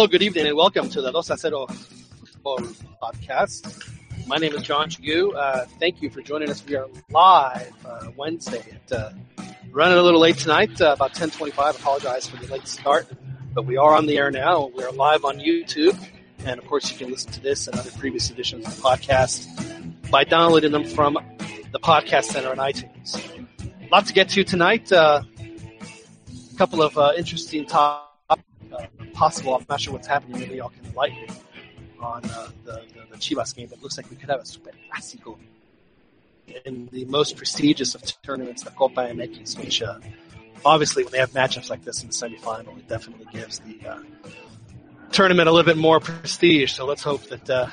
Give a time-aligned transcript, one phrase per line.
[0.00, 1.66] Hello, good evening, and welcome to the Dos a Cero
[2.42, 3.86] podcast.
[4.26, 5.36] My name is John Chagu.
[5.36, 6.64] Uh, thank you for joining us.
[6.64, 8.64] We are live uh, Wednesday.
[8.72, 9.10] At, uh,
[9.70, 11.78] running a little late tonight, uh, about 10:25.
[11.78, 13.08] Apologize for the late start,
[13.52, 14.70] but we are on the air now.
[14.74, 16.02] We are live on YouTube,
[16.46, 20.10] and of course, you can listen to this and other previous editions of the podcast
[20.10, 21.18] by downloading them from
[21.72, 23.20] the Podcast Center on iTunes.
[23.62, 24.90] A lot to get to tonight.
[24.90, 25.24] Uh,
[26.54, 28.09] a couple of uh, interesting topics uh,
[29.20, 29.54] possible.
[29.54, 30.40] I'm not sure what's happening.
[30.40, 31.28] Maybe y'all can enlighten me
[32.00, 33.68] on uh, the, the, the Chivas game.
[33.70, 35.36] It looks like we could have a Super Clásico
[36.64, 39.98] in the most prestigious of tournaments, the Copa MX, which uh,
[40.64, 43.98] obviously when they have matchups like this in the semifinal, it definitely gives the uh,
[45.12, 46.72] tournament a little bit more prestige.
[46.72, 47.68] So let's hope that uh,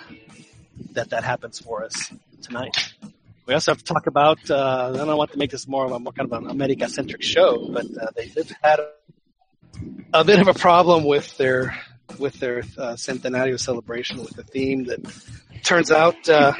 [0.91, 2.11] that that happens for us
[2.41, 2.75] tonight.
[3.45, 4.51] We also have to talk about.
[4.51, 6.89] Uh, I don't want to make this more of a more kind of an America
[6.89, 8.81] centric show, but uh, they, did have.
[10.13, 11.77] A, bit of a problem with their
[12.19, 14.99] with their uh, centenario celebration with the theme that
[15.63, 16.53] turns out uh,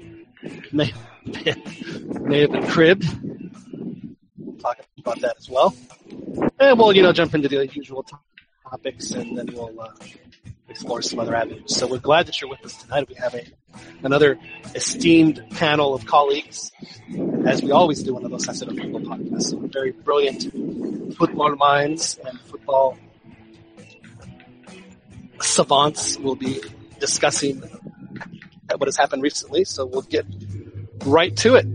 [0.72, 0.92] may,
[1.24, 3.04] may have been cribbed.
[4.60, 5.74] Talk about that as well,
[6.58, 8.04] and we'll you know jump into the usual
[8.70, 9.92] topics, and then we'll uh,
[10.68, 11.76] explore some other avenues.
[11.76, 13.08] So we're glad that you're with us tonight.
[13.08, 13.44] We have a
[14.02, 14.38] another
[14.74, 16.72] esteemed panel of colleagues,
[17.44, 19.42] as we always do on the Dos a Cero Football Podcast.
[19.42, 22.96] So very brilliant football minds and football
[25.40, 26.60] savants will be
[26.98, 27.62] discussing
[28.76, 29.64] what has happened recently.
[29.64, 30.26] So we'll get
[31.04, 31.66] right to it.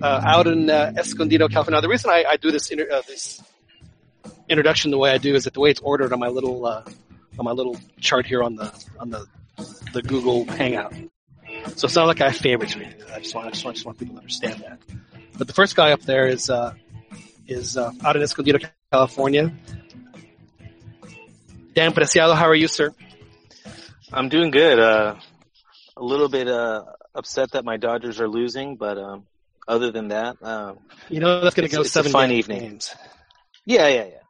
[0.00, 1.78] Uh, out in uh, Escondido, California.
[1.78, 3.42] Now, the reason I, I do this, inter- uh, this
[4.48, 6.84] introduction the way I do is that the way it's ordered on my little uh,
[7.38, 9.26] on my little chart here on the on the
[9.92, 10.92] the Google Hangout.
[11.76, 13.02] So it's not like I have favorites or anything.
[13.12, 14.78] I just want I just want, just want people to understand that.
[15.36, 16.74] But the first guy up there is uh,
[17.46, 18.58] is uh, out in Escondido,
[18.92, 19.52] California.
[21.74, 22.92] Dan Preciado, how are you, sir?
[24.12, 24.78] I'm doing good.
[24.78, 25.14] Uh,
[25.96, 26.84] a little bit uh,
[27.14, 29.26] upset that my Dodgers are losing, but um,
[29.66, 30.74] other than that, uh,
[31.08, 32.48] you know that's going to go seven a fine games.
[32.48, 32.80] evening.
[33.64, 34.27] Yeah, yeah, yeah.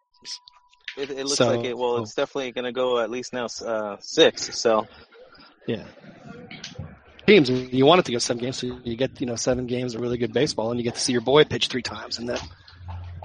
[0.98, 1.76] It, it looks So- like it.
[1.78, 4.58] Well, it's definitely going to go at least now uh, six.
[4.58, 4.86] So
[5.66, 5.84] Yeah.
[7.26, 9.94] Teams, you want it to go seven games, so you get you know seven games
[9.94, 12.30] of really good baseball, and you get to see your boy pitch three times, and
[12.30, 12.42] that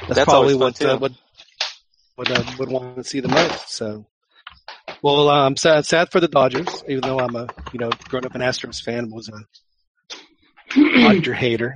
[0.02, 1.14] that's, That's probably what uh, what
[2.16, 3.70] what I would want to see the most.
[3.70, 4.06] So,
[5.02, 8.26] well, uh, I'm sad sad for the Dodgers, even though I'm a you know grown
[8.26, 9.40] up an Astros fan, was a
[11.02, 11.76] Dodger hater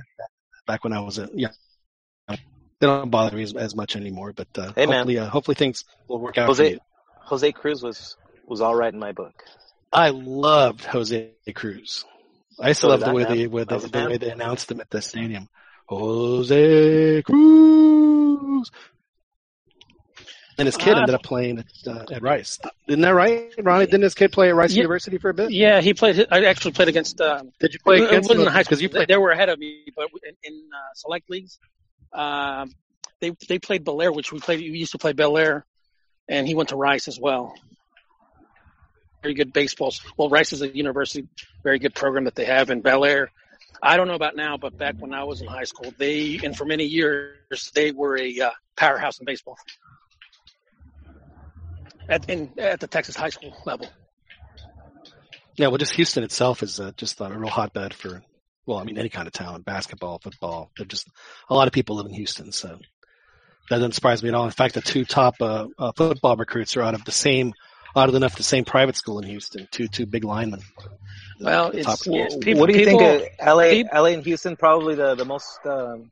[0.66, 1.48] back when I was a yeah.
[2.80, 4.98] They don't bother me as, as much anymore, but uh, Hey, man.
[4.98, 6.78] hopefully, uh, hopefully things will work out for Jose you.
[7.24, 8.16] Jose Cruz was
[8.46, 9.34] was all right in my book.
[9.92, 12.04] I loved Jose Cruz.
[12.60, 13.36] I still So love the way man.
[13.36, 15.48] they with I the, the way they announced him at the stadium.
[15.88, 18.70] Jose Cruz.
[20.58, 21.00] And his kid Ah.
[21.02, 22.58] ended up playing at, uh, at Rice.
[22.88, 23.86] Isn't that right, Ronnie?
[23.86, 24.78] Didn't his kid play at Rice Yeah.
[24.78, 25.52] University for a bit?
[25.52, 26.26] Yeah, he played.
[26.32, 27.20] I actually played against.
[27.20, 28.46] Um, Did you play it wasn't him?
[28.48, 28.70] in high school.
[28.70, 29.06] Because you played.
[29.08, 31.58] They were ahead of me, but in, in uh, select leagues,
[32.12, 32.72] um,
[33.20, 34.60] they they played Bellaire, which we played.
[34.60, 35.64] We used to play Bellaire,
[36.28, 37.54] and he went to Rice as well.
[39.22, 40.00] Very good baseballs.
[40.16, 41.26] Well, Rice is a university,
[41.64, 43.28] very good program that they have in Bellaire.
[43.82, 46.56] I don't know about now, but back when I was in high school, they and
[46.56, 49.56] for many years they were a uh, powerhouse in baseball
[52.08, 53.88] at in at the Texas high school level.
[55.56, 58.22] Yeah, well, just Houston itself is uh, just a real hotbed for,
[58.68, 60.70] well, I mean, any kind of talent, basketball, football.
[60.76, 61.08] They're just
[61.48, 62.78] a lot of people live in Houston, so
[63.70, 64.44] that doesn't surprise me at all.
[64.44, 67.54] In fact, the two top uh, uh, football recruits are out of the same,
[67.96, 69.66] oddly enough, the same private school in Houston.
[69.70, 70.60] Two two big linemen.
[71.40, 73.32] Well, it's, top- it's people, what do you people, think?
[73.40, 76.10] Of LA, peop- LA and Houston probably the the most um,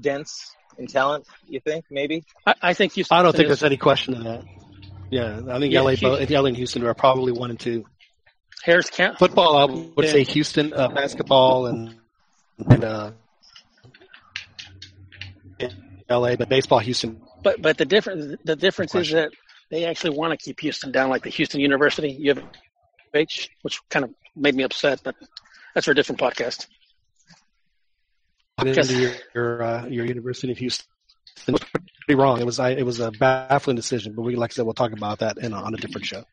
[0.00, 1.26] dense in talent.
[1.48, 2.22] You think maybe?
[2.46, 3.18] I, I think Houston.
[3.18, 4.44] I don't think there's any question of that.
[5.10, 7.86] Yeah, I think Yeah, LA, both, LA and Houston are probably one and two.
[8.62, 9.16] Harris County.
[9.18, 10.12] Football, I would Yeah.
[10.12, 11.94] say Houston uh, basketball and
[12.70, 13.10] and uh,
[16.10, 17.20] LA, but baseball, Houston.
[17.42, 19.30] But but the difference the difference is that
[19.70, 22.42] they actually want to keep Houston down, like the Houston University U of
[23.14, 25.00] H, which kind of made me upset.
[25.04, 25.16] But
[25.74, 26.66] that's for a different podcast.
[28.60, 30.86] into your your, uh, your University of Houston.
[31.46, 31.60] It was
[32.06, 32.40] pretty wrong.
[32.40, 34.92] It was I, it was a baffling decision, but we like I said we'll talk
[34.92, 36.24] about that in on a different show.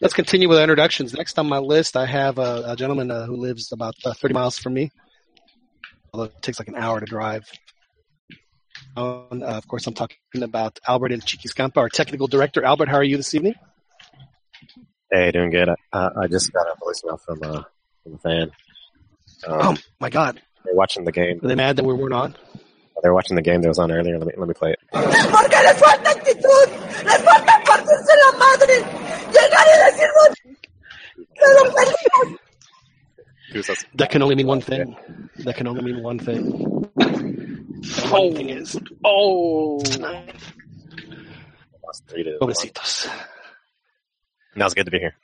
[0.00, 1.12] Let's continue with the introductions.
[1.12, 4.32] Next on my list, I have a, a gentleman uh, who lives about uh, 30
[4.34, 4.90] miles from me.
[6.12, 7.44] Although it takes like an hour to drive.
[8.96, 12.64] Um, uh, of course, I'm talking about Albert El Chiquiscampa, our technical director.
[12.64, 13.54] Albert, how are you this evening?
[15.12, 15.68] Hey, doing good.
[15.68, 17.62] Uh, I just got a voicemail from uh
[18.02, 18.50] from a fan.
[19.46, 21.40] Oh Um, my God, they're watching the game.
[21.42, 22.36] are they mad that we weren't on?
[23.02, 24.18] They were watching the game that was on earlier.
[24.18, 24.80] Let me let me play it.
[24.92, 26.68] Porque les falta actitud,
[27.04, 28.76] les falta partirse la madre,
[29.32, 30.30] llegar y decirnos,
[31.36, 31.62] "Se lo
[33.94, 34.96] That can only mean one thing.
[35.38, 36.86] That can only mean one thing.
[37.00, 39.76] And Oh, one thing is oh,
[41.84, 43.08] lost three pobrecitos.
[44.54, 45.14] Now it's good to be here.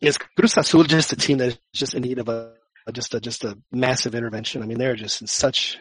[0.00, 2.52] Is Cruz Azul just a team that's just in need of a
[2.92, 4.62] just a just a massive intervention?
[4.62, 5.78] I mean, they're just in such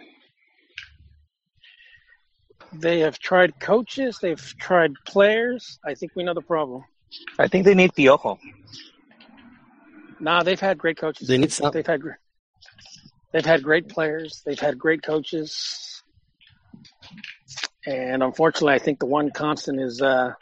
[2.82, 5.80] they have tried coaches, they've tried players.
[5.86, 6.84] I think we know the problem.
[7.40, 8.40] I think they need Piojo.
[10.20, 11.28] Nah, they've had great coaches.
[11.28, 11.72] they need some.
[11.72, 12.02] They've had
[13.34, 14.42] they've had great players.
[14.46, 16.04] They've had great coaches,
[17.86, 20.34] and unfortunately, I think the one constant is uh,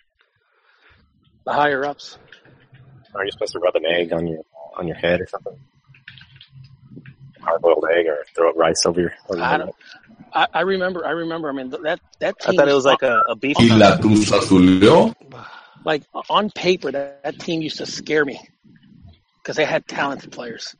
[1.45, 2.17] the higher ups.
[3.15, 4.43] Are you supposed to rub an egg on your
[4.77, 5.57] on your head or something?
[7.43, 9.13] Hard boiled egg or throw rice over your.
[9.29, 9.69] Over I your.
[10.33, 11.05] I, I remember.
[11.05, 11.49] I remember.
[11.49, 13.57] I mean, that that I thought it was like a, a beef.
[13.59, 13.97] Y la
[15.85, 18.39] like on paper that, that team used to scare me
[19.41, 20.75] because they had talented players.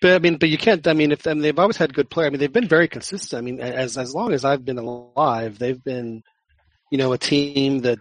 [0.00, 0.86] But I mean, but you can't.
[0.86, 2.28] I mean, if I mean, they've always had good players.
[2.28, 3.38] I mean, they've been very consistent.
[3.38, 6.22] I mean, as as long as I've been alive, they've been,
[6.90, 7.98] you know, a team that,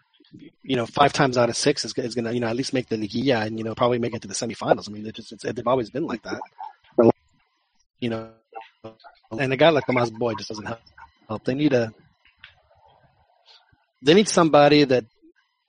[0.63, 2.73] you know, five times out of six is, is going to, you know, at least
[2.73, 4.89] make the liguilla and you know probably make it to the semifinals.
[4.89, 6.41] I mean, just they've always been like that.
[7.99, 8.29] You know,
[9.31, 10.67] and a guy like Tomas Boy just doesn't
[11.27, 11.43] help.
[11.43, 11.93] They need a.
[14.03, 15.05] They need somebody that,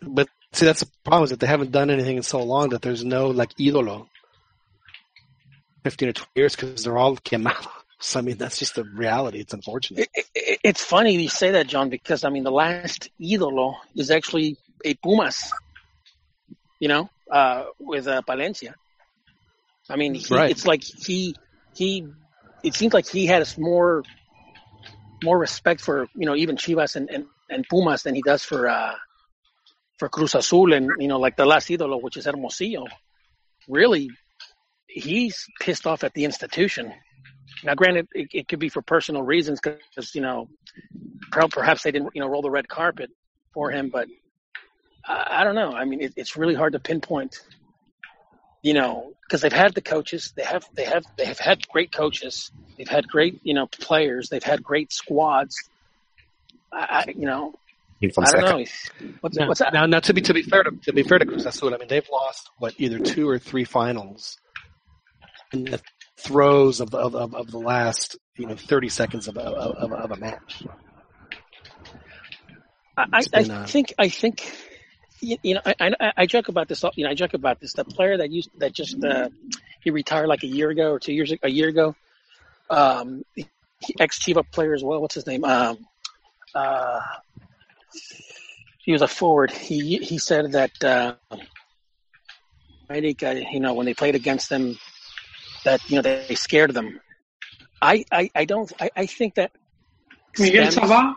[0.02, 2.82] but see, that's the problem is that they haven't done anything in so long that
[2.82, 4.06] there's no like ídolo
[5.84, 7.16] 15 or 20 years because they're all
[8.00, 8.16] quemados.
[8.16, 9.40] I mean, that's just the reality.
[9.40, 10.08] It's unfortunate.
[10.14, 14.10] It, it, it's funny you say that, John, because I mean the last ídolo is
[14.10, 15.52] actually a Pumas.
[16.80, 18.74] You know, uh, with uh, Palencia.
[19.90, 20.50] I mean, he, Right.
[20.50, 21.34] it's like he
[21.74, 22.06] he.
[22.62, 24.02] It seems like he has more
[25.24, 28.68] more respect for you know even Chivas and, and, and Pumas than he does for
[28.68, 28.94] uh,
[29.98, 32.86] for Cruz Azul and you know like the last ídolo, which is Hermosillo.
[33.68, 34.10] Really,
[34.86, 36.92] he's pissed off at the institution.
[37.64, 40.48] Now, granted, it, it could be for personal reasons because you know
[41.30, 43.10] perhaps they didn't you know roll the red carpet
[43.52, 44.08] for him, but
[45.06, 45.72] I, I don't know.
[45.72, 47.40] I mean, it, it's really hard to pinpoint.
[48.62, 51.92] You know, because they've had the coaches, they have they have they have had great
[51.92, 55.56] coaches, they've had great you know players, they've had great squads.
[56.72, 57.54] I, I you know
[58.00, 58.64] Heat I don't know.
[59.20, 59.72] What's, Now, what's that?
[59.72, 61.78] now, now, to be to be fair to, to be fair to Cruz Azul, I
[61.78, 64.38] mean they've lost what either two or three finals
[65.52, 65.80] in the
[66.18, 70.10] throes of the of, of, the last you know 30 seconds of a, of, of
[70.10, 70.64] a match.
[72.96, 74.52] I, been, I uh, think I think
[75.20, 77.72] you, you know I, I I joke about this you know I joke about this.
[77.72, 79.28] The player that used that just uh,
[79.80, 81.94] he retired like a year ago or two years a year ago
[82.70, 83.24] um
[84.00, 85.00] ex Chiva player as well.
[85.00, 85.44] What's his name?
[85.44, 85.78] Um
[86.54, 87.00] uh
[88.80, 89.52] he was a forward.
[89.52, 91.14] He he said that uh
[92.90, 94.78] I think uh, you know when they played against them
[95.68, 97.00] that you know they, scared them
[97.80, 99.50] I I, I don't I, I think that
[100.38, 101.16] Miguel Sabah.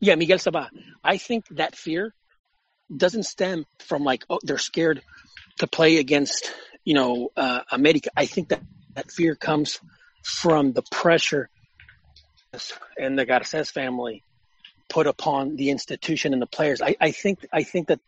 [0.00, 0.68] yeah, Miguel Sabah.
[1.04, 2.14] I think that fear
[2.94, 5.02] doesn't stem from like, oh, they're scared
[5.58, 6.52] to play against,
[6.84, 8.10] you know, uh, America.
[8.16, 8.62] I think that
[8.94, 9.80] that fear comes
[10.22, 11.48] from the pressure
[12.98, 14.22] and the Garces family
[14.88, 16.82] put upon the institution and the players.
[16.82, 18.00] I, I think, I think that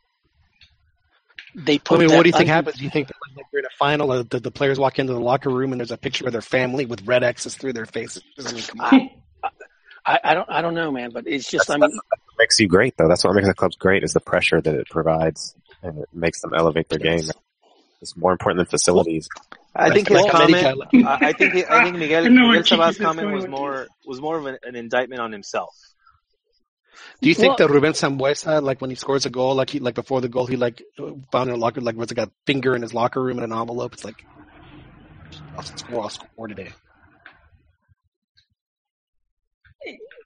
[1.54, 2.76] they I mean, what do you think un- happens?
[2.76, 5.12] Do you think that like, you're in a final, uh, the, the players walk into
[5.12, 7.86] the locker room and there's a picture of their family with red X's through their
[7.86, 8.22] faces?
[8.38, 9.10] I mean, come on.
[10.06, 12.38] I, I don't, I don't know, man, but it's just, That's, I that's mean, what
[12.38, 13.08] makes you great, though.
[13.08, 16.42] That's what makes the clubs great is the pressure that it provides, and it makes
[16.42, 17.22] them elevate their game.
[18.02, 19.28] It's more important than facilities.
[19.74, 20.62] I think his comment.
[21.06, 24.36] I I think I think Miguel I know Miguel Sabah's comment was more was more
[24.36, 25.74] of an, an indictment on himself.
[27.20, 29.78] Do you think Well- that Ruben Sambueza, like when he scores a goal, like he
[29.80, 30.82] like before the goal, he like
[31.32, 33.52] found in a locker, like was like a finger in his locker room in an
[33.52, 33.94] envelope?
[33.94, 34.24] It's like,
[35.56, 36.72] I'll score, I'll score today.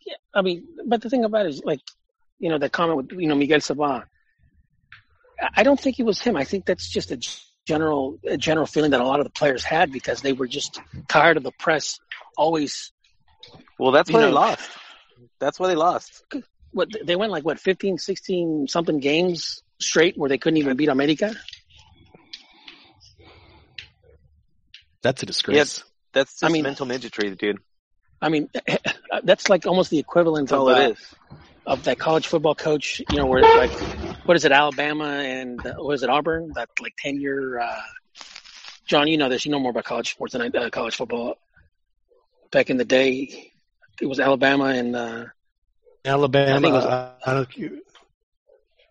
[0.07, 1.81] Yeah, I mean, but the thing about it is, like,
[2.39, 4.05] you know, that comment with, you know, Miguel Sabah.
[5.41, 6.37] I- I don't think it was him.
[6.37, 7.29] I think that's just a g-
[7.67, 10.81] general, a general feeling that a lot of the players had because they were just
[11.09, 11.99] tired of the press
[12.37, 12.93] always.
[13.79, 14.71] Well, that's You why they lost.
[15.41, 16.25] That's why they lost.
[16.73, 20.89] What they went like what 15, 16 something games straight where they couldn't even beat
[20.89, 21.35] America.
[25.03, 25.57] That's a disgrace.
[25.57, 27.59] Yes, That's just I mean- mental midgetry, dude.
[28.21, 28.49] I mean,
[29.23, 31.15] that's like almost the equivalent That's of all uh, it is.
[31.67, 33.71] of that college football coach, you know, where like,
[34.27, 36.51] what is it, Alabama and uh, what is it, Auburn?
[36.57, 37.61] That like ten year.
[37.61, 37.81] Uh,
[38.87, 39.47] John, you know this.
[39.47, 41.37] You know more about college sports than I, uh, college football.
[42.51, 43.53] back in the day.
[44.01, 45.25] It was Alabama and uh,
[46.09, 46.57] Alabama.
[46.57, 47.83] I think it was- uh, I don't, you-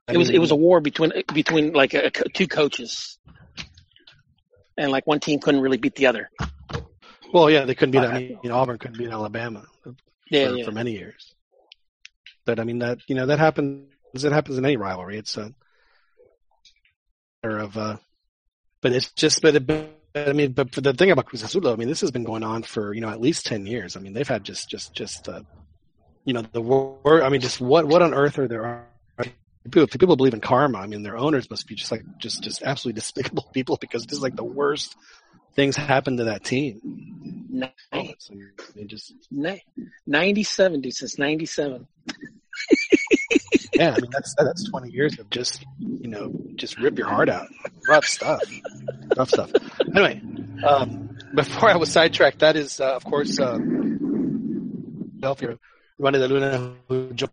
[0.08, 3.20] I it was mean, it was a war between between like a, two coaches,
[4.78, 6.30] and like one team couldn't really beat the other.
[7.34, 8.08] well, yeah, they couldn't beat.
[8.08, 9.96] I mean, Auburn couldn't beat Alabama for,
[10.30, 10.64] yeah.
[10.64, 11.36] for many years.
[12.46, 13.90] But I mean that you know that happens.
[14.14, 15.18] It happens in any rivalry.
[15.18, 15.54] It's a
[17.44, 17.78] matter of.
[17.78, 17.98] Uh,
[18.82, 19.42] but it's just.
[19.42, 22.00] But, it, but I mean, but for the thing about Cruz Azul, I mean, this
[22.00, 23.98] has been going on for you know at least ten years.
[23.98, 25.28] I mean, they've had just just just.
[25.28, 25.42] Uh,
[26.28, 27.24] you know the word.
[27.24, 28.86] I mean, just what what on earth are there?
[29.64, 30.78] People, if people believe in karma.
[30.78, 34.18] I mean, their owners must be just like just just absolutely despicable people because this
[34.18, 34.96] is like the worst
[35.56, 36.82] things happen to that team.
[37.50, 38.14] Ni- I
[38.76, 39.64] mean, just ni-
[40.06, 41.88] 97, dude, since 97.
[43.74, 47.30] yeah, I mean that's that's twenty years of just you know just rip your heart
[47.30, 47.48] out,
[47.88, 48.42] rough stuff,
[49.16, 49.52] rough stuff.
[49.96, 50.22] Anyway,
[50.66, 53.58] um, before I was sidetracked, that is uh, of course uh,
[55.20, 55.58] Philadelphia
[56.00, 56.74] running the Luna.
[56.88, 57.28] who jo-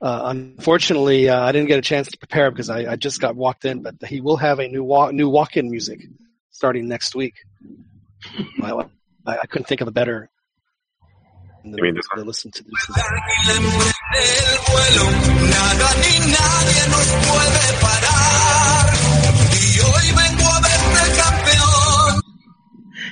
[0.00, 3.34] Uh, unfortunately, uh, I didn't get a chance to prepare because I, I just got
[3.34, 3.82] walked in.
[3.82, 6.06] But he will have a new walk, new walk-in music
[6.50, 7.34] starting next week.
[8.62, 10.28] I, I, I couldn't think of a better.
[11.64, 12.88] You mean this to listen to this.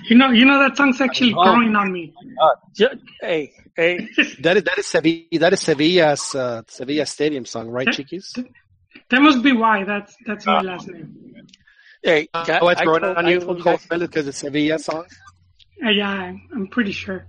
[0.09, 1.43] You know, you know that song's actually Oh.
[1.45, 2.13] growing on me.
[2.75, 2.89] Ju-
[3.21, 4.09] Hey, hey,
[4.41, 5.39] That is that is Sevilla.
[5.41, 8.33] That is Sevilla's uh, Sevilla Stadium song, right, Chiquis?
[9.11, 9.85] That must be why.
[9.85, 11.47] That's that's my last name.
[12.03, 12.29] hey.
[12.33, 14.79] guy- Oh, it's I growing told- on I you, told you guys- because it's Sevilla
[14.79, 15.05] song.
[15.85, 17.27] Uh, yeah, I'm, I'm pretty sure.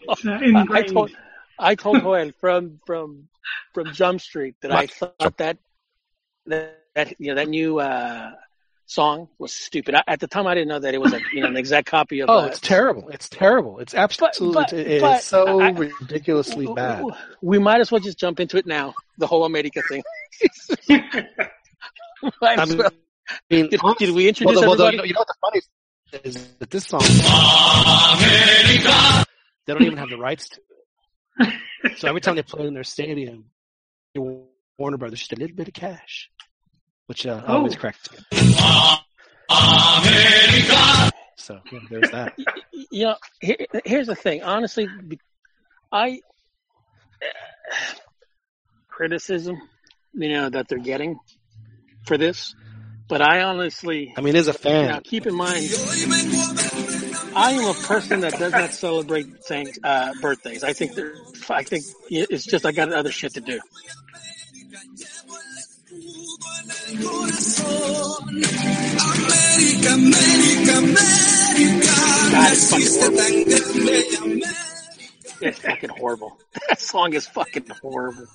[0.00, 0.88] It's uh, I, I ingrained.
[0.92, 1.10] told
[1.58, 3.28] I told Joel from from
[3.74, 5.58] from Jump Street that I thought that
[6.46, 8.32] that, that you know that new uh
[8.92, 9.94] song was stupid.
[9.94, 11.88] I, at the time, I didn't know that it was a you know an exact
[11.88, 12.28] copy of.
[12.32, 13.08] Oh, uh, it's terrible!
[13.08, 13.78] It's terrible!
[13.80, 17.04] It's absolutely but- it is but so I- ridiculously bad.
[17.42, 18.94] We might as well just jump into it now.
[19.18, 20.02] The whole America thing.
[22.42, 22.90] I mean, well.
[23.28, 25.08] I mean, Did, did we introduce well, well, everybody?
[25.08, 25.60] you, know, what the funny
[26.24, 27.00] is that this song
[29.66, 30.60] they don't even have the rights to.
[31.40, 31.98] It.
[31.98, 33.46] So every time they play in their stadium,
[34.14, 36.30] Warner Brothers just a little bit of cash,
[37.12, 37.78] which uh, always Oh.
[37.78, 38.18] cracks me.
[41.36, 42.32] So yeah, there's that.
[42.90, 44.42] you know, here, here's the thing.
[44.42, 44.88] Honestly,
[45.92, 46.20] I
[48.88, 49.60] criticism,
[50.14, 51.18] you know, that they're getting
[52.06, 52.54] for this,
[53.08, 55.68] but I honestly, I mean, as a fan, now keep in mind,
[57.36, 59.26] I am a person that does not celebrate
[59.84, 60.64] uh, birthdays.
[60.64, 60.92] I think
[61.50, 63.60] I think it's just I got other shit to do.
[72.32, 73.16] God, it's fucking horrible.
[73.18, 73.52] tan grande,
[74.18, 74.58] América.
[75.44, 76.38] It's fucking horrible.
[76.68, 78.26] That song is fucking horrible.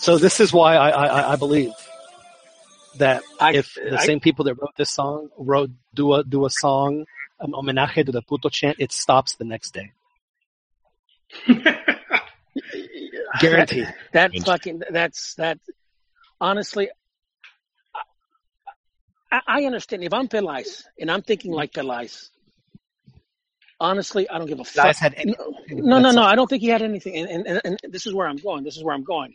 [0.00, 1.72] So this is why I, I, I believe
[2.98, 6.44] that I- if the I- same people that wrote this song wrote do a do
[6.46, 7.06] a song
[7.40, 9.92] an homenaje to the puto chant, it stops the next day,
[13.40, 13.92] guaranteed.
[14.12, 14.46] That Strange.
[14.46, 15.58] fucking that's that.
[16.40, 16.90] Honestly,
[19.32, 22.28] I, I understand if I'm Peláez and I'm thinking like Peláez.
[23.78, 24.84] Honestly, I don't give a fuck.
[24.84, 25.34] Guys had any,
[25.68, 26.22] No, no, no.
[26.22, 27.16] I don't think he had anything.
[27.16, 28.64] And, and, and this is where I'm going.
[28.64, 29.34] This is where I'm going.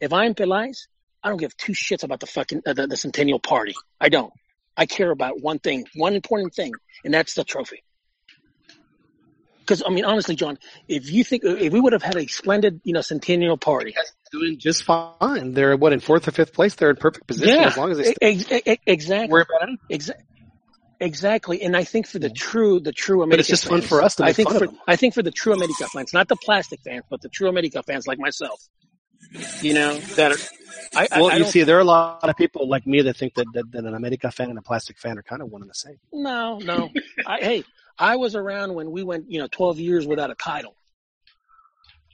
[0.00, 0.88] If I'm Peláez,
[1.22, 3.74] I don't give two shits about the fucking uh, the, the Centennial Party.
[4.00, 4.32] I don't.
[4.76, 6.72] I care about one thing, one important thing,
[7.04, 7.82] and that's the trophy.
[9.68, 10.58] Because I mean, honestly, John,
[10.88, 13.94] if you think if we would have had a splendid, you know, Centennial Party,
[14.32, 15.52] doing just fine.
[15.52, 16.74] They're what in fourth or fifth place.
[16.74, 19.68] They're in perfect position yeah, as long as they stay ex- ex- exactly, worry about.
[19.90, 20.20] Exa-
[21.00, 21.60] exactly.
[21.60, 24.16] And I think for the true, the true America But it's just fun for us
[24.16, 24.80] to I think fun for of them.
[24.86, 27.82] I think for the true America fans, not the plastic fans, but the true America
[27.82, 28.60] fans like myself.
[29.60, 30.38] You know that are.
[30.94, 33.34] I, Well, I you see, there are a lot of people like me that think
[33.34, 35.70] that, that, that an America fan and a plastic fan are kind of one and
[35.70, 35.98] the same.
[36.12, 36.88] No, no.
[37.26, 37.64] I, hey,
[37.98, 40.76] I was around when we went, you know, 12 years without a title.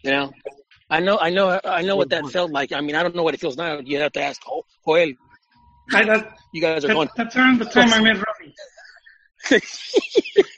[0.02, 0.32] You know,
[0.90, 2.72] I know, I know, I know what that felt like.
[2.72, 3.78] I mean, I don't know what it feels now.
[3.80, 5.12] You have to ask Jo- Joel.
[5.92, 7.08] I, that, You guys are going.
[7.16, 8.54] that, that's around the time I met Robbie.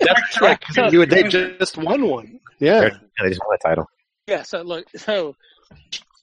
[0.00, 0.60] That's right.
[0.60, 2.38] 'cause you, they just won one.
[2.60, 2.82] Yeah.
[2.82, 2.90] Yeah,
[3.22, 3.86] they just won a title.
[4.28, 4.42] yeah.
[4.42, 5.34] So look, so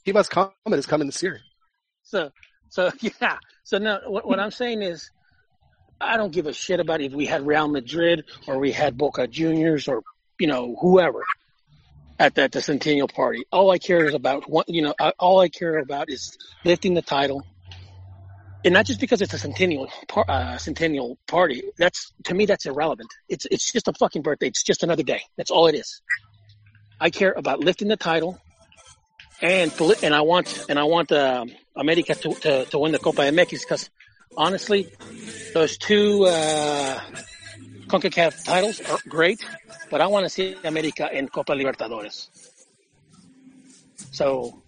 [0.07, 1.41] Chivas Comet is coming this year.
[2.03, 2.31] So,
[2.69, 2.91] so
[3.22, 3.38] yeah.
[3.63, 5.12] So now, what, what I'm saying is,
[6.03, 9.27] I don't give a shit about if we had Real Madrid or we had Boca
[9.27, 10.03] Juniors or
[10.39, 11.24] you know whoever
[12.19, 13.45] at that the Centennial Party.
[13.51, 14.65] All I care is about one.
[14.67, 17.43] You know, all I care about is lifting the title
[18.65, 21.63] and not just because it's a centennial uh, centennial party.
[21.77, 23.10] That's to me that's irrelevant.
[23.27, 24.48] It's it's just a fucking birthday.
[24.48, 25.22] It's just another day.
[25.38, 26.01] That's all it is.
[27.00, 28.39] I care about lifting the title,
[29.41, 33.22] and and I want and I want um, America to, to to win the Copa
[33.22, 33.89] MX because
[34.37, 34.87] honestly,
[35.53, 36.99] those two uh,
[37.87, 39.45] Concacaf titles are great,
[39.89, 42.29] but I want to see America in Copa Libertadores.
[44.11, 44.61] So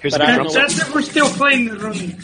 [0.00, 0.68] Here's But the I don't know set.
[0.68, 2.16] That's if we're still playing the room.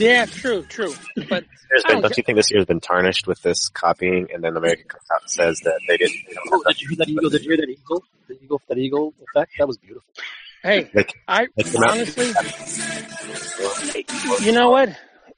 [0.00, 0.92] yeah, true, true.
[1.28, 4.56] But been, don't don't you think this year's been tarnished with this copying, and then
[4.56, 6.16] America comes out and says that they didn't.
[6.28, 7.30] They don't Oh, did you hear that eagle?
[7.30, 8.04] Did you hear that eagle?
[8.28, 9.52] The eagle, that eagle effect?
[9.58, 10.08] That was beautiful.
[10.62, 12.32] hey, Like, I Like the Mount- honestly,
[14.46, 14.96] you know what,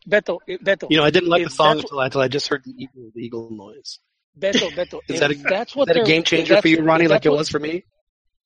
[0.08, 2.62] Beto, Beto, You know, I didn't like the song that's until, until I just heard
[2.64, 4.00] the eagle, the eagle noise.
[4.38, 5.00] Beto, Beto.
[5.08, 7.26] Is that a, that's what is that a game changer for you, Ronnie, like that's
[7.26, 7.84] it was for me?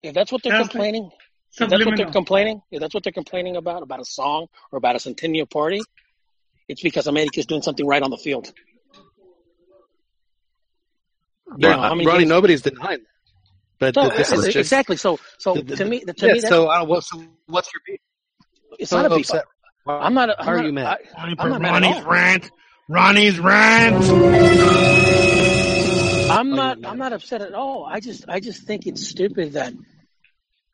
[0.02, 0.62] If that's what they're Yeah.
[0.62, 1.10] complaining,
[1.58, 4.76] if that's what they're complaining, if that's what they're complaining about, about a song or
[4.76, 5.82] about a centennial party,
[6.68, 8.52] it's because America is doing something right on the field.
[11.56, 13.04] You Yeah, know, how many Ronnie, games- nobody's denying that.
[13.80, 14.96] But No, this is just exactly.
[14.96, 17.70] So, so the- the- to me, to yeah, me, that's, so, uh, what, so what's
[17.72, 18.00] your beef?
[18.78, 19.30] it's So not a beef.
[19.88, 20.06] Upset.
[20.06, 20.30] I'm not.
[20.30, 20.98] A, I'm are not, you mad?
[21.16, 22.04] I, I'm not Ronnie's all.
[22.10, 22.50] rant.
[22.88, 24.04] Ronnie's rant.
[26.30, 26.78] I'm Oh, not.
[26.84, 27.86] I'm not upset at all.
[27.90, 28.24] I just.
[28.28, 29.72] I just think it's stupid that.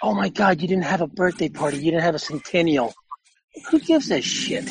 [0.03, 0.61] Oh my God!
[0.61, 1.79] You didn't have a birthday party.
[1.79, 2.93] You didn't have a centennial.
[3.71, 4.65] Who gives a shit?
[4.65, 4.71] yeah,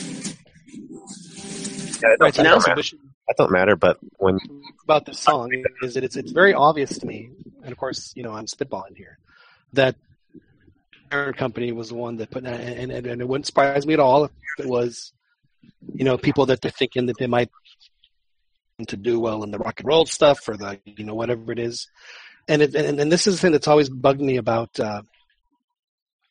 [2.13, 2.81] it Right, don't, so that, now don't it's matter.
[3.27, 3.75] that don't matter.
[3.77, 4.37] But when
[4.83, 7.29] about this song is that it's, it's very obvious to me,
[7.63, 9.17] and of course, you know, I'm spitballing here,
[9.73, 9.95] that
[11.13, 13.93] parent company was the one that put that, and, and, and it wouldn't surprise me
[13.93, 15.13] at all if it was,
[15.93, 17.49] you know, people that they're thinking that they might
[18.87, 21.59] to do well in the rock and roll stuff or the, you know, whatever it
[21.59, 21.87] is.
[22.47, 25.03] And it, and, and this is the thing that's always bugged me about, uh,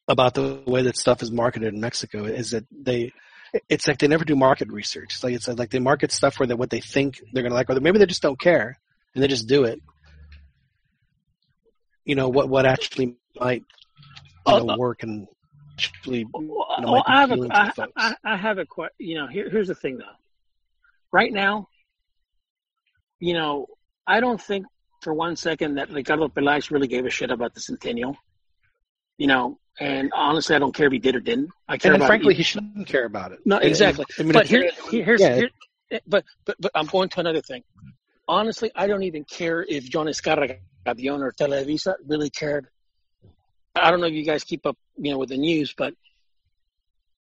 [0.08, 3.12] about the way that stuff is marketed in Mexico is that they,
[3.68, 5.14] it's like they never do market research.
[5.14, 7.70] It's like it's like they market stuff where they what they think they're gonna like,
[7.70, 8.78] or maybe they just don't care
[9.14, 9.78] and they just do it.
[12.04, 13.64] You know what what actually might
[14.46, 15.26] you know, Uh, work and
[15.78, 17.92] actually you know, well, I have a, appealing I, the folks.
[17.96, 18.94] I, I have a question.
[18.98, 20.04] You know, here, here's the thing though.
[21.12, 21.68] Right now,
[23.20, 23.66] you know,
[24.06, 24.66] I don't think
[25.02, 28.16] for one second that Ricardo Peláez really gave a shit about the centennial.
[29.18, 31.50] You know, and honestly, I don't care if he did or didn't.
[31.68, 33.40] I care and about frankly, he shouldn't care about it.
[33.44, 34.04] No, And- and- exactly.
[34.18, 35.50] I mean, but if- here, here, here's, yeah, here,
[36.06, 37.62] but, but, but I'm going to another thing.
[38.26, 40.58] Honestly, I don't even care if John Escarra,
[40.96, 42.68] the owner of Televisa, really cared.
[43.74, 45.94] I don't know if you guys keep up, you know, with the news, but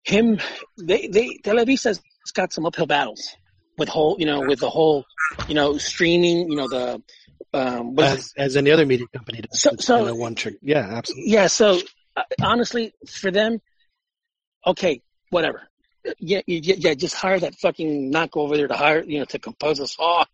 [0.05, 0.39] him,
[0.79, 2.01] they, they, Televisa's
[2.35, 3.37] got some uphill battles
[3.79, 5.05] with whole, you know, with the whole,
[5.49, 7.03] you know, streaming, you know, the,
[7.55, 9.61] um, as, as any other media company does.
[9.61, 10.57] So- so- kinda one trick.
[10.63, 11.31] Yeah, absolutely.
[11.31, 11.47] yeah.
[11.47, 11.81] So
[12.17, 13.61] uh, honestly, for them,
[14.67, 15.69] okay, whatever.
[16.19, 19.39] Yeah, you, yeah, just hire that fucking knock over there to hire, you know, to
[19.39, 20.25] compose a song.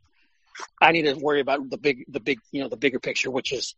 [0.80, 3.52] I need to worry about the big, the big, you know, the bigger picture, which
[3.52, 3.74] is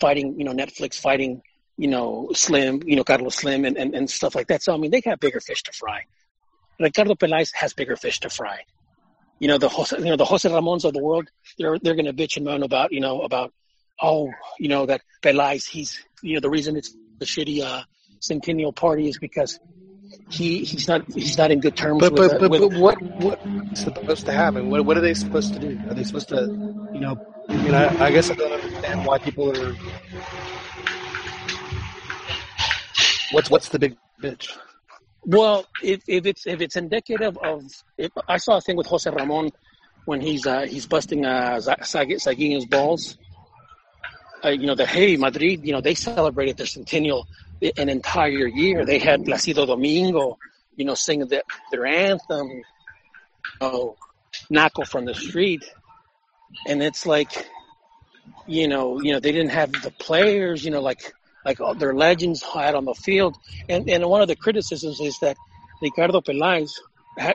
[0.00, 1.42] fighting, you know, Netflix fighting,
[1.76, 4.62] you know, Slim, you know, Carlos Slim and, and, and stuff like that.
[4.62, 6.04] So, I mean, they got bigger fish to fry.
[6.80, 8.60] Ricardo Peláez has bigger fish to fry.
[9.40, 11.28] You know, the Jose, you know, the Jose Ramons of the world,
[11.58, 13.52] they're, they're going to bitch and moan about, you know, about,
[14.00, 17.82] oh, you know, that Peláez, he's, you know, the reason it's the shitty, uh,
[18.20, 19.60] centennial party is because
[20.30, 22.70] he, he's not, he's not in good terms But with, but, uh, but, with but
[22.72, 23.40] what what's
[23.82, 24.70] supposed to happen?
[24.70, 25.78] What what are they supposed to do?
[25.88, 26.50] Are they supposed to,
[26.92, 27.20] you know?
[27.48, 29.74] I mean, I, I guess I don't understand why people are.
[33.32, 34.56] What's what's the big bitch?
[35.24, 37.64] Well, if, if it's if it's indicative of,
[37.98, 39.50] if I saw a thing with Jose Ramon
[40.06, 42.18] when he's uh, he's busting uh, Za- Sag-
[42.70, 43.18] balls.
[44.44, 47.26] Uh, you know that hey Madrid, you know they celebrated their centennial
[47.76, 48.84] an entire year.
[48.84, 50.38] They had Placido Domingo,
[50.76, 52.48] you know, singing the, their anthem.
[52.48, 52.62] You
[53.60, 53.96] know,
[54.50, 55.64] Naco from the street,
[56.66, 57.48] and it's like,
[58.46, 61.12] you know, you know they didn't have the players, you know, like
[61.44, 63.36] like their legends had on the field.
[63.68, 65.36] And and one of the criticisms is that
[65.80, 66.70] Ricardo Peláez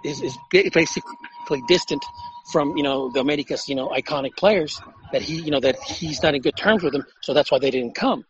[0.04, 2.04] is, is basically distant
[2.52, 6.22] from you know the Americas you know iconic players that he you know that he's
[6.24, 8.26] not in good terms with them, so that's why they didn't come.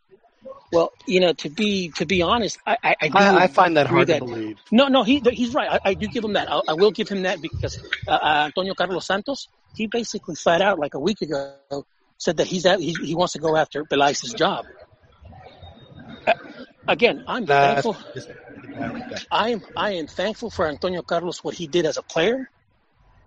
[0.72, 3.76] Well, you know, to be to be honest, I I, I, do I, I find
[3.78, 4.58] that hard that to believe.
[4.72, 5.70] no, no, he he's right.
[5.72, 6.52] I, I do give him that.
[6.52, 10.62] I, I will give him that because uh, uh, Antonio Carlos Santos, he basically flat
[10.62, 11.86] out like a week ago
[12.20, 14.65] said that he's at, he, he wants to go after Peláez's job.
[16.28, 16.34] Uh,
[16.88, 17.98] again, I'm Nah, thankful.
[19.32, 22.50] I am I am thankful for Antonio Carlos what he did as a player,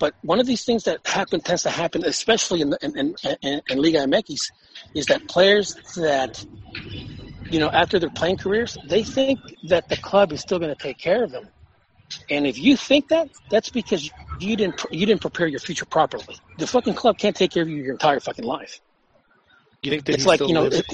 [0.02, 3.62] but one of these things that happen tends to happen, especially in the, in, in,
[3.70, 4.50] in, Liga MX,
[4.96, 6.44] is that players that
[7.52, 9.38] you know after their playing careers, they think
[9.68, 11.48] that the club is still going to take care of them.
[12.28, 14.10] And if you think that, that's because
[14.40, 16.36] you didn't you didn't prepare your future properly.
[16.58, 18.80] The fucking club can't take care of you your entire fucking life.
[19.82, 20.86] You think that It's like you know, it-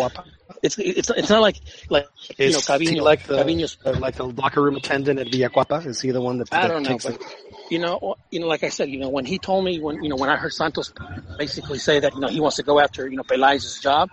[0.62, 1.56] it's it's it's not like
[1.90, 5.28] like you know, Is Cavino, like the Cavino's uh, like the locker room attendant at
[5.28, 5.84] Villa Coapa?
[5.84, 7.22] Is he the one that, I that don't know, but
[7.70, 10.08] you know, you know, like I said, you know, when he told me when you
[10.08, 10.92] know when I heard Santos
[11.36, 14.08] basically say that you know he wants to go after you know Peláez's job,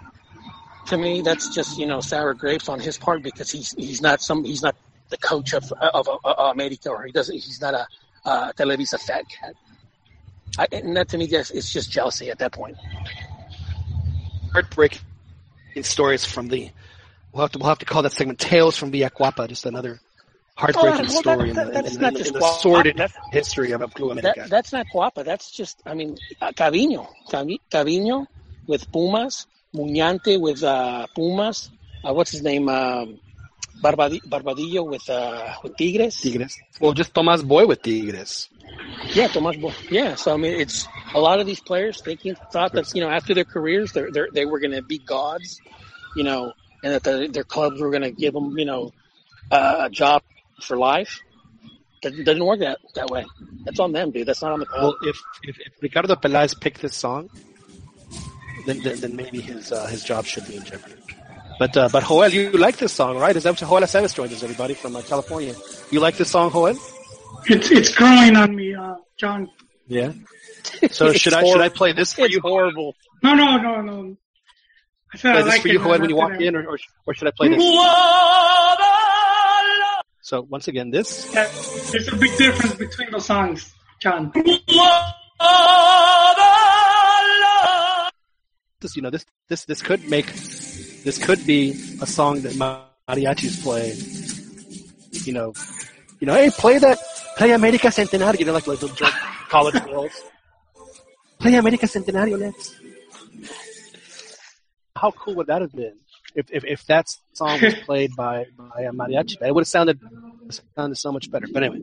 [0.87, 4.21] to me that's just you know sour grapes on his part because he's he's not
[4.21, 4.75] some he's not
[5.09, 7.87] the coach of of, of, of America or he doesn't he's not a
[8.25, 9.53] uh, Televisa fat cat.
[10.57, 12.75] I, and that to me just it's just jealousy at that point.
[14.55, 15.01] Heartbreaking
[15.81, 16.69] stories from the.
[17.33, 19.99] We'll have to we'll have to call that segment "Tales from Villa Coapa." Just another
[20.55, 23.01] heartbreaking that- well, story that- in the, in, not in, the sordid
[23.33, 24.39] history of Club America.
[24.39, 25.25] That, that's not Coapa.
[25.25, 27.05] That's just, I mean, uh, Cavino.
[27.29, 28.27] Cavino
[28.65, 31.69] with Pumas, Muñante with uh, Pumas.
[32.01, 32.69] Uh, what's his name?
[32.69, 33.19] Um,
[33.85, 36.15] Barbadi- Barbadillo with uh, with Tigres.
[36.21, 36.57] Tigres.
[36.79, 38.49] Well, just Tomas Boy with Tigres.
[39.13, 42.73] Yeah, Tomas Bo- Yeah, so I mean, it's a lot of these players thinking thought
[42.73, 45.61] that you know after their careers they they they were going to be gods,
[46.15, 48.91] you know, and that the, their clubs were going to give them you know
[49.51, 50.23] uh, a job
[50.61, 51.21] for life.
[52.01, 53.25] Doesn't, doesn't work that that way.
[53.65, 54.27] That's on them, dude.
[54.27, 54.95] That's not on the club.
[55.01, 57.29] Well, if, if, if Ricardo Peláez picked this song,
[58.65, 61.01] then then, then maybe his uh, his job should be in jeopardy.
[61.57, 63.35] But uh, but Joel, you like this song, right?
[63.35, 65.53] Is that what Joel Aceves joined us, everybody from uh, California?
[65.89, 66.75] You like this song, Joel?
[67.47, 69.49] It's it's growing on me, uh, John.
[69.87, 70.11] Yeah.
[70.91, 72.41] So should I should I play this for It's you?
[72.41, 72.95] horrible.
[73.23, 74.17] No, no, no, no.
[75.13, 75.71] I said Play I this like for it.
[75.73, 77.63] you, Joel, when you walk that in, or, or or should I play this?
[80.21, 81.47] So once again, this I-
[81.91, 84.31] There's a big difference between the songs, John.
[88.81, 90.25] this you know this this this could make
[91.05, 92.53] this could be a song that
[93.07, 93.93] mariachis play.
[95.25, 95.53] You know,
[96.19, 96.97] you know, hey, play that,
[97.37, 98.39] play America Centenario.
[98.39, 99.13] You know, like little drunk
[99.47, 100.23] college girls.
[101.39, 102.75] Play America Centenario next.
[104.95, 105.93] How cool would that have been
[106.33, 109.37] if if, if that song was played by by a mariachi?
[109.41, 109.99] It would have sounded
[110.75, 111.45] sounded so much better.
[111.53, 111.81] But anyway,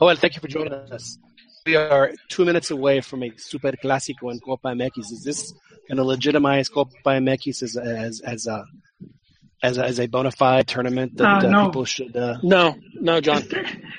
[0.00, 1.16] Joel, thank you for joining us.
[1.64, 4.98] We are two minutes away from a super clásico in Copa MX.
[4.98, 5.54] Is this
[5.90, 8.64] going to legitimize Copa MX as as as a
[9.62, 12.16] as a, as a bona fide tournament that Uh, uh, people should?
[12.16, 13.42] Uh, No, no, John.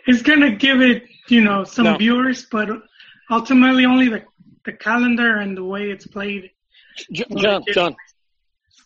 [0.07, 1.97] It's gonna give it, you know, some No.
[1.97, 2.67] viewers, but
[3.29, 4.23] ultimately only the
[4.65, 6.49] the calendar and the way it's played.
[7.11, 7.95] J- John, John.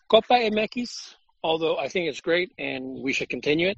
[0.10, 3.78] Copa MX, although I think it's great and we should continue it,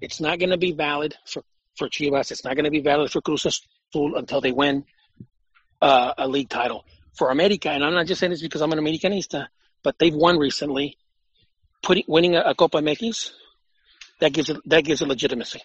[0.00, 1.42] it's not going to be valid for,
[1.76, 2.30] for Chivas.
[2.30, 4.84] It's not going to be valid for Cruz Azul until they win
[5.82, 6.84] uh, a league title.
[7.16, 9.46] For America, and I'm not just saying this because I'm an Americanista,
[9.82, 10.96] but they've won recently.
[11.82, 13.30] Putting winning a, a Copa MX,
[14.20, 15.60] that gives it that gives it legitimacy.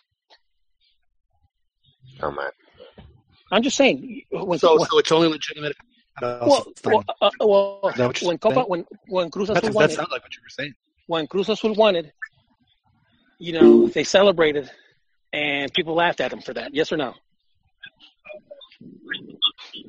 [2.21, 2.49] Oh man.
[3.51, 4.23] I'm just saying.
[4.31, 5.75] When, so when- so it's only legitimate.
[6.21, 8.65] Uh, well, well, uh, well Is that what you're when Copa saying?
[8.67, 10.73] when when Cruz Azul that won it, sounds like what you were saying.
[11.07, 12.11] when Cruz Azul won it,
[13.39, 14.69] you know, they celebrated
[15.31, 16.73] and people laughed at him for that.
[16.75, 17.13] Yes or no?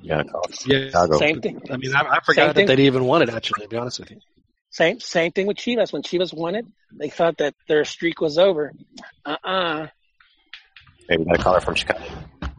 [0.03, 0.87] Yeah, call it Yeah.
[0.87, 1.19] Chicago.
[1.19, 1.61] Same thing.
[1.71, 2.67] I mean, I, I forgot that thing.
[2.67, 3.29] they'd even won it.
[3.31, 4.19] Actually, to be honest with you.
[4.71, 5.93] Same same thing with Chivas.
[5.93, 8.73] When Chivas won it, they thought that their streak was over.
[9.27, 9.87] Uh uh
[11.09, 12.05] Maybe got a caller from Chicago.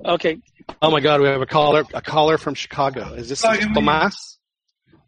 [0.03, 0.39] Okay.
[0.81, 3.13] Oh my God, we have a caller, a caller from Chicago.
[3.13, 4.37] Is this, Oh, is this Tomas?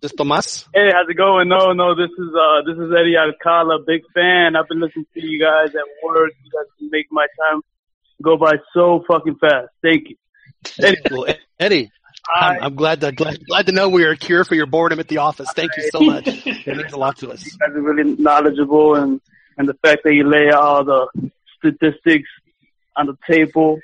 [0.02, 0.66] This Tomas?
[0.74, 1.50] Hey, how's it going?
[1.50, 4.56] No, no, this is uh this is Eddie Alcala, big fan.
[4.56, 6.32] I've been listening to you guys at work.
[6.44, 7.62] You guys make my time
[8.22, 9.68] go by so fucking fast.
[9.82, 10.16] Thank you.
[10.82, 11.26] Eddie, Well,
[11.60, 12.03] Eddie, I,
[12.34, 15.00] I'm, I'm glad to glad, glad to know we are a cure for your boredom
[15.00, 15.50] at the office.
[15.56, 16.28] Thank you so much.
[16.66, 17.46] It means a lot to us.
[17.46, 19.20] you guys are really knowledgeable and
[19.58, 22.30] and the fact that you lay out all the statistics
[22.96, 23.80] on the table.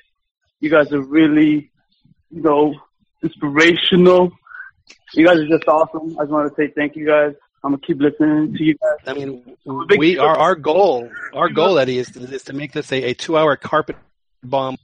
[0.59, 1.71] You guys are really,
[2.29, 2.75] you know,
[3.23, 4.31] inspirational.
[5.13, 6.17] You guys are just awesome.
[6.19, 7.33] I just want to say thank you guys.
[7.63, 8.99] I'm gonna keep listening to you guys.
[9.05, 9.57] I mean,
[9.97, 13.13] we our our goal our goal, Eddie, is to, is to make this a, a
[13.13, 13.97] two hour carpet
[14.43, 14.77] bomb.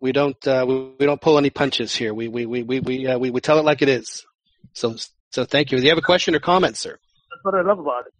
[0.00, 2.12] We don't uh, we, we don't pull any punches here.
[2.12, 4.26] We we we we we, uh, we we tell it like it is.
[4.72, 4.96] So
[5.30, 5.78] so thank you.
[5.78, 6.98] Do you have a question or comment, sir?
[7.30, 8.12] That's what I love about it.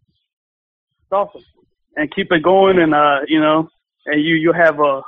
[1.03, 1.43] It's awesome.
[1.97, 3.69] And keep it going and uh, you know,
[4.07, 5.03] and you you have a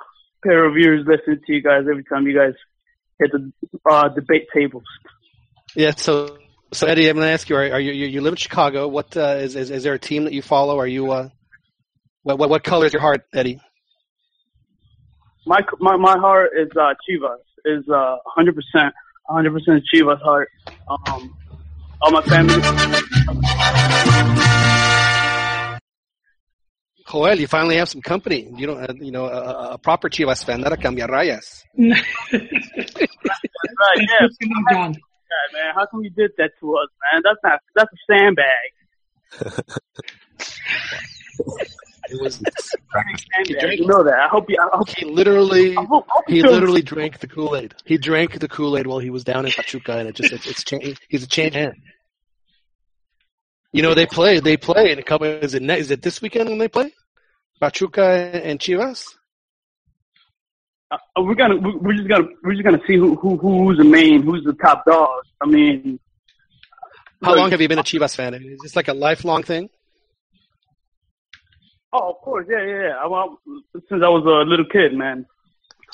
[0.44, 2.54] pair of ears listening to you guys every time you guys
[3.18, 3.52] hit the
[3.90, 4.84] uh debate tables.
[5.74, 5.92] Yeah.
[5.92, 6.38] So
[6.72, 8.88] so Eddie, I'm going to ask you: Are, are you you you live in Chicago?
[8.88, 10.78] What uh, is, is is there a team that you follow?
[10.78, 11.30] Are you uh,
[12.22, 13.60] what what what color is your heart, Eddie?
[15.48, 17.38] My my my heart is uh Chivas.
[17.64, 18.94] Is uh hundred percent
[19.26, 20.50] hundred percent Chivas heart.
[20.90, 21.34] Um
[22.02, 22.60] all my family
[27.10, 28.52] Joel, you finally have some company.
[28.54, 31.64] You don't, uh, you know, a, a proper Chivas fan, not a cambiarrayas.
[31.74, 34.28] That's right, yeah.
[34.70, 34.92] John.
[34.92, 35.74] Yeah, man.
[35.74, 37.22] How come you did that to us, man?
[37.24, 37.60] That's not.
[37.74, 38.70] That's a sandbag.
[42.10, 42.36] It was.
[42.92, 43.78] Sandbag.
[43.78, 44.14] You know that.
[44.18, 44.56] I hope you.
[44.60, 47.56] I hope He literally, I hope, I hope he you feel- literally drank the Kool
[47.56, 47.74] Aid.
[47.84, 50.46] He drank the Kool Aid while he was down in Pachuca, and it just, it's,
[50.46, 51.00] it's changed.
[51.08, 51.74] He's a changed man.
[53.72, 55.26] You know, they play, they play in a couple.
[55.26, 56.92] Is it ne- is it this weekend when they play?
[57.60, 58.02] Pachuca
[58.42, 59.04] and Chivas.
[60.90, 61.56] Uh, we're gonna.
[61.56, 62.28] we- We're just gonna.
[62.42, 64.22] We're just gonna see who who who's the main.
[64.22, 65.08] Who's the top dog.
[65.42, 66.00] I mean.
[67.22, 68.32] How look, long have you been a Chivas fan?
[68.34, 69.68] Is this like a lifelong thing?
[71.92, 72.46] Oh, of course.
[72.48, 72.96] Yeah, yeah, yeah.
[73.02, 73.40] I, well,
[73.72, 75.26] since I was a little kid, man.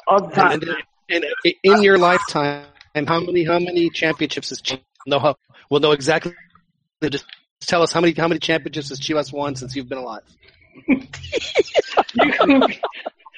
[0.07, 0.61] All the time.
[1.09, 4.81] And, and, in your lifetime, and how many how many championships has Chivas?
[5.07, 5.37] Know how?
[5.71, 6.35] We'll know exactly.
[7.03, 7.27] Just
[7.61, 10.23] tell us how many how many championships has Chivas won since you've been alive.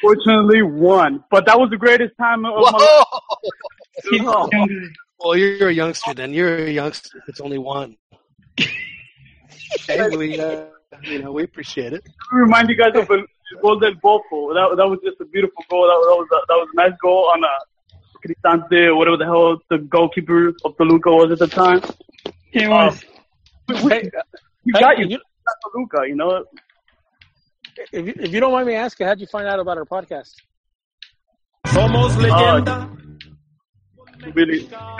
[0.01, 1.25] Fortunately, one.
[1.31, 3.05] But that was the greatest time of my life.
[4.13, 4.49] Whoa!
[5.19, 6.35] Well, you're a youngster then.
[6.35, 7.23] You're a youngster.
[7.27, 7.97] It's only one.
[8.59, 10.67] hey, we, uh,
[11.03, 12.03] you uh, know, we appreciate it.
[12.33, 13.27] Let remind you guys of the
[13.63, 14.55] goal del Bofo.
[14.55, 15.83] That, that was just a beautiful goal.
[15.83, 17.55] That, that was a, that was a nice goal on a
[18.27, 21.81] Cristante whatever the hell the goalkeeper of Toluca was at the time.
[22.51, 23.05] He um, was.
[23.69, 24.11] Hey,
[24.65, 25.07] You hey, got you.
[25.09, 25.21] you-
[25.73, 26.45] Toluca, you know.
[27.93, 30.33] if, you, if you don't mind me asking, how'd you find out about our podcast?
[31.69, 32.91] Somos uh, leyenda.
[34.35, 34.69] really.
[34.73, 34.91] I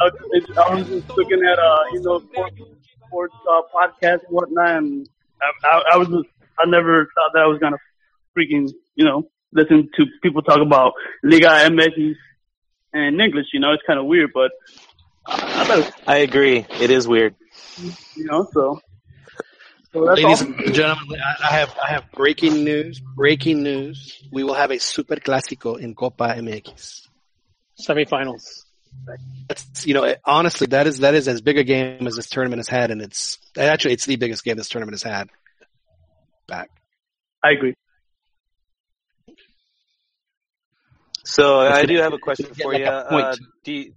[0.00, 0.12] was,
[0.58, 2.60] I was just looking at uh, you know, sports,
[3.10, 5.08] sports uh, podcasts and whatnot, and
[5.42, 7.78] I, I, I was just, I never thought that I was gonna
[8.36, 10.92] freaking, you know, listen to people talk about
[11.24, 12.14] Liga MX
[12.94, 13.46] in English.
[13.52, 14.52] You know, it's kind of weird, but
[15.26, 16.66] I thought, it was, I agree.
[16.80, 17.34] It is weird.
[18.14, 18.80] you know, so.
[19.92, 20.46] So Ladies all.
[20.46, 23.00] and gentlemen, I I have I have breaking news.
[23.16, 24.22] Breaking news.
[24.30, 27.08] We will have a super clásico in Copa MX.
[27.76, 28.66] Semifinals.
[29.48, 32.58] That's you know honestly that is that is as big a game as this tournament
[32.60, 35.28] has had, and it's actually it's the biggest game this tournament has had.
[36.46, 36.70] Back.
[37.42, 37.74] I agree.
[41.24, 42.86] So Let's I get- do have a question for like you.
[42.86, 43.92] Uh, do you,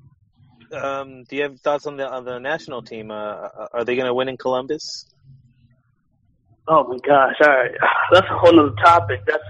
[0.78, 3.12] um, do you have thoughts on the on the national team?
[3.12, 5.06] Uh, are they going to win in Columbus?
[6.68, 7.36] Oh my gosh!
[7.42, 7.72] All right,
[8.12, 9.22] that's a whole nother topic.
[9.26, 9.44] That's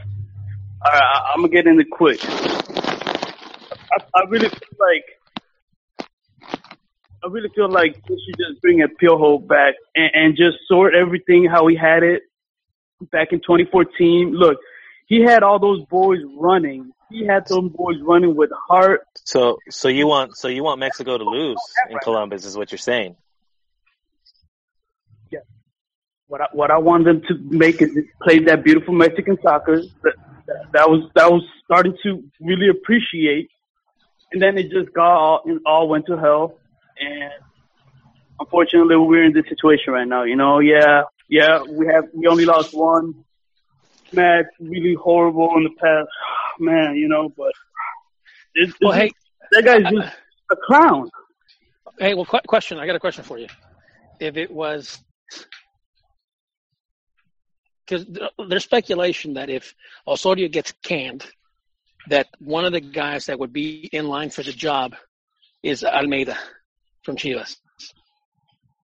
[0.86, 1.02] all right.
[1.02, 2.20] I, I'm gonna get into quick.
[2.26, 5.06] I, I really feel like
[7.24, 10.94] I really feel like we should just bring a Piojo back and, and just sort
[10.94, 12.24] everything how he had it
[13.12, 14.34] back in 2014.
[14.34, 14.58] Look,
[15.06, 16.92] he had all those boys running.
[17.10, 19.08] He had those boys running with heart.
[19.24, 21.60] So so you want so you want Mexico to lose
[21.90, 23.16] in Columbus is what you're saying?
[25.32, 25.40] Yeah.
[26.28, 30.14] What I, what I want them to make is play that beautiful Mexican soccer that,
[30.48, 33.50] that, that was that was starting to really appreciate,
[34.32, 36.58] and then it just got all it all went to hell,
[37.00, 37.32] and
[38.40, 40.24] unfortunately we're in this situation right now.
[40.24, 43.14] You know, yeah, yeah, we have we only lost one
[44.12, 46.10] match, really horrible in the past,
[46.60, 46.96] man.
[46.96, 47.52] You know, but
[48.56, 49.12] it's, it's Well, hey,
[49.52, 50.16] that guy's just
[50.52, 51.10] a clown.
[52.00, 52.80] hey, well, qu- question.
[52.80, 53.48] I got a question for you.
[54.20, 55.00] If it was,
[57.86, 58.06] because
[58.48, 59.74] there's speculation that if
[60.08, 61.26] Osorio gets canned,
[62.10, 64.96] that one of the guys that would be in line for the job
[65.64, 66.38] is Almeida
[67.04, 67.58] from Chivas.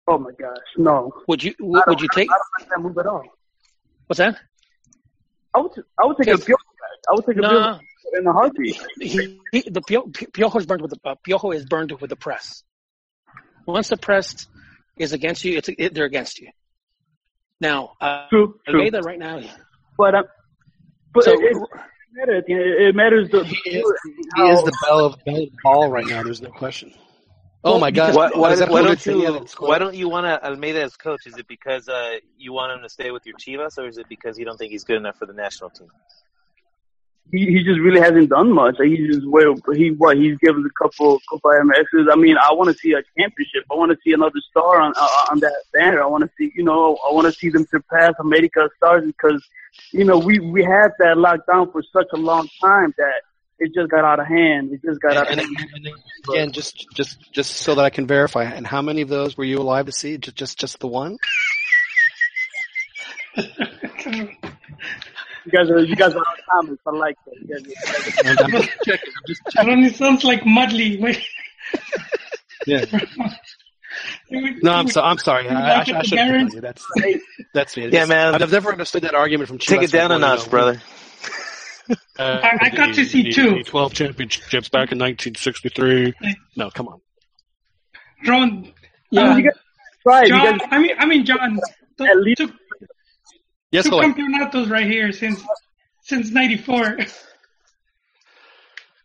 [0.07, 1.13] Oh my gosh, no.
[1.29, 2.31] Would you would, would you take?
[2.31, 3.23] I don't like that move at all.
[4.07, 4.39] What's that?
[5.55, 6.45] I would I would take a Yes.
[6.45, 6.55] Piojo.
[7.09, 7.49] I would take a No.
[7.51, 7.81] Piojo
[8.19, 8.83] in a heartbeat.
[9.01, 12.17] he, he, the Pio, Piojo is burned with the uh, Piojo is burned with the
[12.17, 12.63] press.
[13.67, 14.47] Once the press
[14.97, 16.49] is against you, it's it, they're against you.
[17.61, 18.75] Now, uh, True, true.
[18.79, 19.43] Almeida right now,
[19.99, 20.23] But uh,
[21.13, 21.57] but So- it, it,
[22.15, 22.45] matters.
[22.49, 23.29] It matters.
[23.31, 23.93] The, He is,
[24.37, 26.23] he is the bell of bell of the ball right now.
[26.23, 26.95] There's no question.
[27.65, 28.15] Oh my God!
[28.15, 31.27] Why, why, why what don't you why don't you want to Almeida as coach?
[31.27, 34.07] Is it because uh, you want him to stay with your Chivas, or is it
[34.09, 35.89] because you don't think he's good enough for the national team?
[37.31, 38.77] he, he just really hasn't done much.
[38.79, 42.11] Like, He's just well, he what he's given a couple couple MXs.
[42.11, 43.65] I mean, I want to see a championship.
[43.71, 46.03] I want to see another star on uh, on that banner.
[46.03, 49.47] I want to see, you know, I want to see them surpass America stars because,
[49.93, 53.23] you know, we we had that locked down for such a long time that
[53.61, 54.73] it just got out of hand.
[54.73, 55.41] It just got out of hand.
[55.41, 55.95] and, and
[56.29, 58.45] again, just just just so that I can verify.
[58.45, 60.19] And how many of those were you alive to see?
[60.19, 61.19] Just just just the one?
[65.45, 66.83] You guys are you guys are on comments.
[66.87, 67.35] I like that.
[67.41, 69.13] You guys, you guys I'm just checking.
[69.17, 70.99] I'm just I don't it sounds like Mudley.
[72.67, 72.85] Yeah.
[74.31, 75.49] No, I'm so I'm sorry.
[75.49, 76.61] I, I, should- I should have you.
[76.61, 76.85] That's
[77.55, 77.89] that's me.
[77.89, 78.35] Yeah, man.
[78.43, 79.59] I've never understood that argument from.
[79.59, 80.75] Take it down a notch, know,
[81.89, 82.01] brother.
[82.19, 83.51] I, I got to see the- two.
[83.57, 86.15] the Twelve championships back in 1963.
[86.57, 87.01] No, come on.
[88.27, 88.73] Ron,
[89.11, 89.31] Yeah.
[89.31, 89.59] um, You guys
[90.03, 90.29] tried.
[90.29, 91.59] You John, I mean, I mean, John,
[91.97, 92.53] the, At least- two,
[93.71, 94.15] Yes, two go ahead.
[94.17, 95.43] campeonatos right here since
[96.03, 96.99] since '94.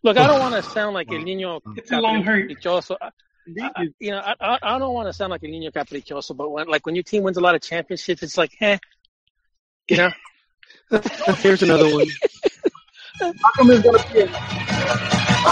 [0.04, 2.50] Look, I don't want to sound like El Niño It's a long hurt.
[2.50, 2.98] caprichoso.
[3.02, 3.10] I-
[3.76, 6.50] I- you know, I, I, I don't want to sound like El Niño caprichoso, but
[6.50, 8.78] when like when your team wins a lot of championships, it's like, eh,
[9.90, 10.10] you know.
[11.38, 12.06] Here's another one.
[13.20, 15.44] How come it's gonna be a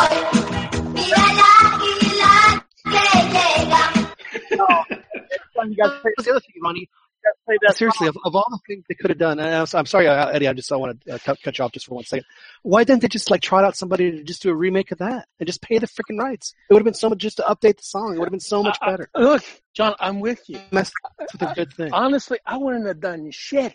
[5.56, 6.80] time you guys play, the other thing, Ronnie.
[6.82, 6.86] you
[7.24, 9.66] guys play that Seriously, of, of all the things they could have done, and I'm,
[9.74, 11.86] I'm sorry, uh, Eddie, I just I want to uh, cut, cut you off just
[11.86, 12.26] for one second.
[12.64, 15.28] Why didn't they just like trot out somebody to just do a remake of that
[15.40, 16.54] and just pay the freaking rights?
[16.70, 18.16] It would have been so much just to update the song.
[18.16, 19.10] It would have been so much I- I- better.
[19.16, 19.44] look,
[19.74, 20.60] John, I'm with you.
[20.72, 20.92] That's
[21.40, 21.94] a good thing.
[21.94, 23.74] Honestly, I wouldn't have done shit.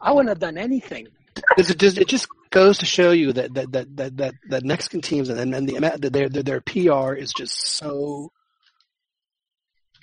[0.00, 1.08] I wouldn't have done anything.
[1.56, 5.00] It just it just goes to show you that that that that that, that Mexican
[5.00, 8.30] teams and and the their, their their PR is just so.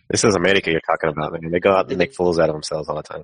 [0.09, 1.51] This is America you're talking about, man.
[1.51, 3.23] They go out and make fools out of themselves all the time.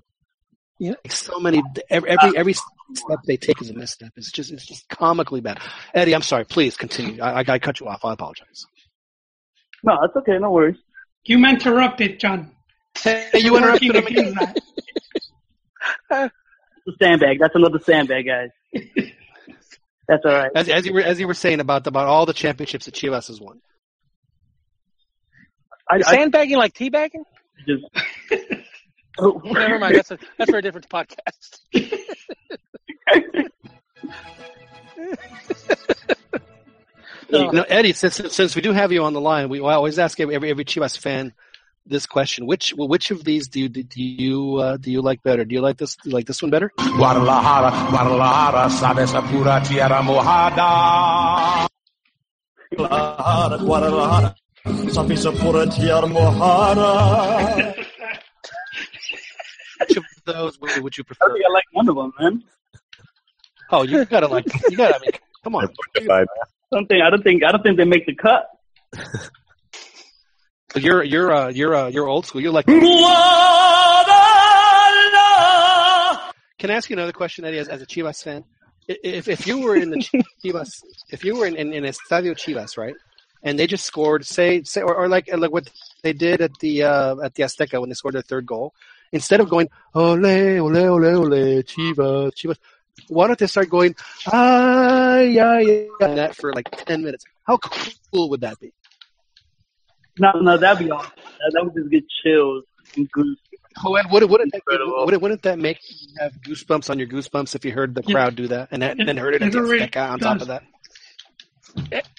[0.79, 2.33] You know, like so many every every, ah.
[2.35, 4.11] every step they take is a misstep.
[4.15, 5.59] It's just it's just comically bad.
[5.93, 6.45] Eddie, I'm sorry.
[6.45, 7.21] Please continue.
[7.21, 8.03] I, I, I cut you off.
[8.03, 8.65] I apologize.
[9.83, 10.39] No, that's okay.
[10.39, 10.77] No worries.
[11.23, 12.51] You interrupted, John.
[12.97, 14.53] Hey, you interrupted Working him again.
[16.09, 16.31] that.
[16.85, 17.39] It's a sandbag.
[17.39, 18.49] That's another sandbag, guys.
[20.11, 20.51] That's all right.
[20.53, 23.29] As, as you were as you were saying about about all the championships that Chivas
[23.29, 23.61] has won.
[25.89, 27.23] I, I Sandbagging like teabagging?
[27.65, 27.85] just.
[29.19, 29.95] Oh, never mind.
[29.95, 31.59] That's a that's for a different podcast.
[37.29, 40.19] You know, Eddie, since since we do have you on the line, we always ask
[40.19, 41.33] every, every Chivas fan
[41.85, 45.45] this question: which which of these do you do you uh, do you like better?
[45.45, 46.71] Do you like this do you like this one better?
[46.77, 51.67] Guadalajara, Guadalajara, sabes a pura tierra mojada.
[52.75, 57.75] Guadalajara, Guadalajara, sabes a pura tierra mojada.
[59.79, 61.33] Which of those would, would you I prefer?
[61.33, 62.43] think I like one of them, man.
[63.71, 64.95] Oh, you gotta like you gotta.
[64.95, 65.11] I mean,
[65.43, 65.67] come on.
[65.93, 66.27] Fortified.
[66.71, 67.01] I don't think.
[67.03, 67.43] I don't think.
[67.43, 68.47] I don't think they make the cut.
[70.75, 72.41] You're you're uh, you're uh, you're old school.
[72.41, 72.65] You're like.
[72.65, 72.81] Can
[76.69, 78.45] I ask you another question, Eddie, as, as a Chivas fan?
[78.87, 79.97] If if you were in the
[80.43, 80.69] Chivas,
[81.09, 82.95] if you were in, in, in Estadio Chivas, right,
[83.43, 85.69] and they just scored, say say, or, or like like what
[86.03, 88.73] they did at the uh, at the Azteca when they scored their third goal,
[89.11, 92.57] instead of going ole ole ole ole Chivas Chivas,
[93.07, 93.95] why don't they start going
[94.31, 97.25] ay ay ay and that for like ten minutes?
[97.43, 98.73] How cool would that be?
[100.19, 101.11] No, no, that'd be awesome.
[101.15, 102.63] That, that would just get chills
[102.95, 103.37] and goose.
[103.83, 107.55] Oh, and wouldn't, wouldn't, that, wouldn't, wouldn't that make you have goosebumps on your goosebumps
[107.55, 110.19] if you heard the crowd do that and then, then heard it It the on
[110.19, 110.63] top of that?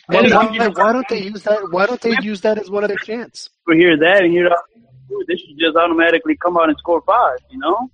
[0.07, 1.71] Why, why, why don't they use that?
[1.71, 3.51] Why don't they use that as one of their chants?
[3.67, 4.63] We hear that and that.
[5.09, 7.39] Dude, they should just automatically come out and score five.
[7.51, 7.91] You know?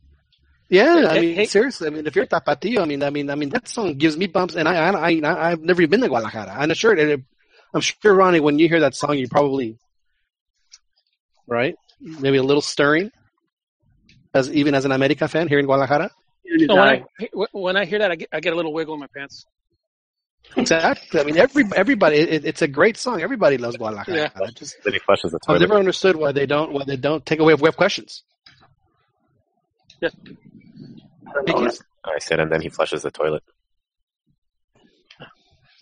[0.69, 1.87] Yeah, I mean, seriously.
[1.89, 4.27] I mean, if you're Tapatío, I mean, I mean, I mean, that song gives me
[4.27, 6.55] bumps, and I, I, I I've never even been to Guadalajara.
[6.57, 6.97] I'm sure,
[7.75, 9.79] I'm sure, Ronnie, when you hear that song, you probably,
[11.49, 11.75] right?
[12.01, 13.11] Maybe a little stirring,
[14.35, 16.11] as even as an America fan here in Guadalajara.
[16.45, 16.79] In his when.
[16.79, 17.05] I
[17.53, 19.45] when I hear that, I get I get a little wiggle in my pants.
[20.57, 21.21] Exactly.
[21.21, 22.17] I mean, every everybody.
[22.17, 23.21] It, it's a great song.
[23.21, 24.17] Everybody loves Guadalajara.
[24.17, 24.31] Yeah.
[24.37, 25.61] I just Then he flushes the I've toilet.
[25.61, 28.23] never understood why they don't why they don't take away if we have questions.
[30.03, 30.11] I
[31.35, 31.73] don't know, man.
[32.05, 33.43] I said, and then he flushes the toilet.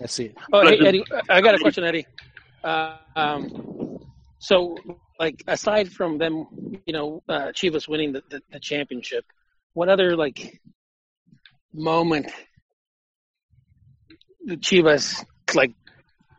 [0.03, 0.33] I see.
[0.53, 2.07] Oh, hey Eddie, I got a question, Eddie.
[2.65, 3.99] Uh, um,
[4.39, 4.77] so,
[5.19, 6.47] like, aside from them,
[6.87, 9.25] you know, uh, Chivas winning the, the, the championship,
[9.75, 10.61] what other like
[11.73, 12.31] moment
[14.45, 15.25] the Chivas
[15.55, 15.73] like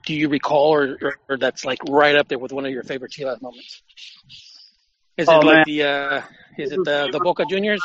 [0.06, 2.84] do you recall, or, or, or that's like right up there with one of your
[2.84, 3.82] favorite Chivas moments?
[5.18, 5.64] Is it Oh, like man.
[5.66, 6.22] the uh,
[6.58, 7.82] is it the the Boca Juniors?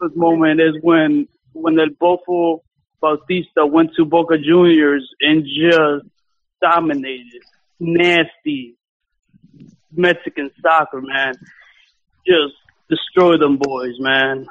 [0.00, 2.60] This moment is when when El Bofo
[3.00, 6.06] Bautista went to Boca Juniors and just
[6.60, 7.42] dominated,
[7.78, 8.76] nasty
[9.92, 11.34] Mexican soccer, man.
[12.26, 12.54] Just
[12.88, 14.46] destroy them boys, man.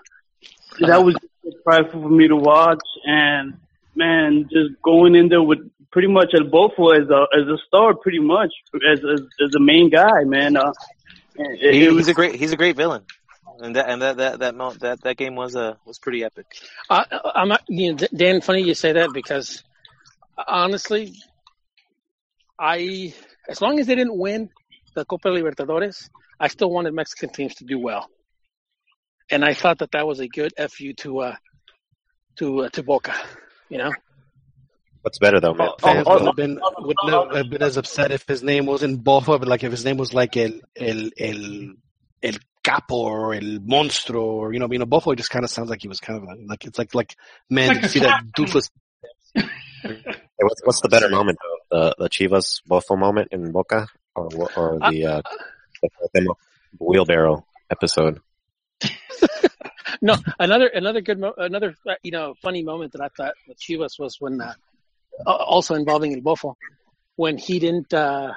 [0.80, 3.60] That was so prideful for me to watch, and
[3.96, 5.60] man, just going in there with
[5.92, 8.52] pretty much El Bofo as a as a star, pretty much
[8.92, 10.56] as as, as the main guy, man.
[10.58, 10.72] Uh,
[11.36, 13.04] it, He, it was he's a great he's a great villain,
[13.60, 16.46] and that and that that that mo- that, that game was uh was pretty epic.
[16.90, 18.42] I, I'm not, you know, Dan.
[18.42, 19.64] Funny you say that because
[20.48, 21.14] honestly,
[22.60, 23.14] I
[23.48, 24.50] as long as they didn't win
[24.94, 26.10] the Copa Libertadores,
[26.40, 28.08] I still wanted Mexican teams to do well,
[29.32, 31.36] and I thought that that was a good fu to uh,
[32.38, 33.14] to uh, to Boca.
[33.70, 33.92] You know,
[35.02, 35.70] What's better though, man?
[35.80, 39.04] Fans oh, would have been wouldn't have- have been as upset if his name wasn't
[39.04, 41.74] Bofo, but like if his name was like el el el
[42.22, 42.34] el
[42.64, 45.82] capo or el monstro or you know, you know, Bofo just kind of sounds like
[45.82, 47.16] he was kind of like, like it's like like
[47.50, 48.26] man, Like you see that cat.
[48.38, 48.70] doofus?
[49.36, 49.94] Hey,
[50.40, 51.38] what's, what's the better moment
[51.72, 51.78] though?
[51.78, 55.22] The the Chivas Bofo moment in Boca, or or the uh,
[56.14, 56.36] the
[56.80, 58.20] wheelbarrow episode?
[60.02, 63.58] no, another another good mo- another uh, you know funny moment that I thought with
[63.60, 64.54] Chivas was when uh,
[65.26, 66.56] uh, also involving El Bofo
[67.16, 67.94] when he didn't.
[67.94, 68.34] Uh,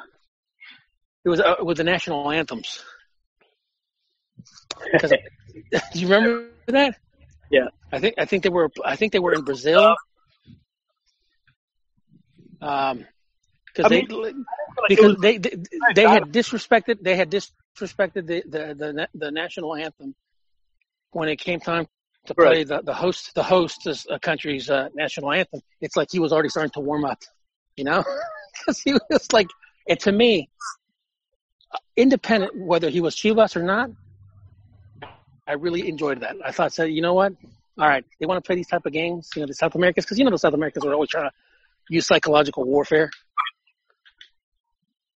[1.25, 2.83] it was uh, with the national anthems.
[5.01, 5.13] 'Cause-
[5.93, 6.97] do you remember that?
[7.51, 7.69] Yeah.
[7.93, 9.95] I think I think they were I think they were in Brazil.
[12.61, 13.07] Um,
[13.75, 14.07] because I they
[14.89, 15.57] because they, they
[15.95, 20.15] they had disrespected they had disrespected the the the, the national anthem
[21.13, 21.87] when it came time
[22.27, 22.69] to play Right.
[22.69, 25.61] the the host the host uh, country's uh, national anthem.
[25.81, 27.23] It's like he was already starting to warm up,
[27.77, 28.05] you know,
[28.59, 29.49] because he was like,
[29.89, 30.49] and to me,
[31.97, 33.91] independent whether he was Chivas or not,
[35.47, 36.37] I really enjoyed that.
[36.45, 37.33] I thought, so you know what?
[37.79, 40.05] All right, they want to play these type of games, you know, the South Americans,
[40.05, 41.33] because you know the South Americans are always trying to
[41.89, 43.11] use psychological warfare.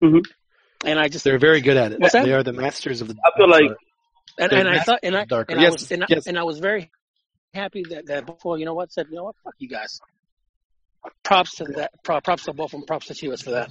[0.03, 0.24] Mhm.
[0.84, 2.01] And I just They're very good at it.
[2.12, 3.16] They are the masters of the.
[3.24, 3.70] I feel like
[4.38, 5.53] and, and I thought and I darker.
[5.55, 6.26] and I was and I, yes.
[6.26, 6.90] and I was very
[7.55, 10.01] happy that that before you know what said you know what fuck you guys.
[11.22, 11.92] Props to that.
[12.03, 12.86] pro- Props to both of them.
[12.86, 13.70] Props to Chivas for that.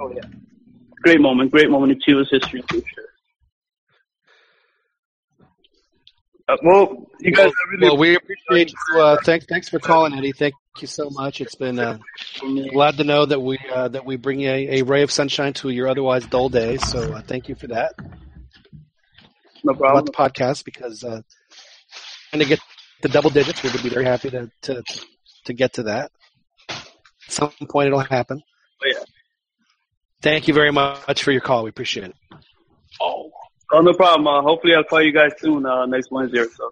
[0.00, 0.22] oh yeah,
[1.02, 3.04] great moment, great moment in Chivas history for sure.
[6.52, 9.00] Uh, well, you guys are really Well, we appreciate you.
[9.00, 10.32] Uh, thanks, thanks for calling, Eddie.
[10.32, 11.40] Thank you so much.
[11.40, 11.98] It's been uh,
[12.72, 15.70] glad to know that we uh, that we bring a, a ray of sunshine to
[15.70, 16.76] your otherwise dull day.
[16.76, 17.94] So uh, thank you for that
[19.64, 19.90] no problem.
[19.92, 21.22] about the podcast because uh,
[22.30, 22.60] trying to get
[23.02, 24.82] the double digits, we would be very happy to to
[25.46, 26.10] to get to that.
[26.68, 26.84] At
[27.28, 28.42] some point, it'll happen.
[28.82, 29.04] Oh, yeah.
[30.20, 31.64] Thank you very much for your call.
[31.64, 32.16] We appreciate it.
[33.00, 33.30] Oh,
[33.72, 34.26] Oh, no problem.
[34.26, 36.70] Uh, hopefully, I'll call you guys soon uh, next Wednesday or so.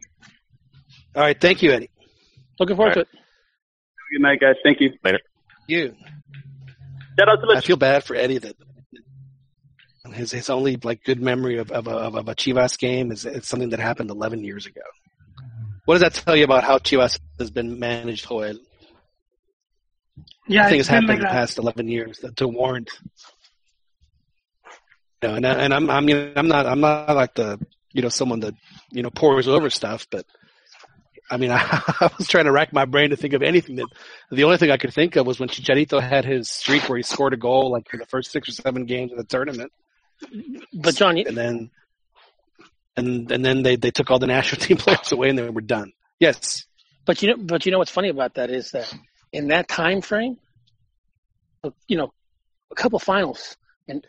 [1.17, 1.91] All right, thank you, Eddie.
[2.59, 3.09] looking forward to it.
[4.13, 4.57] Good night, guys.
[4.63, 4.93] Thank you.
[5.03, 5.21] Later.
[5.67, 5.95] You.
[7.19, 8.57] Shout out to I feel bad for Eddie that
[10.13, 13.49] his his only like good memory of of a, of a Chivas game is it's
[13.49, 14.81] something that happened 11 years ago.
[15.85, 18.59] What does that tell you about how Chivas has been managed, Joel?
[20.49, 22.91] Yeah, Nothing it's has been happened like in the past 11 years that, to warrant.
[25.23, 27.59] Know, and I, and I'm I mean I'm not I'm not like the
[27.93, 28.55] you know someone that
[28.91, 30.25] you know pours over stuff, but
[31.31, 31.59] I mean I,
[32.01, 33.87] I was trying to rack my brain to think of anything that
[34.31, 37.03] the only thing I could think of was when Chicharito had his streak where he
[37.03, 39.73] scored a goal like in the first six or seven games of the tournament,
[40.73, 41.71] But John, and then
[42.97, 45.61] and and then they they took all the national team players away and they were
[45.61, 45.93] done.
[46.19, 46.65] Yes,
[47.05, 48.91] but you know, but you know what's funny about that is that
[49.35, 50.39] in that time frame,
[51.89, 52.11] you know,
[52.71, 53.59] a couple finals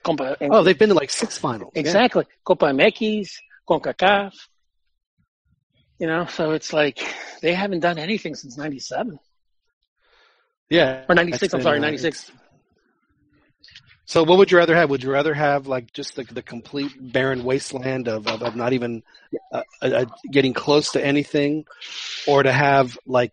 [0.03, 0.37] Copa.
[0.41, 1.71] Oh they've been to like six finals.
[1.75, 2.35] Exactly, Yeah.
[2.43, 4.33] Copa MX, CONCACAF.
[5.99, 6.99] You know, so it's like
[7.41, 9.19] they haven't done anything since '97
[10.69, 11.53] Yeah, or '96.
[11.53, 12.31] I'm sorry, uh, '96.
[14.05, 14.89] So what would you rather have?
[14.89, 18.73] Would you rather have like just the, the complete barren wasteland of, of, of not
[18.73, 19.03] even
[19.53, 21.65] uh, uh, getting close to anything
[22.27, 23.31] or to have like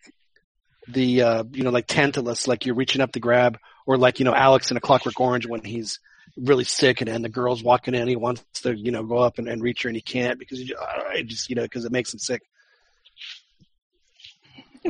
[0.87, 4.25] the, uh, you know, like Tantalus, like you're reaching up to grab or like, you
[4.25, 5.99] know, Alex in a Clockwork Orange when he's
[6.37, 9.39] really sick and, and the girl's walking in, he wants to, you know, go up
[9.39, 11.93] and, and reach her and he can't because he right, just, you know, because it
[11.93, 12.43] makes him sick.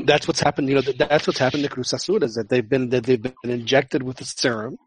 [0.05, 2.69] That's what's happened, you know, that, that's what's happened to Cruz Azul is that they've
[2.69, 4.79] been, that they've been injected with the serum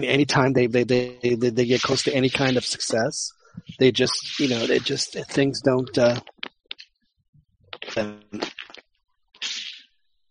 [0.00, 3.32] anytime they, they they they they get close to any kind of success,
[3.78, 5.96] they just you know they just things don't.
[5.96, 6.20] Uh,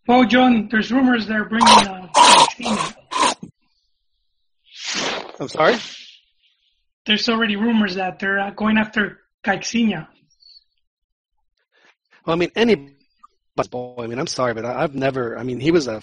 [0.08, 2.92] Well, John, there's rumors they're bringing uh.
[5.38, 5.76] I'm sorry.
[7.06, 10.08] There's already rumors that they're uh, going after Caixinha.
[12.24, 12.94] Well, I mean any
[13.70, 13.94] boy.
[13.98, 15.38] I mean I'm sorry, but I, I've never.
[15.38, 16.02] I mean he was a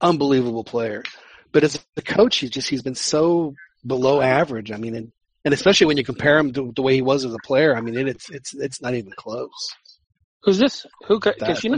[0.00, 1.02] unbelievable player,
[1.52, 3.54] but as a coach, he's just he's been so
[3.86, 4.70] below average.
[4.70, 5.12] I mean, and
[5.44, 7.80] and especially when you compare him to the way he was as a player, I
[7.80, 9.74] mean it, it's it's it's not even close.
[10.44, 10.86] Who's this?
[11.06, 11.18] Who?
[11.20, 11.76] Ca- That, Caixinha?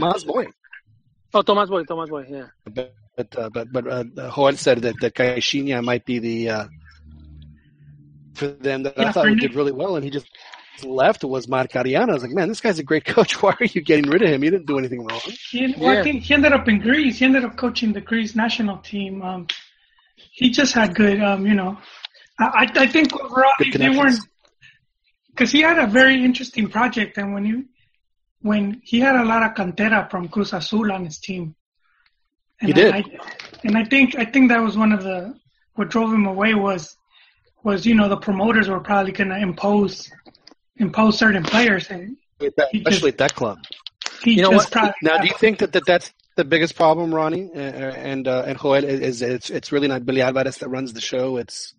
[1.41, 1.79] Tomas Boy.
[1.79, 2.25] Oh, Tomas Boy.
[2.25, 2.27] Tomas Boy.
[2.29, 2.47] Yeah.
[2.65, 4.03] but but uh, but but uh,
[4.35, 6.67] Joel said that that Caixinha might be the uh,
[8.33, 10.27] for them that I thought for he did really well, and he just
[10.83, 12.09] left was Markarián.
[12.09, 13.41] I was like, man, this guy's a great coach.
[13.41, 14.41] Why are you getting rid of him?
[14.41, 15.21] He didn't do anything wrong.
[15.51, 16.01] He, well, Yeah.
[16.01, 17.19] I think he ended up in Greece.
[17.19, 19.21] He ended up coaching the Greece national team.
[19.21, 19.47] Um,
[20.15, 21.77] he just had good, um, you know,
[22.39, 24.19] I, I think overall they weren't
[25.29, 27.65] because he had a very interesting project, and when you
[28.45, 31.55] when he had a lot of cantera from Cruz Azul on his team.
[32.61, 32.93] And He did.
[32.93, 33.03] I,
[33.63, 35.35] and I think I think that was one of the
[35.73, 36.95] what drove him away was
[37.63, 40.11] was you know the promoters were probably going to impose
[40.77, 43.57] impose certain players, and especially at that club.
[44.23, 44.93] he You know just what?
[45.01, 48.59] Now, do you think that, that that's the biggest problem, Ronnie uh, and uh, and
[48.59, 48.83] Joel?
[48.83, 51.37] Is, is it's it's really not Billy Alvarez that runs the show?
[51.37, 51.73] It's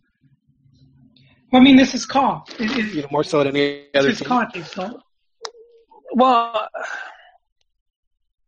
[1.53, 2.45] Well, I mean, this is call.
[2.59, 4.29] It, it, you know more so than any other it's team.
[4.29, 4.47] call.
[4.65, 5.01] So.
[6.17, 6.69] Well,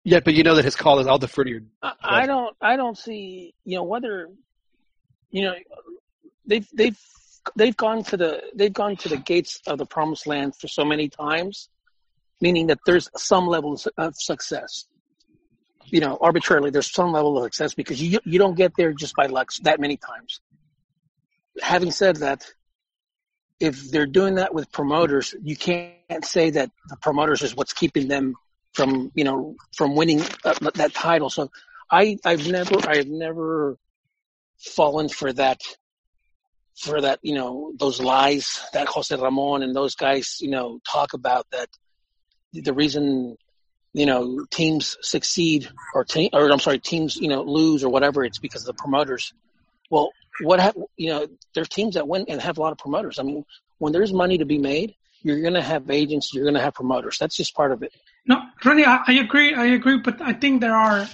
[0.03, 1.61] Yeah, but you know that his call is all defer to your.
[1.83, 4.31] I, I don't I don't see you know whether
[5.31, 5.55] you know
[6.47, 6.99] they've they've
[7.57, 10.83] they've gone to the they've gone to the gates of the promised land for so
[10.83, 11.69] many times,
[12.41, 14.87] meaning that there's some level of success.
[15.85, 19.15] You know, arbitrarily, there's some level of success because you you don't get there just
[19.15, 20.41] by luck that many times.
[21.61, 22.47] Having said that,
[23.61, 28.09] if they're doing that with promoters, you can't say that the promoters is what's keeping
[28.09, 28.35] them
[28.73, 31.31] from you know from winning uh, that title.
[31.31, 31.51] So
[31.91, 33.77] I I've never I've never
[34.59, 35.61] fallen for that
[36.77, 41.13] for that you know those lies that Jose Ramon and those guys you know talk
[41.13, 41.69] about that
[42.53, 43.37] the reason
[43.93, 48.25] you know teams succeed or team or I'm sorry teams you know lose or whatever
[48.25, 49.33] it's because of the promoters.
[49.91, 50.11] Well,
[50.43, 53.19] what hap- you know there's teams that win and have a lot of promoters.
[53.19, 53.45] I mean,
[53.79, 56.75] when there's money to be made, you're going to have agents, you're going to have
[56.75, 57.19] promoters.
[57.19, 57.93] That's just part of it.
[58.27, 59.55] No, Ronnie, I, I agree.
[59.55, 61.09] I agree, but I think there are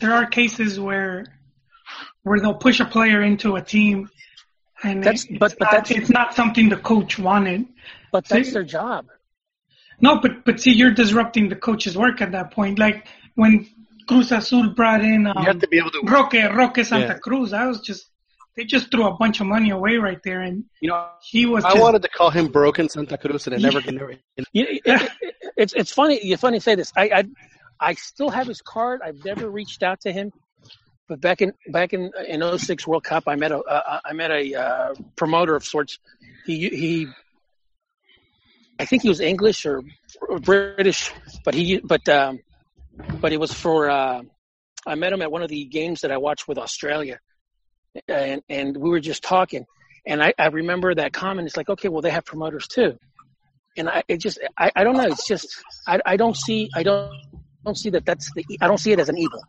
[0.00, 1.24] there are cases where
[2.22, 4.08] where they'll push a player into a team,
[4.82, 7.66] and That's- it- but- it's but not, that's- it's not something the coach wanted.
[8.12, 9.06] But See- that's their job.
[10.00, 12.78] No, but but see, you're disrupting the coach's work at that point.
[12.80, 13.06] Like
[13.36, 13.68] when
[14.08, 16.00] Cruz Azul brought in um, You have to be able to.
[16.04, 17.18] Roque Roque Santa Yeah.
[17.18, 18.08] Cruz, I was just
[18.56, 21.64] they just threw a bunch of money away right there, and You know, he was.
[21.64, 24.14] I just, wanted to call him broken Santa Cruz, and it never, never.
[24.36, 24.46] It,
[24.84, 25.10] it,
[25.56, 26.24] it's it's funny.
[26.24, 26.92] You funny to say this.
[26.96, 27.24] I, I
[27.80, 29.00] I still have his card.
[29.04, 30.32] I've never reached out to him.
[31.08, 34.30] But back in back in in 06 World Cup, I met a uh, I met
[34.30, 35.98] a uh, promoter of sorts.
[36.46, 37.08] He he.
[38.78, 39.82] I think he was English or,
[40.28, 41.12] or British,
[41.44, 42.40] but he but um,
[43.20, 43.90] but it was for.
[43.90, 44.22] Uh,
[44.86, 47.18] I met him at one of the games that I watched with Australia,
[48.08, 49.66] and and we were just talking,
[50.06, 51.46] and I, I remember that comment.
[51.46, 52.98] It's like, okay, well, they have promoters too
[53.76, 55.04] and I it just I, I don't know.
[55.04, 57.12] It's just I I don't see I don't
[57.64, 59.42] don't see that that's the I don't see it as an evil.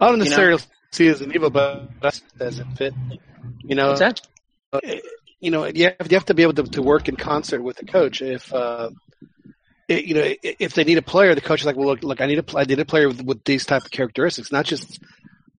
[0.00, 0.24] I don't You know?
[0.24, 2.94] necessarily see it as an evil, but that doesn't fit.
[3.62, 4.20] You know, that?
[5.40, 7.76] you know, you have, you have to be able to, to work in concert with
[7.76, 8.20] the coach.
[8.20, 8.90] If uh,
[9.88, 12.20] it, you know, if they need a player, the coach is like, well, look, look,
[12.20, 15.00] I need a, I need a player with, with these type of characteristics, not just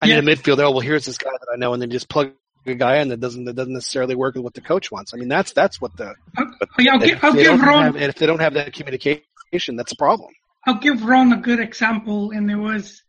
[0.03, 0.19] I Yeah.
[0.19, 0.63] need a midfielder.
[0.63, 2.33] Oh, well, here's this guy that I know, and then just plug
[2.65, 5.13] a guy in that doesn't that doesn't necessarily work with what the coach wants.
[5.13, 6.13] I mean, that's that's what the.
[6.37, 6.45] I'll,
[6.89, 9.93] I'll, if give, I'll give Ron have, and if they don't have that communication, that's
[9.93, 10.31] a problem.
[10.65, 13.01] I'll give Ron a good example, and it was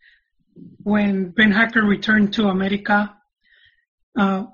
[0.82, 3.14] when Beenhakker returned to America.
[4.16, 4.45] Uh,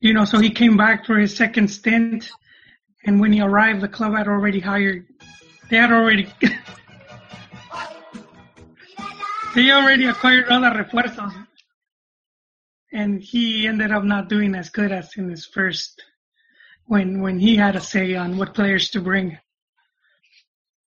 [0.00, 2.30] you know, so he came back for his second stint,
[3.04, 5.06] and when he arrived, the club had already hired.
[5.70, 6.32] They had already.
[9.54, 11.45] they already acquired other refuerzos,
[12.96, 16.02] and he ended up not doing as good as in his first.
[16.86, 19.38] When when he had a say on what players to bring.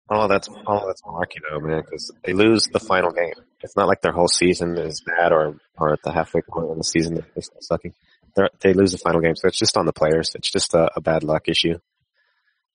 [0.08, 1.82] Oh, that's oh, that's malarkey though, man.
[1.82, 3.34] Because they lose the final game.
[3.62, 6.78] It's not like their whole season is bad, or or at the halfway point of
[6.78, 7.94] the season they're still sucking.
[8.34, 10.32] They're, they lose the final game, so it's just on the players.
[10.34, 11.78] It's just a, a bad luck issue,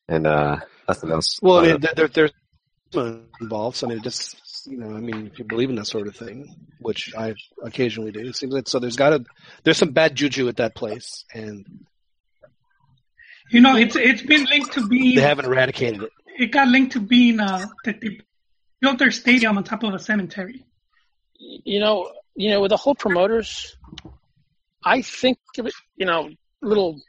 [0.07, 0.57] and uh
[0.87, 1.39] nothing else.
[1.41, 2.29] Well, I Uh, mean, there, there,
[2.93, 3.77] there's involved.
[3.77, 6.15] So I mean, just you know, I mean, if you believe in that sort of
[6.15, 8.79] thing, which I occasionally do, it seems like so.
[8.79, 9.23] There's got to
[9.63, 11.65] there's some bad juju at that place, and
[13.51, 16.11] You know, it's it's been linked to being they haven't eradicated it.
[16.39, 18.19] it got linked to being uh that they
[18.81, 20.65] built their stadium on top of a cemetery.
[21.39, 23.75] You know you know with the whole promoters,
[24.83, 26.29] I think of it you know
[26.61, 26.99] little.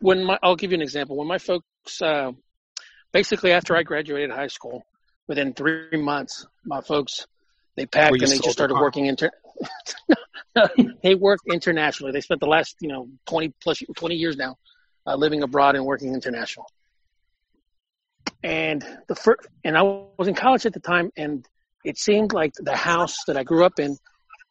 [0.00, 1.16] When my I'll give you an example.
[1.16, 2.32] When my folks uh,
[3.12, 4.84] basically after I graduated high school,
[5.28, 7.26] within three months, my folks
[7.76, 9.30] they packed and they just started the working inter.
[11.02, 12.10] they worked internationally.
[12.10, 14.56] They spent the last you know twenty plus twenty years now
[15.06, 16.66] uh, living abroad and working international.
[18.42, 21.46] And the first, and I was in college at the time, and
[21.84, 23.96] it seemed like the house that I grew up in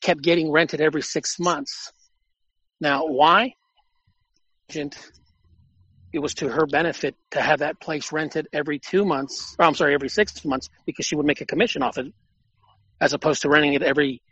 [0.02, 1.92] kept getting rented every six months.
[2.80, 3.54] Now, why?
[6.18, 9.56] It was to her benefit to have that place rented every two months.
[9.60, 12.12] Or I'm sorry, every six months, because she would make a commission off it,
[13.00, 14.24] as opposed to renting it every,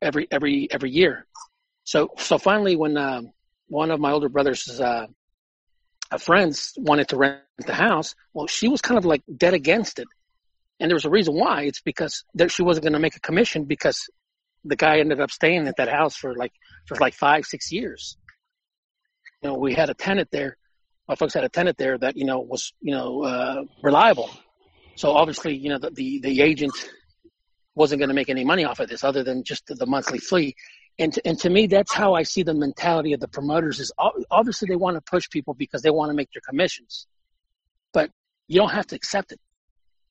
[0.00, 1.26] every, every, every year.
[1.84, 3.32] So, so finally, when um,
[3.68, 5.06] one of my older brother's uh,
[6.10, 8.14] uh, friends wanted to rent the house.
[8.32, 10.08] Well, she was kind of like dead against it,
[10.80, 11.64] and there was a reason why.
[11.64, 14.08] It's because that she wasn't going to make a commission because
[14.64, 16.52] the guy ended up staying at that house for like
[16.86, 18.16] for like five six years.
[19.42, 20.56] You know, we had a tenant there.
[21.08, 24.30] My folks had a tenant there that you know was you know uh, reliable.
[24.96, 26.72] So obviously, you know, the the, the agent
[27.74, 30.18] wasn't going to make any money off of this other than just the, the monthly
[30.18, 30.54] fee.
[30.98, 33.90] And to, and to me, that's how I see the mentality of the promoters is
[34.30, 37.08] obviously they want to push people because they want to make their commissions,
[37.92, 38.10] but
[38.46, 39.40] you don't have to accept it.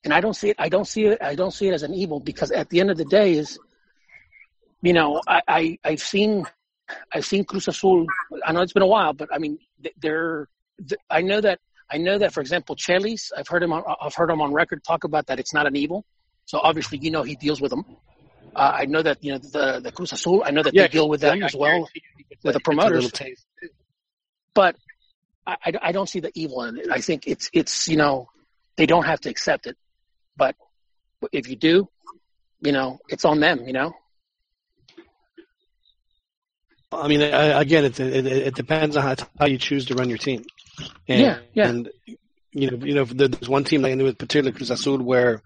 [0.04, 0.58] And I don't see it.
[0.60, 1.20] I don't see it.
[1.22, 3.58] I don't see it as an evil because at the end of the day is,
[4.82, 6.46] you know, I, I I've seen,
[7.14, 8.06] I've seen Cruz Azul.
[8.46, 9.60] I know it's been a while, but I mean,
[10.02, 10.50] they're.
[11.10, 11.60] I know that.
[11.92, 13.32] I know that, for example, Chelis.
[13.38, 13.72] I've heard him.
[13.74, 15.40] On, I've heard him on record talk about that.
[15.40, 16.06] It's not an evil.
[16.46, 17.86] So obviously, you know, he deals with them.
[18.56, 20.44] Uh, I know that you know the the Cruz Azul.
[20.46, 22.44] I know that Yeah, they deal with them I as well guarantee you he gets
[22.44, 23.12] with a- the gets a little promoters.
[24.56, 24.76] But
[25.46, 26.88] I, I, I don't see the evil in it.
[26.92, 28.28] I think it's it's you know
[28.78, 29.76] they don't have to accept it,
[30.38, 30.56] but
[31.32, 31.88] if you do,
[32.62, 33.66] you know it's on them.
[33.66, 33.94] You know.
[36.92, 40.10] I mean, I, again, it, it it depends on how, how you choose to run
[40.10, 40.44] your team.
[41.08, 41.70] And, Yeah, yeah.
[41.70, 41.90] And
[42.52, 45.42] you know, you know, there's one team like I knew with particularly Cruz Azul where,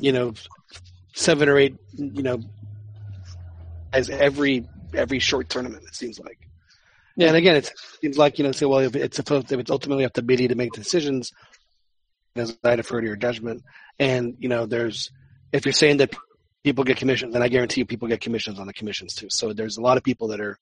[0.00, 0.34] you know,
[1.14, 2.40] seven or eight, you know,
[3.92, 6.38] as every every short tournament it seems like.
[7.16, 7.28] Yeah.
[7.28, 7.70] And again, it
[8.00, 10.48] seems like you know, say, well, if it's supposed, if it's ultimately up to Billy
[10.48, 11.32] to make decisions,
[12.36, 13.62] as I defer to your judgment.
[13.98, 15.10] And you know, there's
[15.52, 16.14] if you're saying that
[16.62, 19.28] people get commissions, then I guarantee you people get commissions on the commissions too.
[19.30, 20.58] So there's a lot of people that are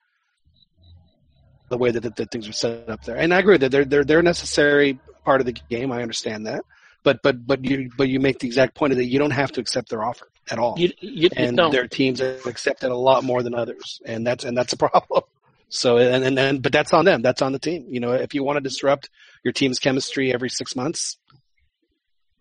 [1.69, 3.17] the way that, that, that things are set up there.
[3.17, 5.93] And I agree that they're they're they're a necessary part of the game.
[5.93, 6.63] I understand that.
[7.03, 9.53] But but but you but you make the exact point of that you don't have
[9.53, 10.75] to accept their offer at all.
[10.79, 11.71] You, you, you and don't.
[11.71, 14.73] there are teams that accept it a lot more than others, and that's and that's
[14.73, 15.23] a problem.
[15.69, 17.23] So and and then but that's on them.
[17.23, 17.87] That's on the team.
[17.89, 19.11] You know, if you want to disrupt
[19.45, 21.19] your team's chemistry every six months,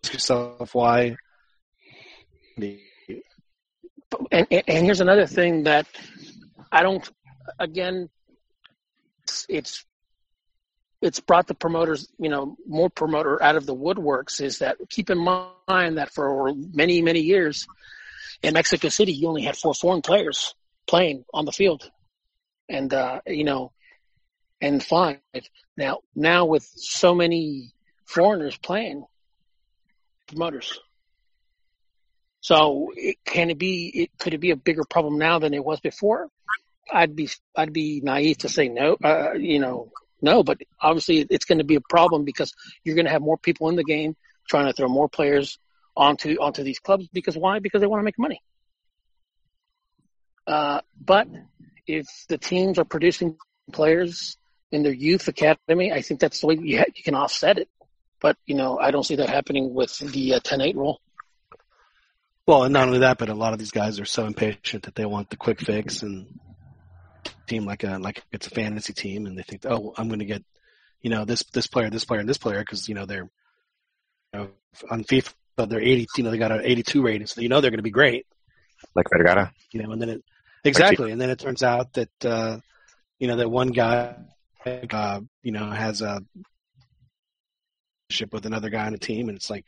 [0.04, 1.16] ask yourself why.
[2.56, 2.78] and,
[4.32, 5.86] and, and here's another thing that
[6.72, 7.08] I don't.
[7.58, 8.10] Again,
[9.28, 9.84] it's, it's
[11.00, 14.40] it's brought the promoters, you know, more promoter out of the woodworks.
[14.40, 17.66] Is that keep in mind that for many many years
[18.42, 20.54] in Mexico City, you only had four foreign players
[20.86, 21.88] playing on the field,
[22.68, 23.72] and uh, you know,
[24.60, 25.18] and five
[25.76, 27.72] now now with so many
[28.04, 29.04] foreigners playing,
[30.26, 30.80] promoters.
[32.40, 33.92] So it, can it be?
[33.94, 36.28] It, could it be a bigger problem now than it was before?
[36.92, 38.96] I'd be I'd be naive to say no.
[39.02, 40.42] Uh, you know, no.
[40.42, 42.52] But obviously, it's going to be a problem because
[42.84, 44.16] you're going to have more people in the game
[44.48, 45.58] trying to throw more players
[45.96, 47.08] onto onto these clubs.
[47.12, 47.58] Because why?
[47.58, 48.42] Because they want to make money.
[50.46, 51.28] Uh, but
[51.86, 53.36] if the teams are producing
[53.72, 54.38] players
[54.72, 57.68] in their youth academy, I think that's the way you, ha- you can offset it.
[58.20, 61.00] But you know, I don't see that happening with the uh, 10-8 rule.
[62.46, 64.94] Well, and not only that, but a lot of these guys are so impatient that
[64.94, 66.40] they want the quick fix and
[67.48, 70.24] team like a like it's a fantasy team, and they think, oh, I'm going to
[70.24, 70.44] get,
[71.02, 73.28] you know, this this player, this player, and this player because you know they're
[74.32, 74.48] you know,
[74.90, 75.32] on FIFA
[75.66, 77.82] they're 80, you know, they got an 82 rating, so you know they're going to
[77.82, 78.26] be great,
[78.94, 79.52] Like Vergara.
[79.72, 80.24] you know, and then it
[80.64, 82.58] exactly, and then it turns out that uh,
[83.18, 84.14] you know that one guy,
[84.66, 86.20] uh, you know, has a
[88.10, 89.64] ship with another guy on a team, and it's like,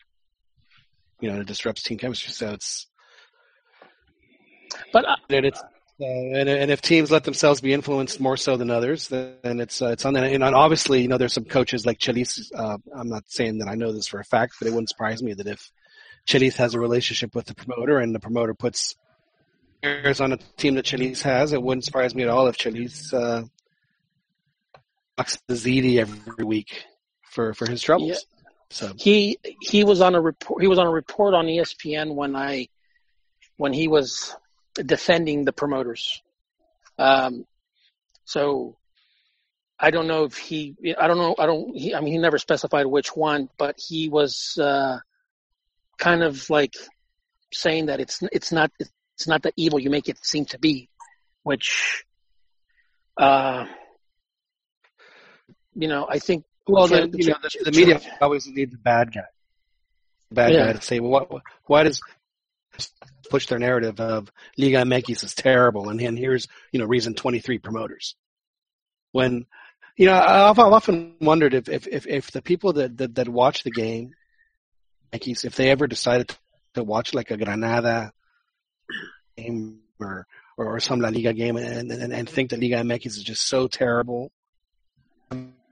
[1.21, 2.33] you know, it disrupts team chemistry.
[2.33, 2.87] So it's
[4.93, 5.61] But uh, it's
[6.01, 9.89] and, and if teams let themselves be influenced more so than others, then it's uh,
[9.89, 10.25] it's on that.
[10.25, 12.51] And obviously, you know, there's some coaches like Chelis.
[12.55, 15.23] Uh, I'm not saying that I know this for a fact, but it wouldn't surprise
[15.23, 15.71] me that if
[16.27, 18.97] Chelis has a relationship with the promoter and the promoter puts
[19.83, 23.13] players on a team that Chelis has, it wouldn't surprise me at all if Chelis
[23.13, 23.43] uh,
[25.17, 26.85] to Ziti every week
[27.23, 28.11] for for his troubles.
[28.11, 28.41] Yeah.
[28.71, 30.63] So he he was on a report.
[30.63, 32.69] He was on a report on ESPN when I
[33.57, 34.35] when he was
[34.75, 36.23] defending the promoters.
[36.99, 37.45] Um,
[38.25, 38.77] so
[39.79, 40.77] I don't know if he.
[40.99, 41.35] I don't know.
[41.39, 41.77] I don't.
[41.77, 44.99] He, I mean, he never specified which one, but he was uh,
[45.99, 46.75] kind of like
[47.53, 50.89] saying that it's it's not it's not the evil you make it seem to be,
[51.43, 52.05] which,
[53.17, 53.67] uh,
[55.75, 56.45] you know, I think.
[56.67, 59.23] Well, Try- the, you know, the, the media always needs a bad guy,
[60.31, 60.67] bad Yeah.
[60.67, 62.01] guy to say, well, what, why does
[63.31, 67.59] push their narrative of Liga MX is terrible, and, and here's you know reason 23
[67.59, 68.17] promoters.
[69.13, 69.47] When
[69.97, 73.29] you know, I've, I've often wondered if if if, if the people that, that that
[73.29, 74.13] watch the game,
[75.13, 76.35] MX, if they ever decided
[76.75, 78.13] to watch like a Granada
[79.37, 83.07] game or or, or some La Liga game and, and, and think that Liga MX
[83.07, 84.31] is just so terrible.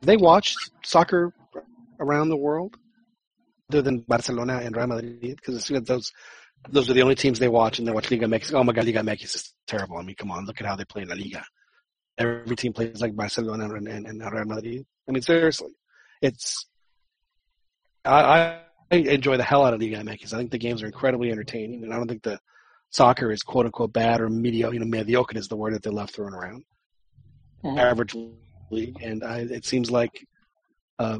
[0.03, 1.34] They watch soccer
[2.01, 2.76] around the world
[3.70, 6.12] other than Barcelona and Real Madrid because those
[6.69, 8.53] those are the only teams they watch and they watch Liga MX.
[8.55, 9.97] Oh my God, Liga MX is terrible.
[9.97, 11.45] I mean, come on, look at how they play in La Liga.
[12.17, 14.85] Every team plays like Barcelona and, and, and Real Madrid.
[15.09, 15.71] I mean, seriously,
[16.21, 16.67] it's
[18.05, 20.35] I, I enjoy the hell out of Liga MX.
[20.35, 22.41] I think the games are incredibly entertaining, and I don't think the
[22.91, 24.75] soccer is quote unquote bad or mediocre.
[24.75, 26.65] You know, mediocre is the word that they love throwing around.
[27.65, 27.79] Mhm.
[27.79, 28.17] Average
[28.71, 30.27] league, and I, it seems like
[30.99, 31.19] uh,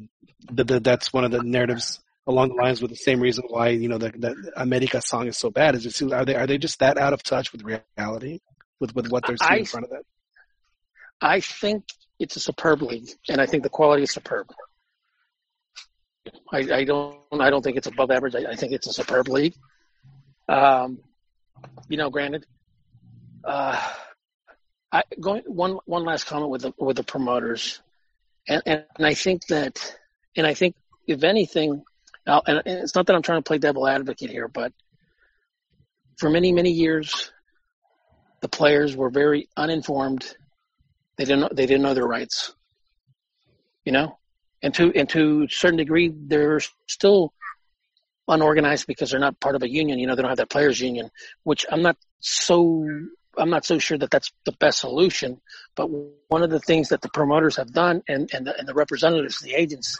[0.51, 3.69] the, the, that's one of the narratives along the lines with the same reason why
[3.71, 5.75] you know the, the America song is so bad.
[5.75, 8.39] Is it seems are they are they just that out of touch with reality
[8.79, 10.03] with with what they're seeing I- in front of them?
[11.21, 11.85] I think
[12.21, 14.47] it's a superb league, and I think the quality is superb.
[16.53, 18.37] I, I don't I don't think it's above average.
[18.37, 19.55] I, I think it's a superb league.
[20.49, 20.99] Um,
[21.89, 22.47] you know, granted,
[23.45, 23.81] uh,
[24.93, 27.81] I going one one last comment with the with the promoters,
[28.49, 29.97] and and, and I think that,
[30.37, 30.77] and I think
[31.07, 31.83] if anything,
[32.29, 34.73] now, and, it's not that I'm trying to play devil advocate here, but
[36.19, 37.33] for many many years,
[38.43, 40.37] the players were very uninformed.
[41.17, 42.55] They didn't know, they didn't know their rights.
[43.85, 44.19] You know,
[44.63, 47.33] and to and to a certain degree, they're still
[48.29, 49.99] unorganized because they're not part of a union.
[49.99, 51.11] You know, they don't have that players union,
[51.45, 52.87] which I'm not so
[53.39, 55.41] I'm not so sure that that's the best solution.
[55.75, 55.87] But
[56.29, 59.41] one of the things that the promoters have done and and the, and the representatives,
[59.41, 59.99] the agents,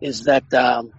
[0.00, 0.92] is that um,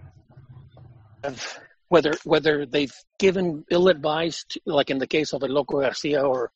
[1.26, 1.58] have,
[1.88, 6.22] whether whether they've given ill advice, to, like in the case of El Loco Garcia
[6.22, 6.52] or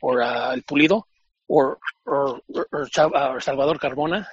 [0.00, 1.02] or uh, El Pulido,
[1.48, 4.26] or or or, Chav- uh, or Salvador Carbona.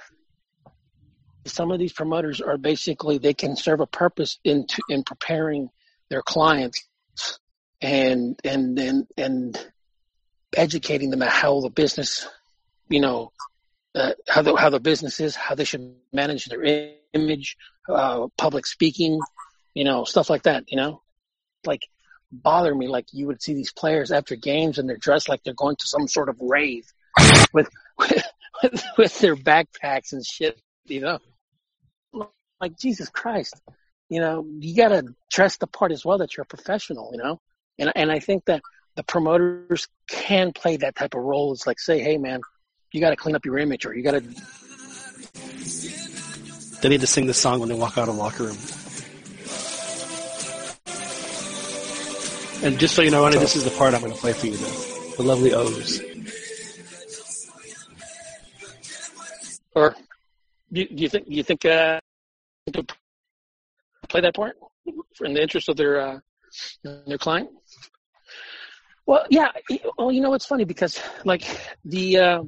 [1.46, 5.70] Some of these promoters are basically they can serve a purpose in to, in preparing
[6.10, 6.88] their clients
[7.82, 9.72] and and and and
[10.56, 12.28] educating them at how the business,
[12.90, 13.32] you know,
[13.96, 18.66] uh, how the how the business is, how they should manage their image, uh, public
[18.66, 19.20] speaking,
[19.74, 20.66] you know, stuff like that.
[20.68, 21.02] You know,
[21.66, 21.82] like
[22.32, 25.54] bother me like you would see these players after games and they're dressed like they're
[25.54, 26.86] going to some sort of rave
[27.54, 28.24] with with,
[28.98, 30.60] with their backpacks and shit.
[30.86, 31.20] You know,
[32.62, 33.60] like Jesus Christ.
[34.10, 37.10] You know, you gotta dress the part as well that you're a professional.
[37.12, 37.40] You know,
[37.78, 38.62] and and I think that
[38.96, 41.54] the promoters can play that type of role.
[41.54, 42.42] It's like say, hey man,
[42.92, 44.22] you got to clean up your image, or you got to.
[46.82, 48.58] They need to sing this song when they walk out of the locker room.
[52.62, 54.48] And just so you know, Ronnie, this is the part I'm going to play for
[54.48, 55.14] you, though.
[55.18, 56.02] The lovely O's.
[59.76, 59.96] Or
[60.72, 62.00] do you, do you think do you think uh,
[62.74, 62.86] to
[64.10, 64.58] play that part
[65.22, 66.20] in the interest of their uh,
[66.84, 67.50] their client?
[69.06, 69.52] Well, yeah.
[69.98, 71.44] Well, you know, it's funny because like
[71.86, 72.44] the uh,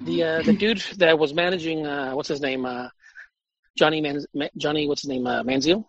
[0.00, 2.88] the uh, the dude that was managing uh, what's his name uh,
[3.76, 4.24] Johnny Man
[4.56, 5.84] Johnny what's his name uh, Manziel.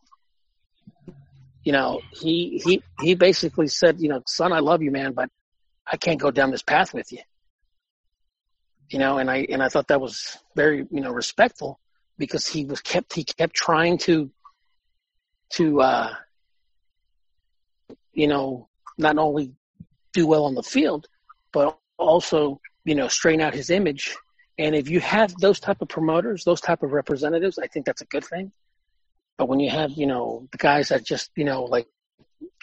[1.63, 5.29] You know, he he he basically said, you know, son, I love you, man, but
[5.85, 7.19] I can't go down this path with you.
[8.89, 11.79] You know, and I and I thought that was very you know respectful
[12.17, 14.31] because he was kept he kept trying to
[15.51, 16.13] to uh,
[18.13, 19.53] you know not only
[20.13, 21.07] do well on the field,
[21.53, 24.17] but also you know straighten out his image.
[24.57, 28.01] And if you have those type of promoters, those type of representatives, I think that's
[28.01, 28.51] a good thing.
[29.37, 31.87] But when you have you know the guys that just you know like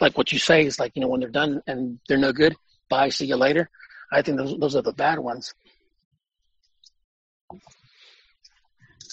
[0.01, 2.55] like what you say is like you know when they're done and they're no good,
[2.89, 3.69] bye, see you later.
[4.11, 5.53] I think those those are the bad ones.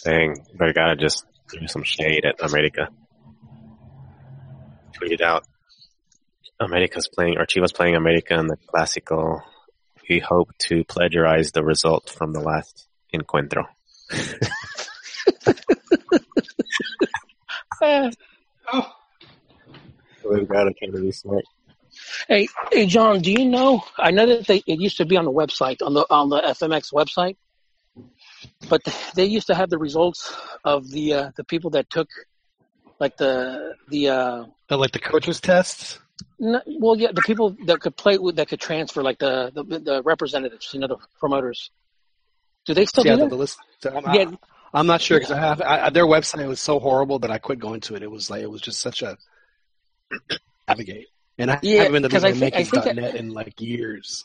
[0.04, 2.88] Dang, Vergara just threw some shade at America.
[4.98, 5.46] Tweeted out,
[6.60, 9.42] America's playing, or Chivas playing America in the Clásico.
[10.08, 13.64] We hope to plagiarize the result from the last encuentro.
[18.72, 18.92] oh.
[20.22, 21.44] Vergara trying to be smart.
[22.28, 23.84] Hey, hey, John, do you know?
[23.96, 26.40] I know that they it used to be on the website on the on the
[26.40, 27.36] FMX website,
[28.68, 28.82] but
[29.14, 30.34] they used to have the results
[30.64, 32.08] of the uh, the people that took
[32.98, 35.98] like the the uh, Oh, like the coaches tests?
[36.44, 39.78] No, well, yeah, the people that could play with that could transfer, like the the,
[39.78, 41.70] the representatives, you know, the promoters.
[42.66, 43.30] Do they still yeah, do the, that?
[43.30, 43.58] the list.
[43.84, 44.30] I'm, Yeah.
[44.72, 47.58] I'm not sure because I have I, their website was so horrible that I quit
[47.58, 48.02] going to it.
[48.02, 49.16] It was like it was just such a
[50.68, 51.06] navigate,
[51.38, 54.24] and I Yeah, haven't been to I I think net in like years.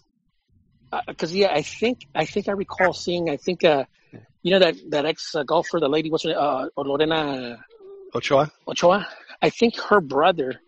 [1.08, 3.30] Because yeah, I think I think I recall seeing.
[3.30, 3.86] I think uh,
[4.42, 6.40] you know that that ex uh, golfer, the lady, what's her name?
[6.40, 7.64] Uh, Lorena
[8.16, 8.52] Ochoa.
[8.68, 9.08] Ochoa.
[9.42, 10.60] I think her brother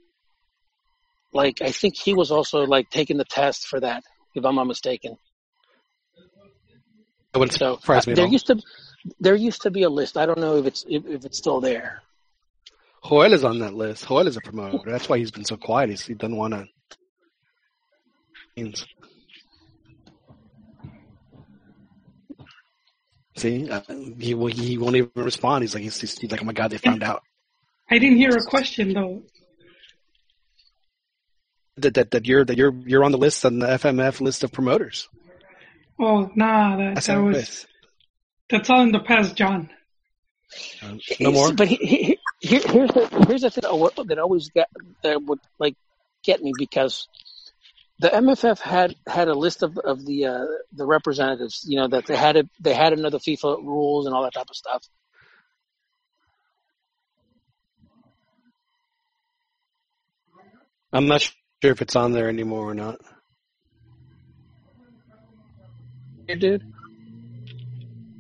[1.34, 4.04] like I think he was also like taking the test for that,
[4.36, 5.18] if I'm not mistaken.
[7.34, 8.32] It wouldn't So surprise me at there all.
[8.32, 8.62] used to
[9.20, 10.18] there used to be a list.
[10.18, 12.02] I don't know if it's if, if it's still there.
[13.08, 14.08] Joel is on that list.
[14.08, 14.92] Joel is a promoter.
[14.92, 15.90] That's why he's been so quiet.
[15.90, 16.66] He's, he doesn't want to.
[23.38, 23.82] See, uh,
[24.20, 25.64] he will- he won't even respond.
[25.64, 27.24] He's like he's, he's like, oh my god, they found out
[27.90, 29.24] I didn't hear a question though.
[31.78, 34.52] That that, that you're that you're you're on the list on the FMF list of
[34.52, 35.08] promoters.
[36.00, 37.68] Oh, nah, that, That's that was is.
[38.50, 39.70] that's all in the past, John.
[41.20, 41.54] No more.
[41.54, 43.62] But he, he, here, here's the here's the thing
[44.08, 44.68] that always got
[45.04, 45.76] that would like
[46.24, 47.08] get me because
[48.00, 51.64] the MFF had had a list of of the uh, the representatives.
[51.68, 54.50] You know that they had it they had another FIFA rules and all that type
[54.50, 54.84] of stuff.
[60.92, 61.32] I'm not
[61.62, 63.00] sure if it's on there anymore or not.
[66.36, 66.64] dude.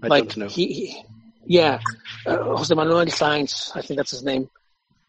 [0.03, 0.47] I like don't know.
[0.47, 1.03] he, he
[1.45, 1.79] yeah,
[2.25, 4.49] uh, Jose Manuel Sainz, I think that's his name,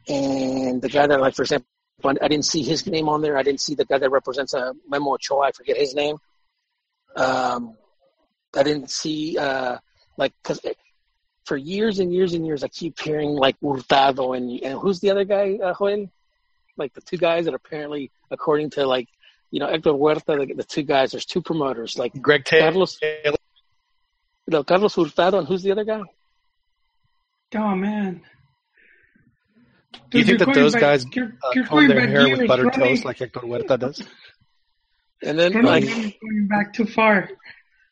[0.09, 1.66] and the guy that like for example,
[2.05, 3.37] I didn't see his name on there.
[3.37, 5.49] I didn't see the guy that represents uh, Memo Ochoa.
[5.49, 6.16] I forget his name.
[7.16, 7.76] Um,
[8.57, 9.78] I didn't see uh
[10.16, 10.61] like because
[11.45, 15.11] for years and years and years I keep hearing like Hurtado and and who's the
[15.11, 16.11] other guy, uh, Joel?
[16.77, 19.09] Like the two guys that apparently, according to like
[19.51, 21.12] you know Hector Huerta, the, the two guys.
[21.12, 22.70] There's two promoters, like Greg Taylor.
[22.70, 22.99] Carlos,
[24.47, 26.03] no, Carlos Hurtado, and who's the other guy?
[27.55, 28.23] Oh man.
[30.11, 32.49] Do you think that those back- guys you're, uh, you're comb their hair years, with
[32.49, 32.91] buttered Ronnie.
[32.91, 34.03] toast like Hector Huerta does?
[35.23, 37.31] And then Ronnie, like, going back too far.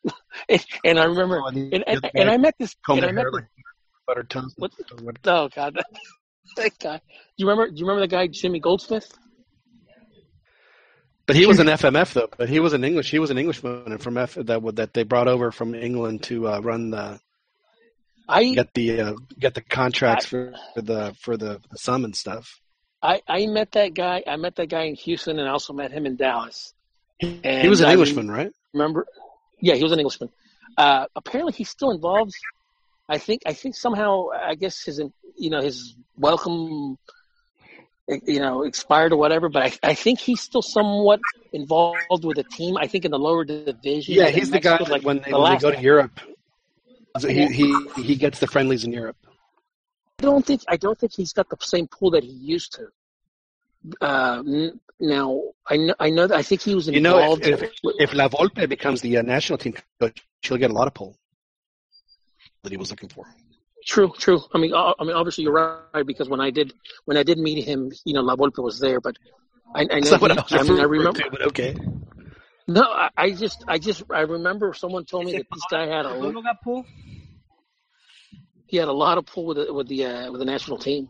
[0.49, 3.31] and, and I remember, and, and, and I met this, Comb and I met hair
[3.33, 3.49] this, like
[4.07, 4.55] buttered toast.
[4.59, 4.73] what,
[5.27, 5.79] oh god,
[6.57, 6.97] that guy.
[6.99, 7.03] Do
[7.37, 7.71] you remember?
[7.71, 9.13] Do you remember the guy Jimmy Goldsmith?
[11.27, 12.29] But he was an FMF though.
[12.37, 13.11] But he was an English.
[13.11, 16.25] He was an Englishman and from F that would- that they brought over from England
[16.25, 17.21] to uh, run the
[18.29, 22.61] I get the uh, get the contracts for, for the for the sum and stuff.
[23.03, 24.23] I I met that guy.
[24.27, 26.75] I met that guy in Houston, and I also met him in Dallas.
[27.21, 28.51] And he was an I Englishman, right?
[28.73, 29.07] Remember?
[29.61, 30.31] Yeah, he was an Englishman.
[30.77, 32.33] Uh, apparently, he's still involved.
[33.11, 33.43] I think.
[33.45, 34.29] I think somehow.
[34.31, 35.03] I guess his,
[35.37, 36.97] you know, his welcome,
[38.07, 39.49] you know, expired or whatever.
[39.49, 41.21] But I, I think he's still somewhat
[41.53, 42.77] involved with the team.
[42.77, 44.15] I think in the lower division.
[44.15, 45.81] Yeah, he's the guy like, when they, the when they go to.
[45.81, 46.21] Europe.
[47.21, 49.17] He, he he gets the friendlies in Europe.
[50.21, 50.63] I don't think.
[50.69, 52.87] I don't think he's got the same pool that he used to.
[54.01, 54.43] Uh,
[55.01, 55.95] now I know.
[55.99, 56.37] I know that.
[56.37, 57.45] I think he was You know, involved.
[57.45, 60.87] if, if, if La Volpe becomes the uh, national team coach, she'll get a lot
[60.87, 61.17] of pull
[62.63, 63.27] that he was looking for.
[63.87, 64.41] True, true.
[64.55, 65.53] I mean, I mean, obviously you're
[65.95, 66.73] right because when I did
[67.07, 69.17] when I did meet him, you know, La Volpe was there, but
[69.75, 70.11] I, I That's know.
[70.13, 71.21] not what I was I mean, I remember.
[71.21, 71.75] to, but okay.
[72.67, 76.07] No, I, I just, I just, I remember someone told me that this guy had
[76.07, 76.87] a Pablo got pulled?
[78.71, 81.09] he had a lot of pull with the, with the uh, with the national team.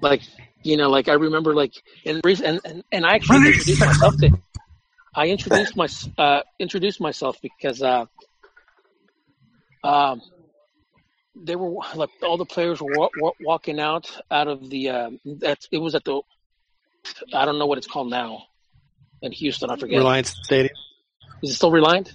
[0.00, 0.22] Like,
[0.62, 1.74] you know, like I remember, like,
[2.06, 4.38] and and and, and I actually introduced myself to.
[5.14, 8.06] I introduced my uh, introduced myself because uh,
[9.84, 10.20] um,
[11.34, 14.90] they were like all the players were wa- wa- walking out out of the.
[14.90, 16.20] Uh, that's it was at the.
[17.34, 18.44] I don't know what it's called now,
[19.22, 19.70] in Houston.
[19.70, 19.98] I forget.
[19.98, 20.74] Reliance Stadium,
[21.42, 22.14] Is it still Reliant?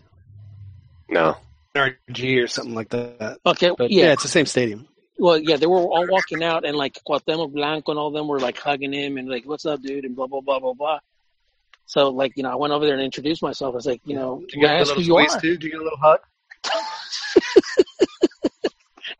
[1.10, 1.38] No.
[1.76, 3.38] RG or something like that.
[3.46, 4.06] Okay, But yeah.
[4.06, 4.88] yeah, it's the same stadium.
[5.20, 8.40] Well, yeah, they were all walking out, and like Cuauhtemoc Blanco and all them were
[8.40, 11.00] like hugging him and like, "What's up, dude?" and blah blah blah blah blah.
[11.86, 13.74] So like, you know, I went over there and introduced myself.
[13.74, 15.28] I was like, you know, Did you may get ask who you are?
[15.40, 15.52] too?
[15.52, 16.20] Did you get a little hug?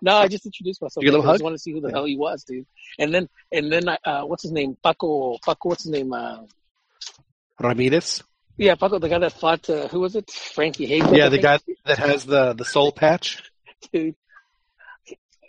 [0.02, 1.04] No, I just introduced myself.
[1.04, 1.44] You a little I just hug?
[1.44, 2.66] wanted to see who the hell he was, dude.
[3.00, 4.78] And then and then uh, what's his name?
[4.84, 5.38] Paco.
[5.44, 5.70] Paco.
[5.70, 6.14] What's his name?
[6.14, 6.40] Uh,
[7.60, 8.22] Ramirez.
[8.58, 9.68] yeah, Paco, the guy that fought.
[9.70, 10.30] Uh, who was it?
[10.30, 11.04] Frankie Hayes.
[11.12, 13.42] Yeah, the guy that has the the soul patch.
[13.94, 14.16] Dude.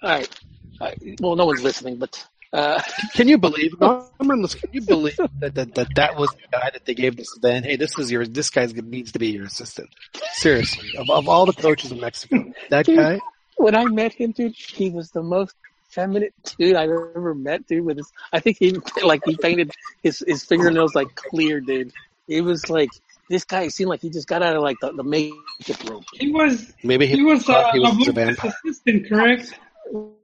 [0.02, 0.40] All right.
[0.80, 1.20] All right.
[1.20, 2.80] Well, no one's listening, but uh,
[3.14, 3.74] Can you believe?
[3.80, 7.28] No, can you believe that, that that that was the guy that they gave this
[7.40, 7.62] then?
[7.62, 9.90] Hey, this is your this guy needs to be your assistant.
[10.32, 13.20] Seriously, of, of all the coaches in Mexico, that guy.
[13.56, 15.54] when I met him, dude, he was the most
[15.88, 17.84] feminine dude I've ever met, dude.
[17.84, 19.70] With his, I think he like he painted
[20.02, 21.92] his his fingernails like clear, dude.
[22.26, 22.90] It was like
[23.30, 26.04] this guy seemed like he just got out of like the, the makeup room.
[26.14, 28.52] He was Maybe he, he was uh, he was a Lavolpe's vampire.
[28.64, 29.54] assistant, correct?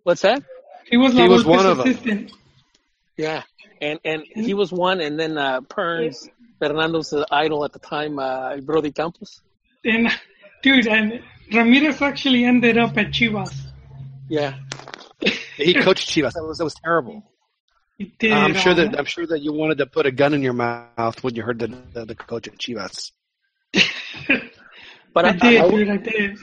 [0.02, 0.42] What's that?
[0.90, 2.32] He was He was one of assistant.
[3.16, 3.42] Yeah,
[3.80, 6.28] and and he was one, and then uh Perns,
[6.58, 9.40] Fernando's uh, idol at the time, uh, Brody Campos.
[9.84, 10.08] And
[10.62, 11.22] dude, and
[11.52, 13.52] Ramirez actually ended up at Chivas.
[14.28, 14.54] Yeah,
[15.56, 16.32] He coached Chivas.
[16.32, 17.22] That was that was terrible.
[18.18, 18.32] Did.
[18.32, 21.22] I'm sure that I'm sure that you wanted to put a gun in your mouth
[21.22, 23.12] when you heard the the, the coach at Chivas.
[25.12, 25.88] But I, I, did, I- dude.
[25.90, 26.38] I did.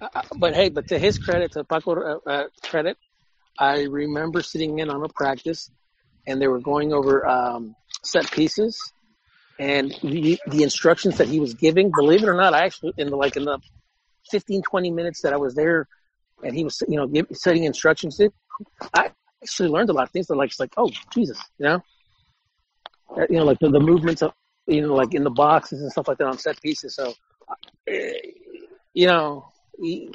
[0.00, 2.96] Uh, but hey, but to his credit, to Paco uh, uh, credit,
[3.58, 5.70] I remember sitting in on a practice,
[6.26, 8.92] and they were going over um, set pieces,
[9.58, 11.90] and the, the instructions that he was giving.
[11.90, 13.58] Believe it or not, I actually in the like in the
[14.30, 15.88] 15, 20 minutes that I was there,
[16.42, 18.20] and he was you know give, setting instructions.
[18.20, 18.32] It,
[18.92, 19.10] I
[19.42, 20.26] actually learned a lot of things.
[20.26, 21.82] That like it's like oh Jesus, you know,
[23.30, 24.32] you know like the, the movements of
[24.66, 26.94] you know like in the boxes and stuff like that on set pieces.
[26.94, 27.14] So,
[27.90, 27.94] uh,
[28.92, 29.46] you know.
[29.80, 30.10] He-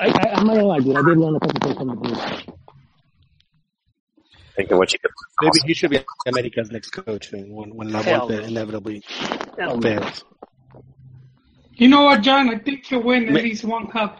[0.00, 0.96] I, I, I'm not gonna lie, dude.
[0.96, 2.54] I did learn a couple things from the dude.
[4.56, 5.10] Think of what you could.
[5.40, 9.02] Maybe he should be America's next coach when when La Hell inevitably
[9.58, 9.80] Hell no.
[9.80, 10.24] fails.
[11.74, 12.50] You know what, John?
[12.52, 14.18] I think he'll win at Ma- least one cup.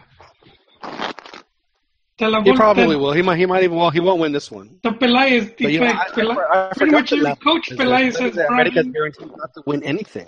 [2.17, 3.11] The La He probably will.
[3.13, 3.37] He might.
[3.37, 3.77] He might even.
[3.77, 4.79] Well, he won't win this one.
[4.83, 6.11] The Peláez But you know, defect.
[6.11, 8.87] I, Pela- I, I pretty much that every coach is Peláez that- has that America's
[8.87, 10.27] guaranteed not to win anything.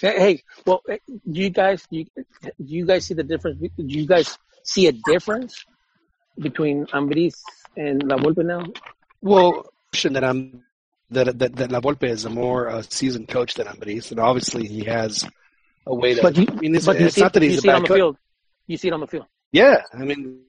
[0.00, 2.06] Hey, hey, well, eh, do you guys do you,
[2.58, 3.58] you guys see the difference?
[3.60, 5.66] Do you guys see a difference
[6.38, 7.42] between Ambriz
[7.76, 8.64] and La Volpe now?
[9.20, 9.66] Well,
[10.04, 10.64] that I'm
[11.10, 14.66] that that, that La Volpe is a more uh, seasoned coach than Ambriz, and obviously
[14.66, 15.28] he has
[15.86, 16.22] a way to.
[16.22, 17.74] But you, I mean, it's, but you it's see, not that he's a see it
[17.74, 17.96] on bad coach.
[17.96, 18.16] field.
[18.66, 19.26] You see it on the field.
[19.52, 20.40] Yeah, I mean,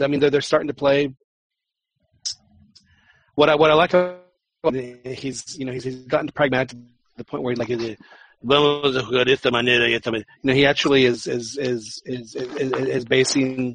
[0.00, 1.14] I mean they're they're starting to play.
[3.34, 6.76] What I what I like about he's you know he's, he's gotten pragmatic to
[7.16, 7.70] the point where he's like
[8.42, 10.26] vamos a jugar de esta manera y esta manera.
[10.42, 13.74] You know he actually is is is is is, is, is basing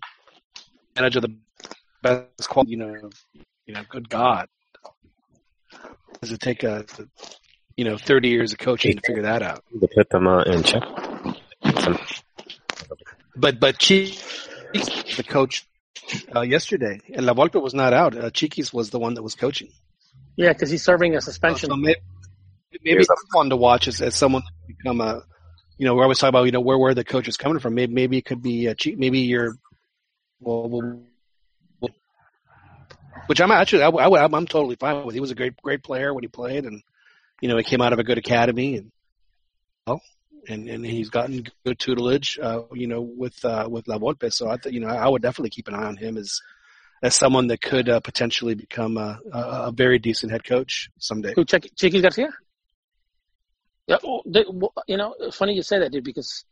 [0.96, 1.38] advantage of the
[2.02, 2.72] best quality.
[2.72, 3.10] You know,
[3.66, 4.48] you know, good God,
[6.22, 6.86] does it take a
[7.76, 9.64] you know thirty years of coaching to figure that out?
[9.80, 10.84] To put them uh, in check.
[13.36, 14.12] But but Chi,
[14.74, 15.68] the coach
[16.36, 18.18] uh, yesterday, and La Volpe was not out.
[18.18, 19.70] Uh, Chiquis was the one that was coaching.
[20.38, 21.70] Yeah, because he's serving a suspension.
[21.70, 22.00] So maybe,
[22.84, 25.24] maybe it's fun to watch as, as someone become a,
[25.78, 27.76] you know, we're always talking about, you know, where, where the coach is coming from.
[27.76, 28.98] Maybe, maybe it could be a cheat.
[28.98, 29.56] Maybe you're,
[30.40, 31.02] well, well,
[31.82, 31.92] well
[33.28, 35.14] which I'm actually, I, I, I'm I'm totally fine with.
[35.14, 36.82] He was a great, great player when he played and,
[37.42, 38.92] you know, he came out of a good academy and,
[39.86, 40.02] well,
[40.48, 44.32] and, and he's gotten good tutelage, uh, you know, with, uh, with La Volpe.
[44.32, 46.40] So I, th- you know, I would definitely keep an eye on him as,
[47.04, 51.34] as someone that could uh, potentially become a, a, a very decent head coach someday.
[51.36, 52.30] Who Chiqui Garcia?
[53.88, 56.44] Yeah, well, they, well, you know, funny you say that, dude, because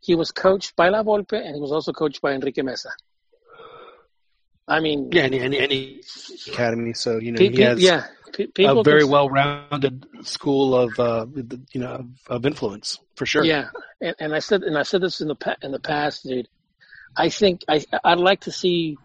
[0.00, 2.90] he was coached by La Volpe and he was also coached by Enrique Meza.
[4.66, 6.00] I mean, Yeah, any any, any
[6.46, 6.92] academy.
[6.92, 10.98] So you know pe- he pe- has yeah, pe- a very can- well-rounded school of
[11.00, 11.26] uh,
[11.72, 13.44] you know of, of influence for sure.
[13.44, 13.70] Yeah,
[14.02, 16.48] and, and I said, and I said this in the pa- in the past, dude.
[17.16, 18.98] I think I I'd like to see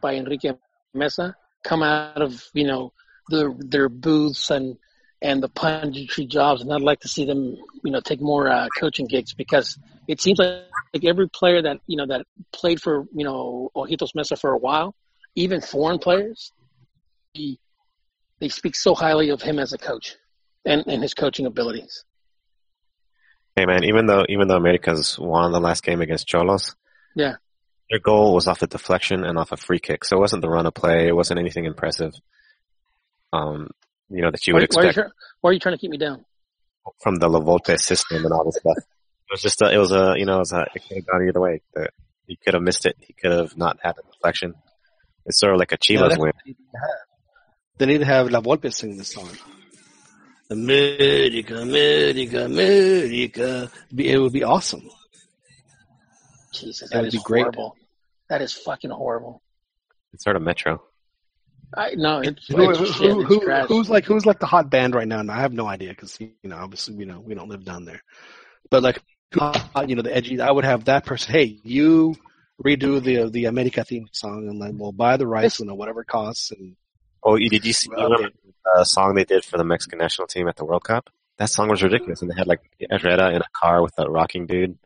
[0.00, 0.52] by Enrique
[0.96, 2.92] Meza come out of you know
[3.28, 4.76] the their booths and
[5.22, 8.68] and the punditry jobs, and I'd like to see them you know take more uh,
[8.78, 10.64] coaching gigs because it seems like,
[10.94, 14.58] like every player that you know that played for you know Ojitos Meza for a
[14.58, 14.94] while,
[15.34, 16.52] even foreign players,
[17.34, 17.58] he,
[18.40, 20.16] they speak so highly of him as a coach
[20.64, 22.04] and and his coaching abilities.
[23.56, 26.74] Hey man, even though even though America's won the last game against Xolos,
[27.14, 27.34] Yeah.
[27.90, 30.48] their goal was off the deflection and off a free kick, so it wasn't the
[30.48, 31.08] run of play.
[31.08, 32.14] It wasn't anything impressive.
[33.32, 33.68] Um,
[34.10, 35.74] you know that you why, would why, are you expect try, why are you trying
[35.76, 36.24] to keep me down?
[37.02, 38.76] from the La Volpe system and all this stuff.
[38.78, 41.06] It was just a, it was a you know it, was a, it could have
[41.06, 41.62] gone either way.
[42.26, 42.96] He could have missed it.
[43.00, 44.54] He could have not had the deflection.
[45.26, 46.28] It's sort of like a Yeah, Chivas that's win.
[46.28, 46.98] what they need to have.
[47.78, 49.30] They need to have La Volpe sing this song.
[50.50, 53.70] America, America, America.
[53.94, 54.88] Be- It would be awesome.
[56.52, 57.42] Jesus, That that would is be great.
[57.42, 57.76] horrible.
[58.28, 59.42] That is fucking horrible.
[60.12, 60.82] It's sort of Metro.
[61.76, 63.10] I no, it's, Who, it's who- shit.
[63.12, 63.68] who- It's who- trash.
[63.68, 65.20] who's like who's like the hot band right now?
[65.20, 67.84] And I have no idea because you know obviously you know we don't live down
[67.84, 68.02] there,
[68.70, 69.00] but like
[69.40, 70.40] uh, you know the edgy.
[70.40, 71.32] I would have that person.
[71.32, 72.16] Hey, you
[72.64, 76.08] redo the the America theme song and then we'll buy the rights and whatever it
[76.08, 76.50] costs.
[76.50, 76.76] And
[77.22, 78.30] Oh, you- did you see you remember
[78.64, 81.10] the uh, song they did for the Mexican national team at the World Cup?
[81.38, 82.60] That song was ridiculous, and they had like
[82.90, 84.76] Herrera in a car with a rocking dude,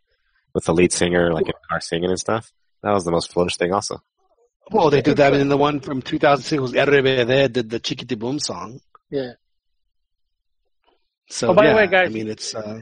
[0.53, 2.53] with the lead singer like in a car singing and stuff.
[2.82, 4.03] That was the most foolish thing, also.
[4.71, 8.39] Well, they did that in the one from 2006 was RBD did the Chiquiti Boom
[8.39, 8.81] song.
[9.11, 9.33] Yeah.
[11.29, 12.81] So Oh, by the way, guys- I mean it's uh,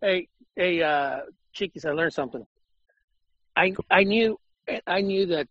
[0.00, 1.20] Hey, hey, uh,
[1.52, 2.44] Chiquis, I learned something.
[3.56, 4.38] I I knew
[4.86, 5.48] I knew that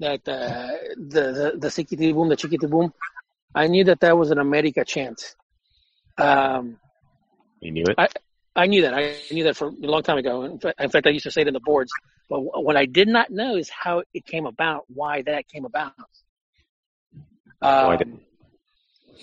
[0.00, 2.92] that uh, the the the Chiquiti Boom, the Chiquiti Boom,
[3.54, 5.34] I knew that that was an America chant.
[6.18, 6.78] Um,
[7.60, 7.94] You knew it.
[7.98, 8.08] I
[8.54, 8.94] I knew that.
[8.94, 10.44] I knew that for a long time ago.
[10.44, 11.92] In fact, I used to say it in the boards.
[12.28, 15.92] But what I did not know is how it came about, why that came about.
[17.62, 18.20] Um,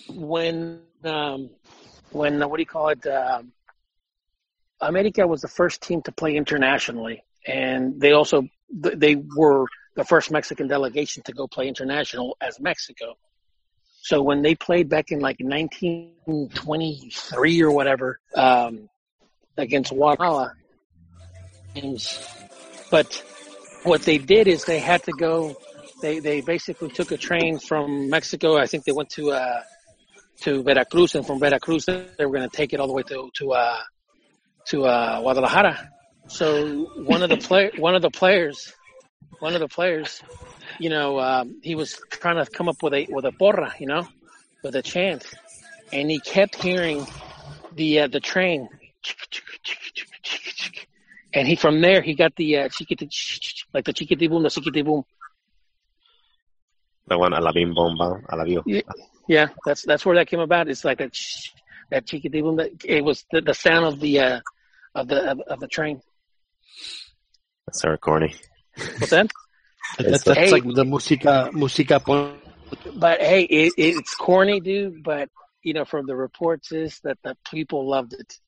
[0.09, 1.49] when um,
[2.11, 3.05] when uh, what do you call it?
[3.05, 3.51] Um,
[4.81, 10.31] America was the first team to play internationally, and they also they were the first
[10.31, 13.15] Mexican delegation to go play international as Mexico.
[14.01, 18.89] So when they played back in like 1923 or whatever um,
[19.57, 20.53] against Guatemala,
[21.73, 22.19] games,
[22.93, 23.23] but
[23.81, 25.55] what they did is they had to go.
[26.03, 28.55] They they basically took a train from Mexico.
[28.55, 29.61] I think they went to uh,
[30.43, 33.31] to Veracruz, and from Veracruz they were going to take it all the way to
[33.39, 33.79] to uh,
[34.67, 35.89] to uh, Guadalajara.
[36.27, 38.71] So one of the play one of the players,
[39.39, 40.21] one of the players,
[40.77, 43.87] you know, um, he was trying to come up with a with a porra, you
[43.87, 44.07] know,
[44.63, 45.25] with a chant,
[45.91, 47.07] and he kept hearing
[47.73, 48.69] the uh, the train,
[51.33, 53.09] and he from there he got the uh, chiquiti,
[53.73, 55.03] like the chiquitibum, the chiquitibum.
[57.07, 58.63] The one, a la bim bom bam, a la bio.
[58.65, 58.81] Yeah,
[59.27, 60.69] yeah, that's that's where that came about.
[60.69, 61.17] It's like that
[61.89, 62.57] that chiquitibum.
[62.57, 64.39] That it was the, the sound of the uh,
[64.95, 66.01] of the of, of the train.
[67.67, 68.35] That's sort of corny.
[68.99, 69.29] What's that?
[69.97, 72.39] That's, It's, that's like the musica musica pon-
[72.95, 75.03] But hey, it, it's corny, dude.
[75.03, 75.29] But
[75.61, 78.39] you know, from the reports is that the people loved it.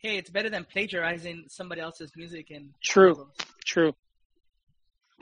[0.00, 3.28] Hey, it's better than plagiarizing somebody else's music and True,
[3.64, 3.94] true.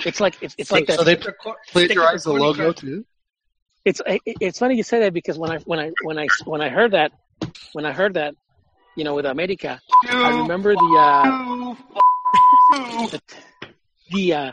[0.04, 0.98] It's like it's, it's So- like that.
[0.98, 2.76] so they Stick to cor- plagiarize the logo crap.
[2.76, 3.06] too.
[3.86, 6.60] It's it, it's funny you say that because when I when I when I when
[6.60, 7.12] I heard that
[7.72, 8.34] when I heard that
[8.96, 11.74] you know with America, I remember the uh,
[13.10, 13.20] the,
[14.10, 14.52] the uh,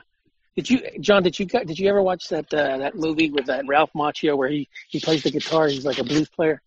[0.55, 3.65] did you John did you did you ever watch that uh, that movie with that
[3.67, 6.61] Ralph Macchio where he he plays the guitar he's like a blues player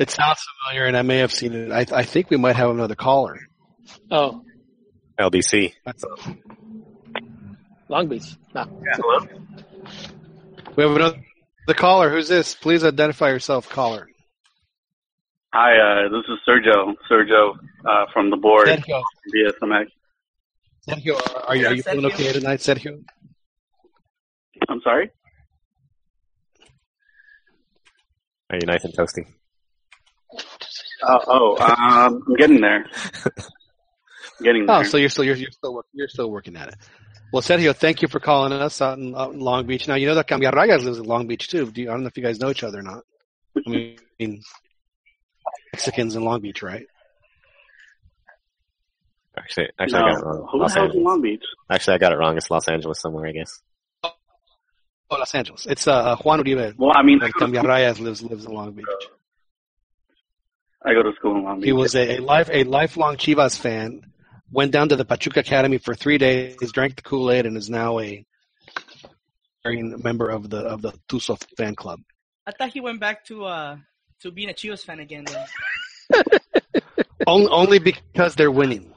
[0.00, 1.70] It sounds familiar, and I may have seen it.
[1.70, 3.38] I, I think we might have another caller.
[4.10, 4.42] oh
[5.18, 5.74] LBC.
[7.90, 9.26] Long Beach no hello.
[10.74, 11.20] We have another
[11.66, 12.08] the caller.
[12.08, 12.54] Who's this?
[12.54, 14.08] Please identify yourself, caller.
[15.52, 16.94] Hi, uh, this is Sergio.
[17.10, 18.68] Sergio uh, from the board.
[18.68, 19.02] Sergio.
[19.34, 19.86] BSMX.
[20.88, 23.04] Sergio, are you, are you feeling okay tonight, Sergio?
[24.66, 25.10] I'm sorry.
[28.48, 29.26] Are you nice and toasty?
[31.02, 32.84] Uh, oh, um, I'm getting there.
[33.24, 34.76] I'm getting there.
[34.76, 36.74] Oh, so you're still you're, you're still work, you're still working at it.
[37.32, 39.86] Well, Sergio, thank you for calling us out in, out in Long Beach.
[39.86, 41.70] Now you know that Cambiarrayas lives in Long Beach too.
[41.70, 43.04] Do you, I don't know if you guys know each other or not.
[43.66, 43.70] I
[44.18, 44.42] mean,
[45.72, 46.86] Mexicans in Long Beach, right?
[49.38, 50.06] Actually, actually, No.
[50.06, 50.48] I got it wrong.
[50.50, 51.04] Who Los Angeles.
[51.04, 51.44] Long Beach?
[51.70, 52.36] Actually, I got it wrong.
[52.36, 53.60] It's Los Angeles somewhere, I guess.
[54.04, 55.66] Oh, Los Angeles.
[55.66, 56.74] It's uh, Juan Uribe.
[56.76, 58.86] Well, I mean, Like Cambiarrayas lives lives in Long Beach.
[60.84, 61.66] I go to school in Long Beach.
[61.66, 64.02] He was a, a life a lifelong Chivas fan.
[64.50, 67.70] Went down to the Pachuca Academy for three days, drank the Kool Aid, and is
[67.70, 68.26] now a
[69.64, 72.00] member of the of the Tuzo fan club.
[72.46, 73.76] I thought he went back to uh
[74.22, 75.26] to being a Chivas fan again.
[77.26, 78.92] Only, only because they're winning.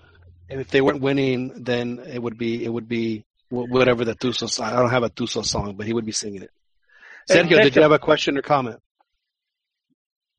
[0.50, 4.50] And if they weren't winning, then it would be it would be whatever the Tuzo
[4.50, 4.68] song.
[4.68, 6.52] I don't have a Tuzo song, but he would be singing it.
[7.28, 8.80] Hey, Sergio, did you have a question or comment?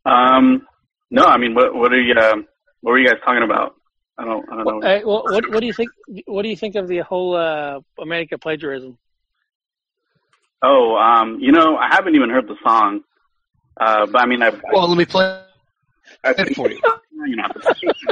[0.05, 0.67] Um,
[1.11, 2.47] no, I mean, what what are you um,
[2.81, 3.75] what were you guys talking about?
[4.19, 4.81] I don't I don't know.
[4.81, 5.91] Hey, well, what what do you think
[6.27, 8.99] what do you think of the whole uh, America plagiarism
[10.67, 13.03] Oh, um, you know, I haven't even heard the song.
[13.79, 15.41] Uh, but I mean, I've, Well, let me play
[16.25, 16.81] it for you.
[17.27, 17.49] You know,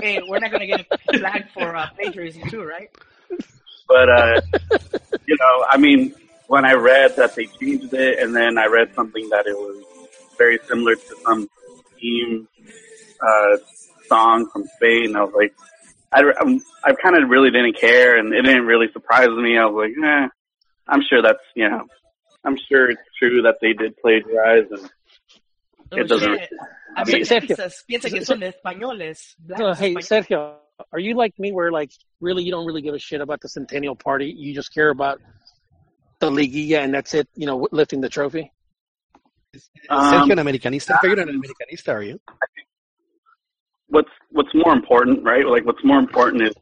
[0.01, 0.87] hey, we're not gonna get
[1.19, 2.89] flagged for uh, plagiarism too, right?
[3.87, 4.41] but uh,
[5.27, 6.15] you know, I mean,
[6.47, 9.85] when I read that they changed it, and then I read something that it was
[10.39, 11.51] very similar to some
[12.01, 12.49] team
[13.27, 13.57] uh,
[14.07, 15.55] song from Spain, I was like,
[16.12, 16.61] I, I'm-
[17.03, 19.57] kind of really didn't care, and it didn't really surprise me.
[19.59, 20.28] I was like, eh,
[20.89, 21.86] I'm sure that's you know,
[22.44, 24.90] I'm sure it's true that they did plagiarize, and
[25.93, 26.39] it doesn't.
[26.39, 26.51] shit.
[26.94, 27.57] A mí Sergio.
[27.57, 29.35] piensas, piensa que son españoles.
[29.49, 30.27] So, blancos hey, españoles.
[30.28, 30.55] Sergio,
[30.93, 31.90] are you like me where like
[32.20, 34.27] really you don't really give a shit about the Centennial Party?
[34.36, 35.19] You just care about
[36.20, 38.53] the Liguilla and that's it, you know, lifting the trophy?
[39.55, 40.99] Sergio, Um, an Americanista.
[41.03, 42.20] You're not an Americanista, are you?
[43.93, 45.47] What's what's more important, right?
[45.47, 46.55] Like what's more important is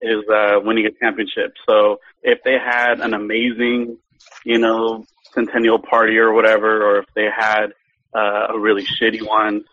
[0.00, 1.52] is uh, winning a championship.
[1.68, 3.98] So if they had an amazing,
[4.44, 7.66] you know, centennial party or whatever, or if they had
[8.14, 9.64] uh, a really shitty one,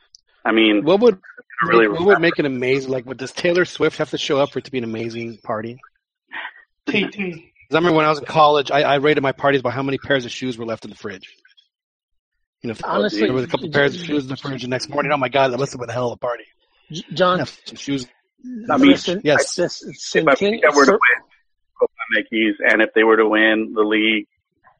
[0.45, 1.19] I mean, What would
[1.63, 2.91] really what would make it amazing?
[2.91, 5.37] Like, would does Taylor Swift have to show up for it to be an amazing
[5.43, 5.77] party?
[6.87, 7.15] TT.
[7.69, 9.81] 'Cause I remember when I was in college, I, I rated my parties by how
[9.81, 11.33] many pairs of shoes were left in the fridge.
[12.63, 14.89] You know, Honestly, there was a couple pairs of shoes in the fridge the next
[14.89, 15.11] morning.
[15.13, 16.43] Oh my god, that must have been a hell of a party.
[16.91, 18.07] J- John, Have some shoes.
[18.69, 19.55] I mean, listen, yes.
[19.55, 19.83] this
[20.15, 20.99] if I, if I were to win
[21.79, 24.27] Copa MX and if they were to win the league,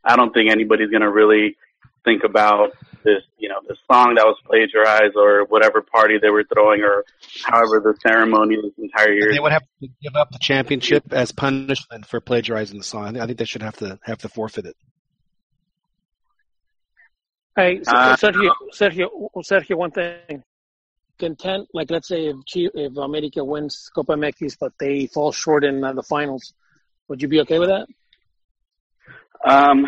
[0.04, 1.58] I don't think anybody's going to really
[2.04, 2.72] think about
[3.04, 7.06] this, you know, this song that was plagiarized or whatever party they were throwing or
[7.44, 9.32] however the ceremony this entire year.
[9.32, 13.20] They would have to give up the championship as punishment for plagiarizing the song.
[13.20, 14.76] I think- they should have to have to forfeit it.
[17.56, 19.08] Hey, so, Uh, Sergio, Sergio,
[19.44, 20.44] Sergio, one thing.
[21.22, 25.84] Content, like let's say if if America wins Copa MX, but they fall short in
[25.84, 26.54] uh, the finals,
[27.08, 27.88] would you be okay with that?
[29.46, 29.86] Um,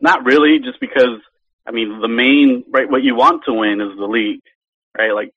[0.00, 1.18] not really, just because
[1.66, 4.42] I mean the main right what you want to win is the league,
[4.96, 5.12] right?
[5.12, 5.34] Like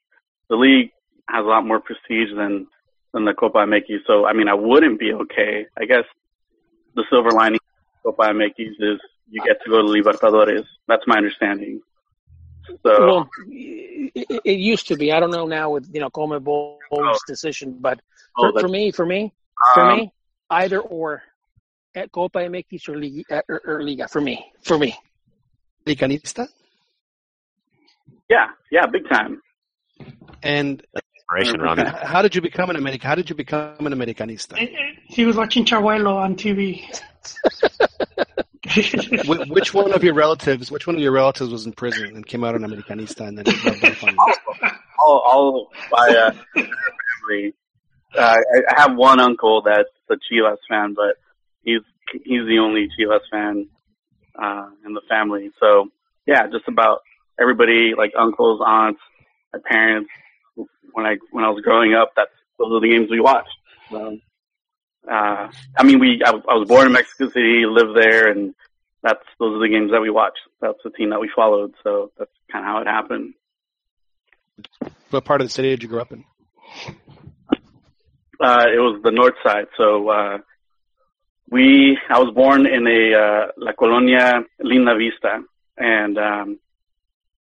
[0.49, 0.91] the league
[1.27, 2.67] has a lot more prestige than
[3.13, 4.05] than the Copa MX.
[4.05, 5.65] So I mean I wouldn't be okay.
[5.75, 6.05] I guess
[6.95, 7.59] the silver lining
[8.03, 8.99] Copa MX is
[9.29, 10.65] you get to go to Libertadores.
[10.87, 11.81] That's my understanding.
[12.67, 15.11] So Well, it, it- it used to be.
[15.11, 17.99] I don't know now with you know Conmebol's decision, but
[18.37, 19.31] Oh, for, for me, for me,
[19.75, 20.13] for Um, me,
[20.49, 21.21] either or,
[21.95, 24.97] at Copa MX or Liga, or, or Liga, for me, for me.
[25.85, 26.47] Americanista?
[28.29, 29.39] yeah, yeah, big time.
[30.41, 30.83] And
[31.15, 31.83] Inspiration, Ronnie.
[31.85, 33.07] how did you become an American?
[33.07, 34.55] How did you become an Americanista?
[35.07, 36.83] He was watching Chabelo on TV.
[39.25, 40.71] Wh- which one of your relatives?
[40.71, 43.45] Which one of your relatives was in prison and came out an Americanista and then
[43.65, 44.17] rubbed on
[44.99, 47.53] all, all my uh, family.
[48.15, 51.17] Uh, I, I have one uncle that's a Chivas fan, but
[51.63, 51.81] he's
[52.23, 53.67] he's the only Chivas fan
[54.41, 55.51] uh, in the family.
[55.59, 55.89] So
[56.25, 57.01] yeah, just about
[57.39, 59.01] everybody, like uncles, aunts,
[59.51, 60.09] my parents.
[60.93, 63.49] When I when I was growing up, that's those are the games we watched.
[63.89, 64.17] So,
[65.09, 68.53] uh, I mean, we I, was- I was born in Mexico City, lived there, and
[69.01, 70.39] that's those are the games that we watched.
[70.61, 71.73] That's the team that we followed.
[71.83, 73.33] So that's kind of how it happened.
[75.09, 76.23] What part of the city did you grow up in?
[78.39, 79.65] Uh, it was the north side.
[79.77, 80.37] So uh,
[81.49, 85.43] we, I was born in a uh, La Colonia Linda Vista,
[85.77, 86.59] and um,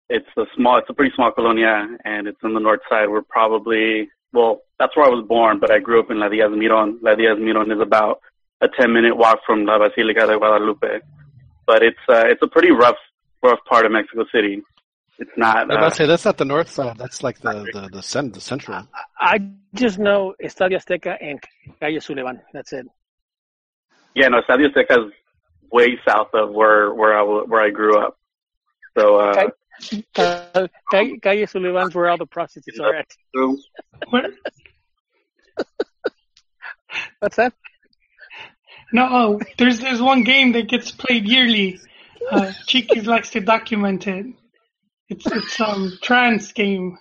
[0.09, 3.09] it's a small, it's a pretty small colonia, and it's in the north side.
[3.09, 6.51] We're probably, well, that's where I was born, but I grew up in La Diaz
[6.53, 6.99] Miron.
[7.03, 8.21] La Diaz Miron is about
[8.61, 11.01] a 10 minute walk from La Basilica de Guadalupe,
[11.67, 12.97] but it's uh, it's a pretty rough,
[13.43, 14.63] rough part of Mexico City.
[15.19, 15.57] It's not.
[15.57, 16.97] I was about Uh, to say that's not the north side.
[16.99, 18.89] That's like the the the, cent- the central.
[19.21, 19.39] I
[19.75, 21.39] just know Estadio Azteca and
[21.81, 22.41] Calle Sullivan.
[22.53, 22.87] That's it.
[24.15, 25.13] Yeah, no, Estadio Azteca is
[25.71, 28.17] way south of where where I where I grew up.
[28.99, 29.49] So uh,
[30.17, 33.09] Uh, Calle, Calle Sullivan's where all the prostitutes are at.
[37.21, 37.55] What's that?
[38.93, 41.81] No, oh, there's there's one game that gets played yearly.
[42.31, 44.27] Uh, Chiquis likes to document it.
[45.09, 46.99] It's it's um trans game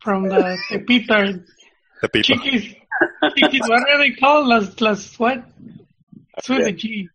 [0.00, 1.44] from the Tepito.
[2.02, 2.22] The people.
[2.22, 2.74] Chiquis,
[3.36, 4.46] Chiquis, what are they called?
[4.46, 5.44] Las las what?
[6.38, 7.08] It's with a G.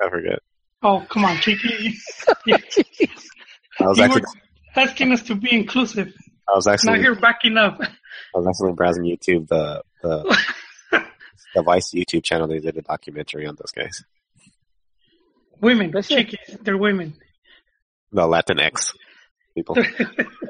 [0.00, 0.38] I forget.
[0.82, 2.24] Oh come on, Chiquis.
[3.80, 6.12] I was you actually, were asking us to be inclusive.
[6.48, 7.78] I was Now actually, you're backing up.
[7.80, 10.38] I was actually browsing YouTube, the the
[11.54, 12.48] the Vice YouTube channel.
[12.48, 14.04] They did a documentary on those guys,
[15.60, 17.14] Women, Chiquis, they're women.
[18.12, 18.94] the Latinx
[19.54, 19.76] people.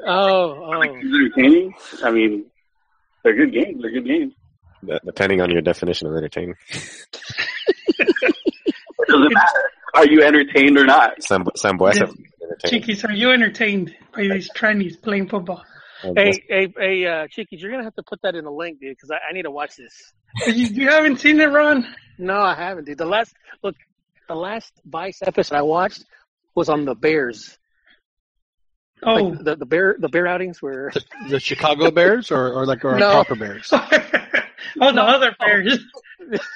[0.07, 0.81] Oh, oh.
[0.81, 1.73] entertaining.
[2.03, 2.45] I mean,
[3.23, 3.81] they're good games.
[3.81, 4.33] They're good games.
[5.05, 8.07] Depending on your definition of entertaining, It
[9.07, 9.71] doesn't matter.
[9.95, 11.21] Are you entertained or not?
[11.23, 12.11] Sam Sambueza
[12.41, 12.69] Yeah.
[12.69, 15.63] Chiquis, are you entertained by these trannies playing football?
[16.15, 18.95] Hey, hey, hey, uh, Chiquis, you're gonna have to put that in the link, dude,
[18.95, 19.93] because I, I need to watch this.
[20.47, 21.85] You, you haven't seen it, Ron?
[22.17, 22.97] No, I haven't, dude.
[22.97, 23.33] The last
[23.63, 23.75] look,
[24.27, 26.05] the last Vice episode I watched
[26.55, 27.57] was on the Bears.
[29.03, 30.91] Oh, Like, the the bear the bear outings were
[31.29, 33.11] The Chicago Bears or, or like or No.
[33.11, 33.69] proper Bears?
[33.73, 33.79] oh,
[34.91, 35.79] the other Bears.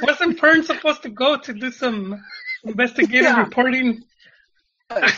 [0.01, 2.21] Wasn't Pern supposed to go to do some
[2.63, 3.39] investigative Yeah.
[3.39, 4.03] reporting?
[4.89, 5.11] I,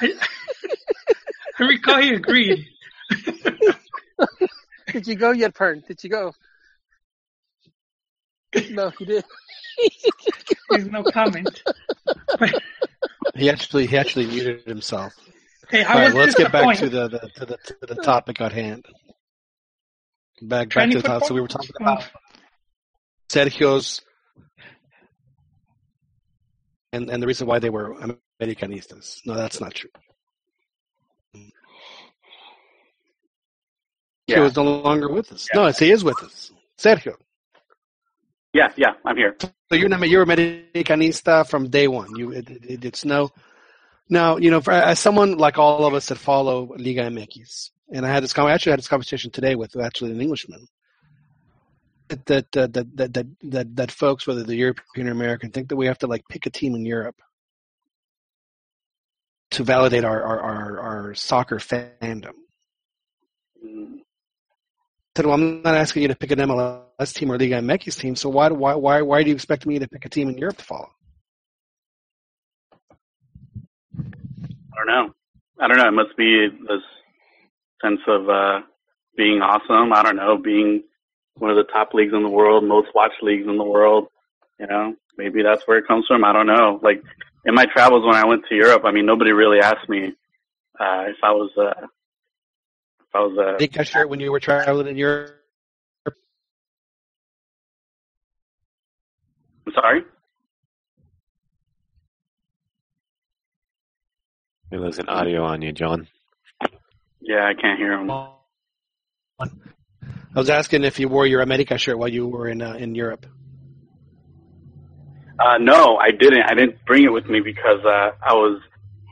[0.00, 2.66] I recall he agreed.
[4.92, 5.86] Did you go yet, Pern?
[5.86, 6.32] Did you go?
[8.70, 9.24] No, he did.
[10.70, 11.62] There's no comment.
[13.36, 15.12] He actually he actually muted himself.
[15.68, 16.78] Hey, All how was let's get back point?
[16.80, 18.84] to the, the to the to the topic at hand.
[20.42, 21.24] Back back to the top.
[21.24, 22.04] So we were talking about
[23.28, 24.00] Sergio's
[26.92, 27.94] and and the reason why they were
[28.40, 29.20] Americanistas.
[29.26, 29.90] No, that's not true.
[34.26, 34.36] Yeah.
[34.36, 35.48] He was no longer with us.
[35.54, 36.52] No, he is with us.
[36.78, 37.14] Sergio.
[38.52, 39.36] Yeah, yeah, I'm here.
[39.40, 42.08] So you're an- you're Americanista from day one.
[42.16, 43.30] You it, it, it's no.
[44.08, 48.04] Now you know, for, as someone like all of us that follow Liga MX, and
[48.04, 48.36] I had this.
[48.36, 50.66] I actually had this conversation today with actually an Englishman.
[52.10, 55.86] That that that, that that that folks, whether they're European or American, think that we
[55.86, 57.14] have to like pick a team in Europe
[59.52, 62.34] to validate our our, our, our soccer fandom.
[63.64, 67.98] I said, well, I'm not asking you to pick an MLS team or Liga MX
[67.98, 70.38] team, so why, why, why, why do you expect me to pick a team in
[70.38, 70.90] Europe to follow?
[73.98, 75.12] I don't know.
[75.60, 75.88] I don't know.
[75.88, 76.82] It must be this
[77.82, 78.60] sense of uh,
[79.16, 79.92] being awesome.
[79.92, 80.84] I don't know, being
[81.40, 84.08] one of the top leagues in the world, most watched leagues in the world.
[84.58, 86.22] You know, maybe that's where it comes from.
[86.24, 86.78] I don't know.
[86.82, 87.02] Like
[87.44, 90.12] in my travels when I went to Europe, I mean, nobody really asked me
[90.78, 91.86] uh, if I was uh,
[93.00, 95.36] if I was uh, I think I when you were traveling in Europe.
[99.66, 100.02] I'm sorry.
[104.70, 106.06] We're losing audio on you, John.
[107.20, 108.10] Yeah, I can't hear him.
[110.34, 112.94] I was asking if you wore your America shirt while you were in uh, in
[112.94, 113.26] Europe.
[115.38, 116.42] Uh, no, I didn't.
[116.42, 118.60] I didn't bring it with me because uh, I was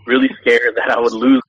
[0.06, 1.42] really scared that I would lose.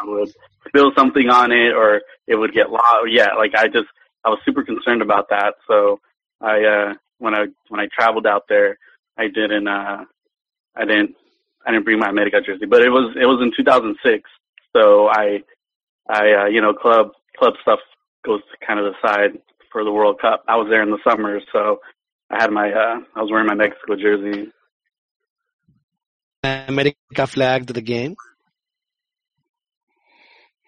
[0.00, 0.32] I would
[0.66, 3.08] spill something on it, or it would get lost.
[3.08, 3.88] Yeah, like I just
[4.24, 5.54] I was super concerned about that.
[5.66, 6.00] So
[6.40, 8.78] I uh, when I when I traveled out there,
[9.16, 10.04] I didn't uh,
[10.76, 11.16] I didn't
[11.66, 14.30] I didn't bring my America jersey, but it was it was in 2006.
[14.76, 15.42] So I
[16.08, 17.80] I uh, you know club club stuff
[18.24, 19.40] goes to kind of the side
[19.70, 20.44] for the World Cup.
[20.48, 21.80] I was there in the summer, so
[22.30, 24.50] I had my uh, I was wearing my Mexico jersey.
[26.42, 28.16] America flag to the game.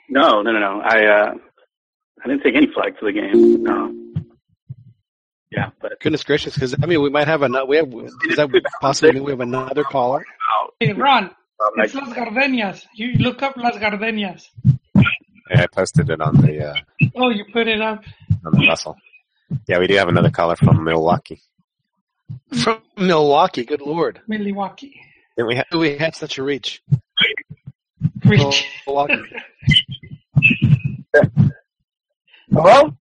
[0.09, 0.81] No, no, no, no.
[0.81, 1.35] I uh,
[2.23, 3.63] I didn't take any flag to the game.
[3.63, 3.95] No.
[5.51, 7.67] Yeah, but Goodness gracious, because I mean we might have another.
[7.67, 7.93] We have
[8.29, 8.51] is that
[8.81, 10.25] possibly we have another caller?
[10.79, 12.87] Hey, Ron, um, it's Las Gardenias.
[12.95, 14.51] You look up Las Gardenias.
[15.51, 16.75] Yeah, I posted it on the uh,
[17.17, 18.05] Oh, you put it up.
[18.47, 18.97] on the bustle.
[19.67, 21.43] Yeah, we do have another caller from Milwaukee.
[22.63, 24.21] From Milwaukee, good lord.
[24.29, 25.01] Milwaukee.
[25.37, 25.67] Didn't we have?
[25.77, 26.83] We had such a reach.
[28.25, 28.65] Reach.
[28.87, 29.23] Milwaukee.
[32.53, 32.97] Hello?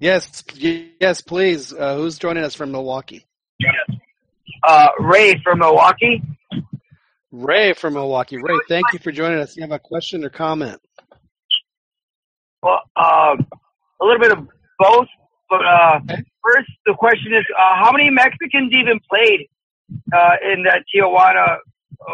[0.00, 1.72] Yes, yes, please.
[1.74, 3.26] Uh, who's joining us from Milwaukee?
[4.64, 6.22] Uh, Ray from Milwaukee.
[7.32, 8.38] Ray from Milwaukee.
[8.38, 9.56] Ray, thank you for joining us.
[9.56, 10.80] You have a question or comment?
[12.62, 13.46] Well, um,
[14.00, 15.08] a little bit of both,
[15.48, 16.00] but uh,
[16.44, 19.48] first the question is, uh, how many Mexicans even played
[20.12, 21.58] uh, in that Tijuana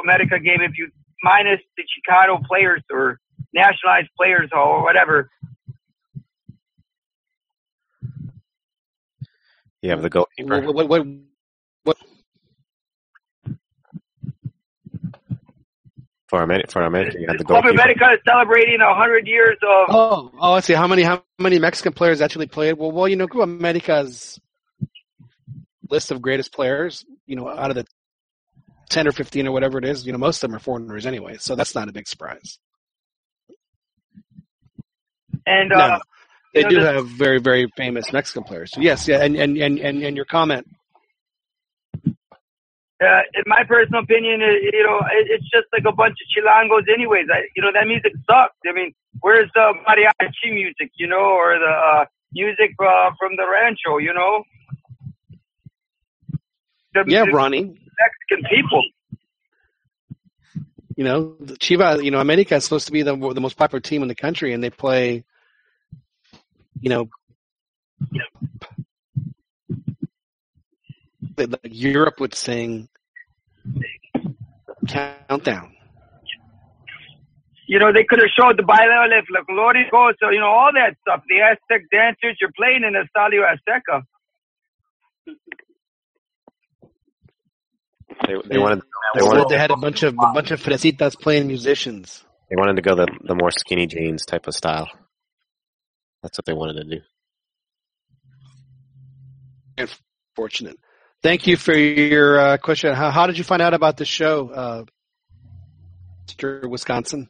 [0.02, 0.60] America game?
[0.60, 0.90] If you
[1.22, 3.18] minus the Chicago players or
[3.52, 5.30] nationalized players or whatever.
[9.82, 10.62] You have the goalkeeper.
[10.62, 11.06] What, what, what, what,
[16.28, 17.82] For America, for America, you had the Club goalkeeper.
[17.82, 19.86] America is celebrating a hundred years of.
[19.94, 20.72] oh, oh, let's see.
[20.74, 22.72] How many how many Mexican players actually played?
[22.74, 24.40] Well, well, you know, Club America's
[25.88, 27.86] list of greatest players, you know, out of the
[28.88, 31.36] ten or fifteen or whatever it is, you know, most of them are foreigners anyway,
[31.38, 32.58] so that's not a big surprise.
[35.46, 35.98] And No, uh,
[36.54, 38.72] they you know, do the- have very very famous Mexican players.
[38.72, 40.66] So yes, yeah, and and and and, and your comment.
[43.02, 46.26] Uh, in my personal opinion, it, you know, it, it's just like a bunch of
[46.32, 47.26] chilangos, anyways.
[47.32, 48.56] I, you know, that music sucks.
[48.66, 53.46] I mean, where's the mariachi music, you know, or the uh, music uh, from the
[53.46, 54.42] rancho, you know?
[56.94, 57.78] The, Yeah, the Ronnie.
[58.00, 58.82] Mexican people.
[60.96, 63.80] You know, the Chiva, you know, America is supposed to be the the most popular
[63.80, 65.24] team in the country, and they play,
[66.80, 67.10] you know,
[71.36, 72.88] like like Europe would sing
[74.88, 75.72] countdown.
[77.68, 80.96] You know, they could have showed the baile de folclórico, so you know all that
[81.00, 81.22] stuff.
[81.28, 84.02] The Aztec dancers you're playing in Estadio Azteca.
[88.26, 88.82] They, they wanted.
[89.14, 89.48] They They, wanted.
[89.48, 92.24] they had a bunch of a bunch of fresitas playing musicians.
[92.48, 94.88] They wanted to go the the more skinny jeans type of style.
[96.22, 97.00] That's what they wanted to do.
[100.36, 100.78] Unfortunate.
[101.26, 102.94] Thank you for your uh, question.
[102.94, 104.84] How, how did you find out about the show, uh,
[106.28, 106.70] Mr.
[106.70, 107.28] Wisconsin?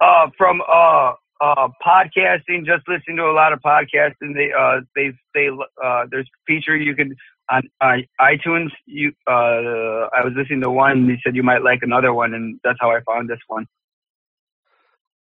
[0.00, 4.32] uh, from uh, uh, podcasting, just listening to a lot of podcasting.
[4.32, 5.48] They uh, they they
[5.84, 7.16] uh, there's a feature you can
[7.50, 8.68] on, on iTunes.
[8.86, 10.92] You uh, I was listening to one.
[10.92, 13.66] and He said you might like another one, and that's how I found this one.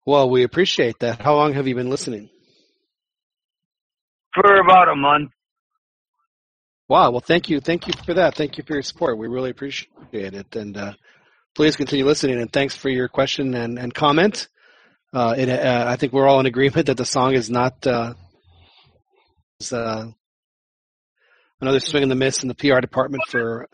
[0.07, 1.21] Well, we appreciate that.
[1.21, 2.31] How long have you been listening?
[4.33, 5.29] For about a month.
[6.89, 7.11] Wow.
[7.11, 7.59] Well, thank you.
[7.59, 8.35] Thank you for that.
[8.35, 9.19] Thank you for your support.
[9.19, 10.55] We really appreciate it.
[10.55, 10.93] And uh,
[11.53, 12.41] please continue listening.
[12.41, 14.47] And thanks for your question and, and comment.
[15.13, 18.15] Uh, it, uh, I think we're all in agreement that the song is not uh,
[19.59, 20.07] is, uh,
[21.61, 23.67] another swing in the miss in the PR department for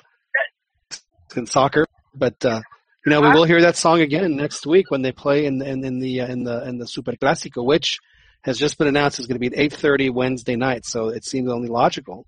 [1.46, 1.86] soccer.
[2.14, 2.62] But uh,
[3.06, 5.86] You know, we will hear that song again next week when they play in in,
[5.86, 8.00] in the in the in the Super Clásico, which
[8.44, 10.86] has just been announced is going to be at eight thirty Wednesday night.
[10.86, 12.26] So it seems only logical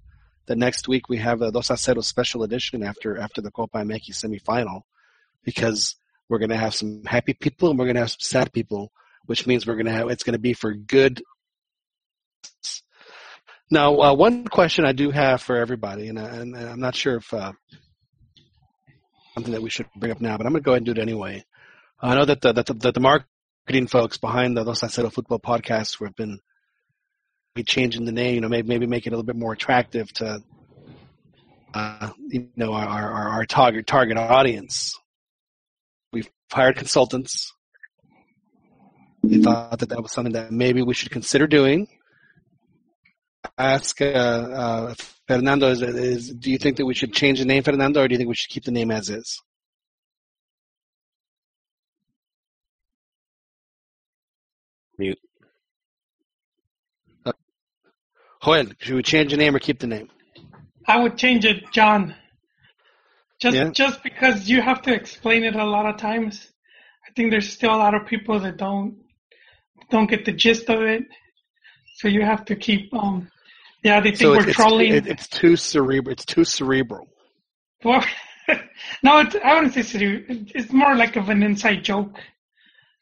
[0.48, 3.80] that next week we have a Dos a Cero special edition after after the Copa
[3.80, 4.82] MX semifinal,
[5.44, 5.96] because
[6.30, 8.92] we're going to have some happy people and we're going to have some sad people,
[9.26, 11.22] which means we're going to have it's going to be for good.
[13.70, 17.18] Now, uh, one question I do have for everybody, and, I, and I'm not sure
[17.18, 17.52] if uh,
[19.34, 20.92] something that we should bring up now, but I'm going to go ahead and do
[20.94, 21.44] it anyway.
[22.02, 25.40] I know that the, that the, that the marketing folks behind the Dos a Football
[25.40, 26.40] Podcast have been be
[27.64, 30.42] changing the name, you know, maybe maybe make it a little bit more attractive to,
[31.74, 34.98] uh, you know, our, our our target target audience.
[36.14, 37.54] We've hired consultants.
[39.22, 41.88] We thought that that was something that maybe we should consider doing.
[43.58, 44.96] Ask uh, uh,
[45.28, 48.14] Fernando: is, is do you think that we should change the name, Fernando, or do
[48.14, 49.42] you think we should keep the name as is?
[54.98, 55.20] Mute.
[57.26, 57.32] Uh,
[58.44, 60.10] Joel, should we change the name or keep the name?
[60.88, 62.16] I would change it, John.
[63.40, 63.70] Just Yeah.
[63.72, 66.50] just because you have to explain it a lot of times.
[67.08, 68.98] I think there's still a lot of people that don't
[69.92, 71.04] don't get the gist of it.
[71.98, 73.30] So you have to keep um
[73.84, 74.94] yeah, they think So we're it's, it's, trolling.
[74.94, 76.12] it- it's too cerebral.
[76.14, 77.08] It's too cerebral.
[77.84, 78.04] Well,
[79.04, 82.18] no, it's, I wouldn't say cere- It's more like of an inside joke.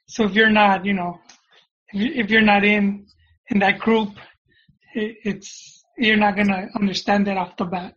[0.08, 1.20] So if you're not, you know,
[1.94, 3.06] if you're not in
[3.50, 4.10] in that group,
[4.96, 7.96] it, it's you're not gonna understand it off the bat.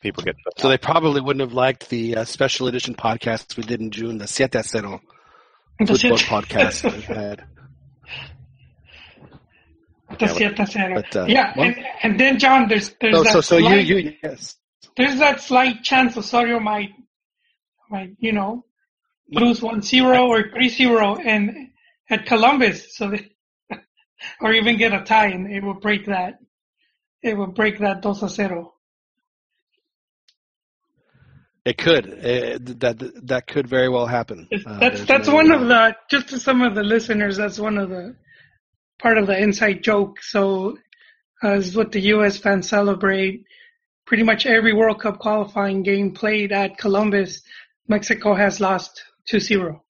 [0.00, 3.80] People get So they probably wouldn't have liked the uh, special edition podcast we did
[3.80, 5.00] in June, the Siete a Cero
[5.78, 7.44] football Siete- podcast that we had.
[10.18, 10.94] The Yeah, Siete Cero.
[10.94, 13.66] but, uh, yeah, well- and, and then John, there's there's So, that so, so you,
[13.68, 14.56] slight, you, yes.
[14.96, 16.90] there's that slight chance Osorio might
[17.90, 18.64] might you know
[19.30, 21.68] lose one zero or three zero and
[22.10, 23.30] at Columbus, so they,
[24.40, 26.38] or even get a tie, and it will break that.
[27.22, 28.74] It will break that dos a cero.
[31.64, 32.06] It could.
[32.06, 34.48] Uh, that that could very well happen.
[34.66, 37.36] Uh, That's that's one of the just to some of the listeners.
[37.36, 38.16] That's one of the
[38.98, 40.20] part of the inside joke.
[40.22, 40.76] So,
[41.44, 42.38] uh, is what the U.S.
[42.38, 43.44] fans celebrate.
[44.06, 47.42] Pretty much every World Cup qualifying game played at Columbus,
[47.86, 49.80] Mexico has lost 2-0.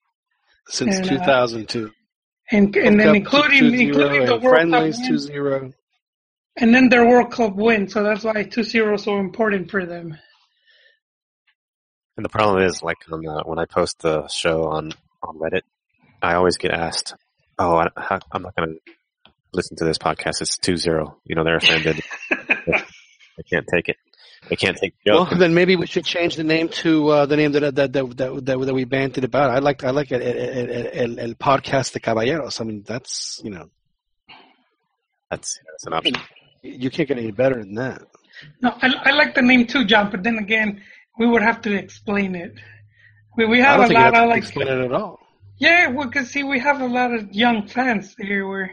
[0.69, 1.91] since and, uh, 2002.
[2.53, 5.73] And World and then including 2-0 including the and World Cup friendlies win, 2-0.
[6.59, 7.89] and then their World Cup win.
[7.89, 10.17] So that's why 2-0 is so important for them.
[12.17, 14.93] And the problem is, like, on the, when I post the show on,
[15.23, 15.63] on Reddit,
[16.21, 17.15] I always get asked,
[17.59, 17.89] "Oh, I,
[18.31, 18.93] I'm not going to
[19.53, 20.43] listen to this podcast.
[20.43, 21.17] It's 2-0.
[21.25, 22.01] You know, they're offended.
[22.31, 23.97] I can't take it.
[24.49, 27.37] They can't take the Well, then maybe we should change the name to uh, the
[27.37, 29.51] name that that that that, that, that we banted about.
[29.51, 32.61] I like I like it, el, el, el, el podcast de caballeros.
[32.61, 33.71] I mean, that's you know,
[35.31, 36.15] that's that's an option.
[36.63, 38.03] You can't get any better than that.
[38.61, 40.11] No, I, I like the name too, John.
[40.11, 40.83] But then again,
[41.19, 42.55] we would have to explain it.
[43.37, 45.21] We we I have don't a think lot have of like explain it at all.
[45.59, 48.47] yeah, well, cause see, we have a lot of young fans here.
[48.47, 48.71] We're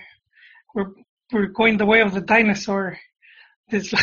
[0.73, 0.91] we're
[1.31, 2.97] we're going the way of the dinosaur.
[3.69, 3.93] This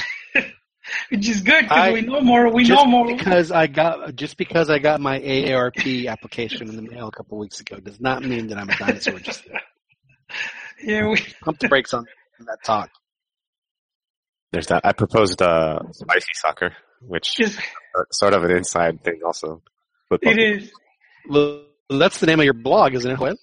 [1.10, 2.52] which is good because we know more.
[2.52, 3.06] We just know more.
[3.06, 7.38] because I got just because I got my AARP application in the mail a couple
[7.38, 9.18] weeks ago does not mean that I'm a dinosaur.
[9.18, 9.46] Just
[10.82, 12.04] Yeah, we pump the brakes on
[12.40, 12.90] that talk.
[14.52, 14.84] There's that.
[14.84, 17.58] I proposed uh, spicy soccer, which is
[18.12, 19.62] sort of an inside thing also.
[20.08, 20.32] Football.
[20.32, 20.72] it is.
[21.28, 23.36] Well, that's the name of your blog, isn't it, Joel?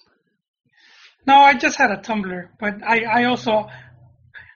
[1.26, 3.68] No, I just had a Tumblr, but I, I also,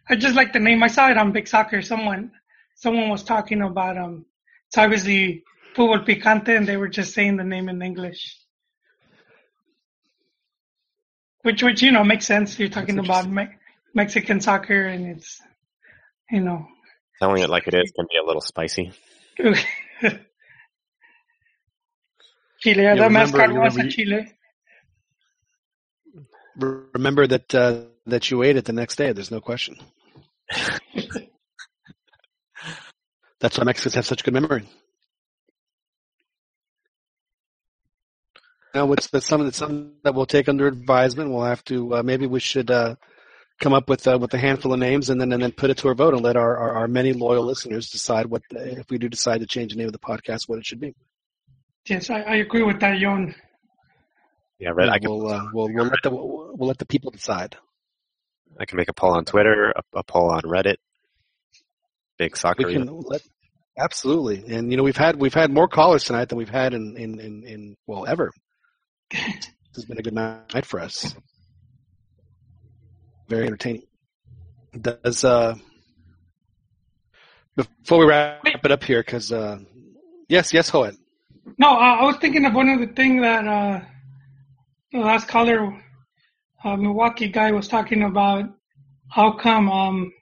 [0.09, 0.83] I just like the name.
[0.83, 1.83] I saw it on Big Soccer.
[1.83, 2.33] Someone,
[2.79, 4.25] someone was talking about, um,
[4.69, 5.45] it's obviously
[5.75, 8.37] Fútbol Picante and they were just saying the name in English.
[11.43, 12.59] Which, which, you know, makes sense.
[12.59, 13.49] You're talking about me-
[13.95, 15.41] Mexican soccer and it's,
[16.31, 16.67] you know,
[17.21, 18.93] Telling it like it is can be a little spicy.
[19.39, 19.57] Chile.
[22.65, 24.33] Yeah, Yeah, the remember- mascot was a Chile.
[26.57, 29.13] Remember that uh, that you ate it the next day.
[29.13, 29.77] There's no question.
[33.41, 34.69] That's why Mexicans have such good memory.
[38.75, 41.31] Now, what's that's something that's something that we'll take under advisement.
[41.31, 42.97] We'll have to uh, maybe we should uh,
[43.61, 45.79] come up with uh, with a handful of names and then and then put it
[45.79, 48.99] to our vote and let our, our, our many loyal listeners decide what if we
[48.99, 50.95] do decide to change the name of the podcast, what it should be.
[51.87, 53.35] Yes, I, I agree with that, Jon.
[54.59, 54.89] Yeah, right.
[54.89, 57.57] I can we'll, uh, we'll we'll let the we'll, we'll let the people decide.
[58.61, 60.77] I can make a poll on Twitter, a, a poll on Reddit.
[62.19, 62.67] Big soccer.
[62.67, 63.23] We can let
[63.79, 66.97] Absolutely, and you know we've had we've had more callers tonight than we've had in
[66.97, 68.33] in in, in well ever.
[69.11, 71.15] this has been a good night for us.
[73.29, 73.83] Very entertaining.
[74.81, 75.55] Does uh
[77.55, 79.59] before we wrap it up here, because uh
[80.29, 80.93] yes, yes, Joel.
[81.57, 83.81] No, I I was thinking of one of the things that uh,
[84.93, 85.73] the last caller,
[86.65, 88.45] uh, Milwaukee guy, was talking about.
[89.11, 90.13] How come um,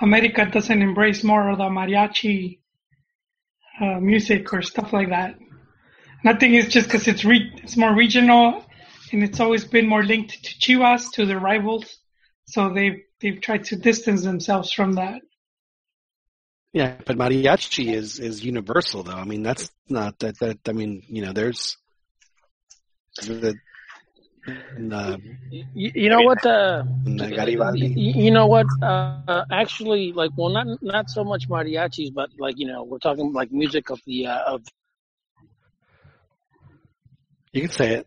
[0.00, 2.60] America doesn't embrace more of the mariachi
[3.80, 5.36] uh, music or stuff like that?
[5.38, 8.64] And I think it's just because it's re- it's more regional,
[9.12, 11.98] and it's always been more linked to Chivas, to the rivals.
[12.46, 15.22] So they've they've tried to distance themselves from that.
[16.72, 19.12] Yeah, but mariachi is is universal though.
[19.12, 20.58] I mean, that's not that that.
[20.68, 21.76] I mean, you know, there's
[23.22, 23.56] the.
[24.46, 25.16] And, uh,
[25.50, 26.44] You, you know what?
[26.44, 27.94] Uh, Garibaldi.
[27.96, 28.66] you, you know what?
[28.82, 32.98] Uh, uh, actually, like, well, not not so much mariachis, but like, you know, we're
[32.98, 34.62] talking like music of the uh, of
[37.52, 38.06] You can say it.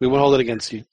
[0.00, 0.84] We won't hold it against you.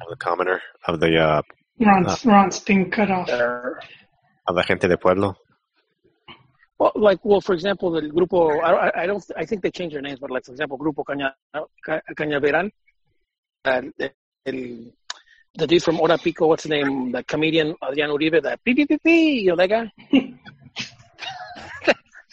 [0.00, 1.42] Of the commoner, of the uh,
[1.78, 3.28] Ron's, Ron's being cut off.
[3.30, 5.36] of the gente de pueblo.
[6.80, 8.58] Well, like, well, for example, the grupo.
[8.64, 9.22] I, I- don't.
[9.36, 11.32] I think they changed their names, but like, for example, Grupo Caña,
[11.84, 12.70] Ca- Cañaveral.
[13.66, 13.82] Uh,
[14.46, 14.92] el,
[15.54, 17.12] the dude from Hora Pico, what's his name?
[17.12, 18.42] The comedian Adrian Uribe.
[18.42, 19.40] That pee pee pee pee.
[19.42, 19.92] You know that guy.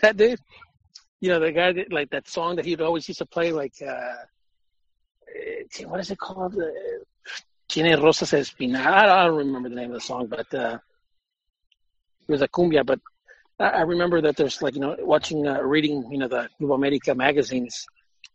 [0.01, 0.39] that dude.
[1.19, 3.51] You know the guy that like that song that he'd always used to play.
[3.51, 4.15] Like, uh,
[5.35, 6.55] eh, what is it called?
[7.67, 8.85] Tiene rosas espinas.
[8.85, 10.77] I don't remember the name of the song, but uh,
[12.29, 12.85] it was a cumbia.
[12.85, 13.01] But
[13.59, 16.73] I I remember that there's like you know watching uh, reading you know the Nueva
[16.73, 17.85] America magazines.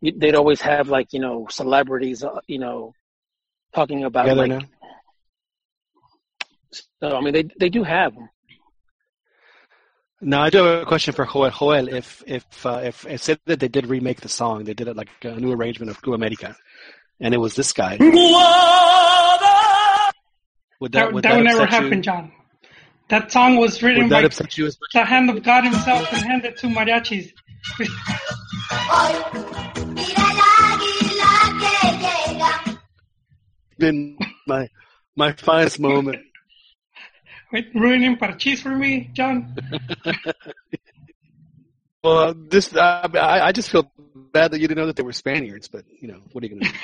[0.00, 2.94] They'd always have like you know celebrities uh, you know
[3.74, 4.50] talking about Together like.
[4.50, 4.66] now.
[7.00, 8.28] So I mean they they do have them.
[10.24, 11.50] Now I do have a question for Joel.
[11.50, 14.88] Joel, if if uh, if it said that they did remake the song, they did
[14.88, 16.56] it like a new arrangement of Cuba America,
[17.20, 17.96] and it was this guy.
[20.80, 21.84] Would That, that would that that, would never upset you?
[21.84, 22.32] happen, John.
[23.12, 24.92] That song was written that by you as much?
[24.94, 27.30] the hand of God Himself and handed to mariachis.
[27.78, 27.90] It's
[33.78, 34.16] been
[34.46, 34.66] my
[35.14, 36.22] my finest moment.
[37.52, 39.54] Wait, ruining parchis for me, John.
[42.04, 43.88] Well, this I, I I just feel
[44.32, 46.56] bad that you didn't know that they were Spaniards, but you know what are you
[46.58, 46.78] gonna do?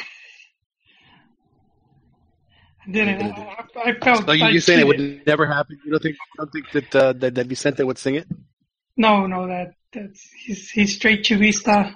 [2.89, 3.23] I didn't.
[3.23, 4.24] I, I felt.
[4.24, 5.78] So you, I you're saying it would never happen?
[5.85, 8.27] You don't think you don't think that uh, that, that Vicente would sing it?
[8.97, 11.94] No, no, that that's he's he's straight chivista.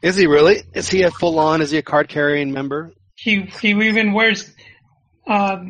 [0.00, 0.62] Is he really?
[0.74, 1.60] Is he a full on?
[1.60, 2.92] Is he a card carrying member?
[3.16, 4.54] He he even wears
[5.26, 5.64] uh,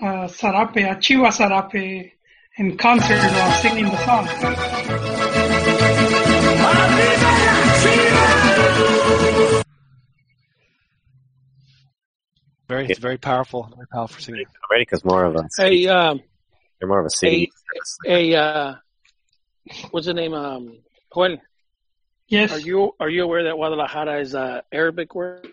[0.00, 2.12] uh, sarape, a chiva sarape,
[2.56, 4.26] in concert while singing the song.
[12.68, 14.42] Very, it's very powerful, very powerful singer.
[14.70, 16.20] America's more of a Hey, um,
[16.80, 17.52] they're more of a city.
[18.04, 18.74] hey, hey, uh,
[19.92, 20.34] what's the name?
[20.34, 20.78] Um,
[21.14, 21.38] Joel.
[22.28, 22.50] Yes.
[22.52, 25.46] Are you are you aware that Guadalajara is a Arabic word?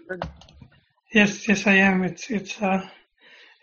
[1.14, 2.04] Yes, yes, I am.
[2.04, 2.88] It's it's uh,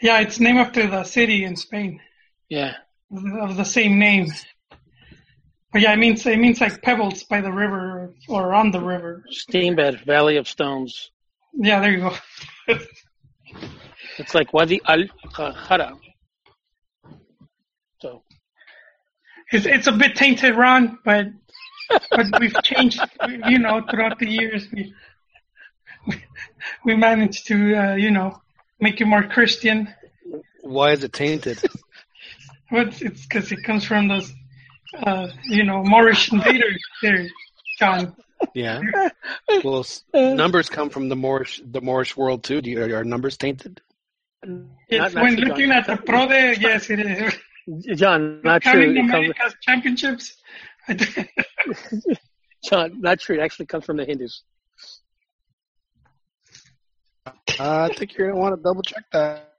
[0.01, 2.01] yeah, it's named after the city in Spain
[2.49, 2.75] Yeah.
[3.11, 4.29] of the same name.
[5.73, 9.25] But yeah, it means it means like pebbles by the river or on the river.
[9.33, 11.11] Steambed, Valley of Stones.
[11.53, 12.11] Yeah, there you
[12.69, 12.79] go.
[14.19, 15.05] It's like Wadi Al
[15.35, 15.97] Khara.
[18.01, 18.23] So
[19.53, 21.27] It's it's a bit tainted, Ron, but
[22.11, 23.01] but we've changed.
[23.49, 24.95] You know, throughout the years, we
[26.07, 26.25] we,
[26.85, 28.41] we managed to uh, you know
[28.81, 29.93] make it more Christian.
[30.63, 31.61] Why is it tainted?
[32.71, 34.33] But it's because it comes from those
[34.95, 37.27] uh, you know Moorish invaders there,
[37.79, 38.15] John.
[38.55, 38.81] Yeah.
[39.65, 39.85] Well,
[40.15, 42.61] numbers come from the Moorish the Moorish world too.
[42.63, 43.81] Do you, are, are numbers tainted?
[44.89, 45.77] Yes, Not- not when true, looking John.
[45.77, 47.35] at the pro there, yes, it is.
[47.99, 48.73] John, not true.
[48.73, 50.37] Counting It comes, America's championships.
[52.65, 53.37] John, not true.
[53.37, 54.43] It actually comes from the Hindus.
[57.27, 59.53] Uh, I think you're gonna want to double check that.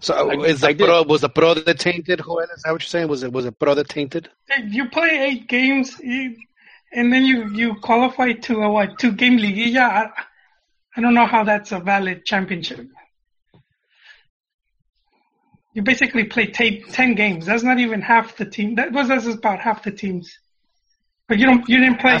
[0.00, 2.20] So I- is the I pro was the pro that tainted?
[2.24, 2.40] Joel?
[2.40, 3.08] Is that what you're saying?
[3.08, 4.28] Was it was it pro that tainted?
[4.66, 6.36] you play eight games, you,
[6.92, 9.80] and then you you qualify to a what two game liguilla.
[9.80, 10.10] I,
[10.96, 12.86] I don't know how that's a valid championship.
[15.74, 17.46] You basically play ta- ten games.
[17.46, 18.74] That's not even half the team.
[18.74, 20.38] That was that's about half the teams.
[21.28, 22.18] But you don't you didn't play.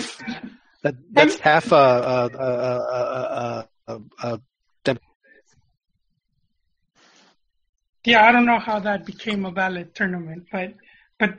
[0.82, 4.38] That that's half a uh uh uh uh uh, uh,
[4.84, 4.98] dem-
[8.04, 10.74] yeah, I don't know how that became a valid tournament, but
[11.18, 11.34] but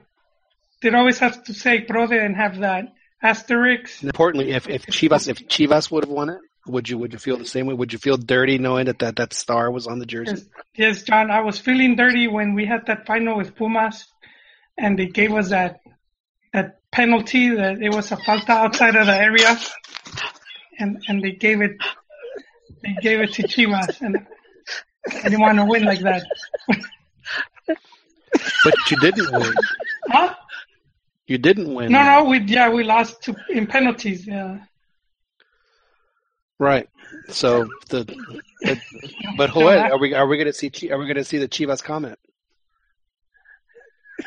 [0.84, 2.94] it always has to say pro and have that
[3.24, 4.04] asterisk.
[4.04, 7.38] Importantly, if if Chivas if Chivas would have won it, would you would you feel
[7.38, 7.74] the same way?
[7.74, 10.34] Would you feel dirty knowing that that, that star was on the jersey?
[10.34, 10.46] Yes,
[10.76, 14.06] yes, John, I was feeling dirty when we had that final with Pumas,
[14.78, 15.80] and they gave us that
[16.52, 19.58] that penalty that it was a falta outside of the area,
[20.78, 21.78] and and they gave it
[22.84, 24.26] they gave it to Chivas, and
[25.08, 26.24] I didn't want to win like that.
[28.64, 29.54] But you didn't win.
[31.28, 31.92] You didn't win.
[31.92, 34.28] No, no, we yeah we lost to in penalties.
[34.28, 34.60] Yeah.
[36.60, 36.88] Right.
[37.30, 38.04] So the,
[38.62, 38.80] the
[39.38, 41.48] but Joel, are we are we going to see are we going to see the
[41.48, 42.18] Chivas comment?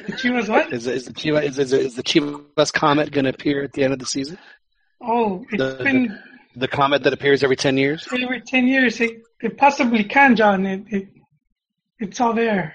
[0.07, 0.73] The Chivas what?
[0.73, 3.85] Is is the Chivas is, is, is the Chivas comment going to appear at the
[3.85, 4.39] end of the season?
[5.01, 8.09] Oh, it's The, been the the comment that appears every ten years.
[8.11, 9.01] every ten years.
[9.01, 10.65] It, it possibly can, John.
[10.65, 11.09] It, it
[11.99, 12.75] it's all there.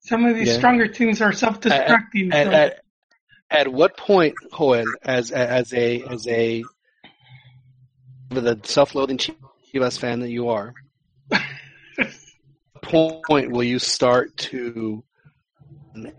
[0.00, 0.58] Some of these Yeah.
[0.58, 2.32] stronger teams are self-destructing.
[2.32, 2.80] At, so- at, at
[3.68, 6.64] what point, Joel, as as a as a
[8.30, 10.74] the self-loathing Chivas fan that you are,
[12.82, 15.04] point will you start to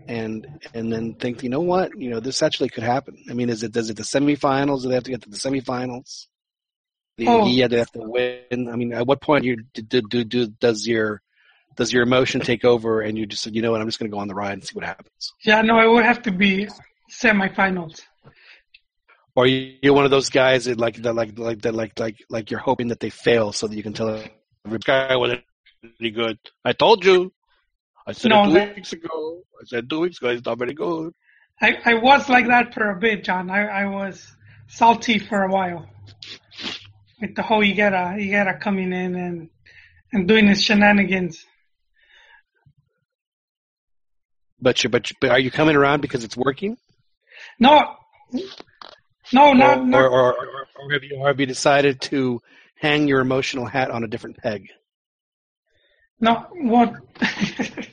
[0.06, 3.16] and and then think, you know what, you know, this actually could happen.
[3.30, 4.82] I mean, is it does it the semifinals?
[4.82, 6.26] Do they have to get to the semifinals?
[7.16, 7.46] The Oh.
[7.46, 8.68] yeah, they have to win.
[8.68, 11.22] I mean, at what point you do, do, do does your
[11.76, 14.14] does your emotion take over and you just you know what, I'm just going to
[14.14, 15.32] go on the ride and see what happens.
[15.44, 16.68] yeah, no, it would have to be
[17.12, 18.00] semifinals.
[19.34, 22.16] Or you- you're one of those guys that like that like like that like like
[22.28, 24.22] like you're hoping that they fail so that you can tell
[24.66, 25.42] every guy wasn't
[25.98, 26.38] really good.
[26.64, 27.32] I told you.
[28.06, 29.42] I said No, it two that- weeks ago.
[29.60, 30.28] I said two weeks ago.
[30.30, 31.14] it's not very good.
[31.60, 33.48] I, I was like that for a bit, John.
[33.50, 34.34] I, I was
[34.66, 35.88] salty for a while
[37.20, 39.48] with the whole Higuera, Higuera coming in and
[40.12, 41.46] and doing his shenanigans.
[44.60, 46.76] But you but, you, but are you coming around because it's working?
[47.58, 47.96] No,
[49.32, 52.40] no, not, or, not or, or, or, or have you or have you decided to
[52.76, 54.68] hang your emotional hat on a different peg?
[56.20, 56.94] No, what?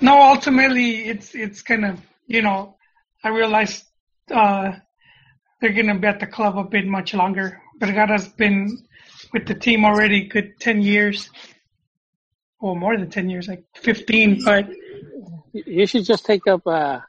[0.00, 2.76] no, ultimately, it's it's kind of you know,
[3.22, 3.84] I realized
[4.30, 4.72] uh,
[5.60, 7.60] they're gonna be at the club a bit much longer.
[7.78, 8.86] Vergara's been
[9.32, 11.30] with the team already good ten years,
[12.60, 14.42] or more than ten years, like fifteen.
[14.44, 14.68] But
[15.52, 17.00] You should just take up uh,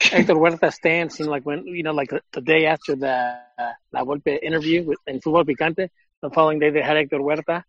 [0.00, 3.38] Hector Huerta stance, you know, like when you know, like the, the day after the
[3.58, 5.88] uh, La Volpe interview with, in Fútbol Picante,
[6.22, 7.62] the following day they had Hector Huerta.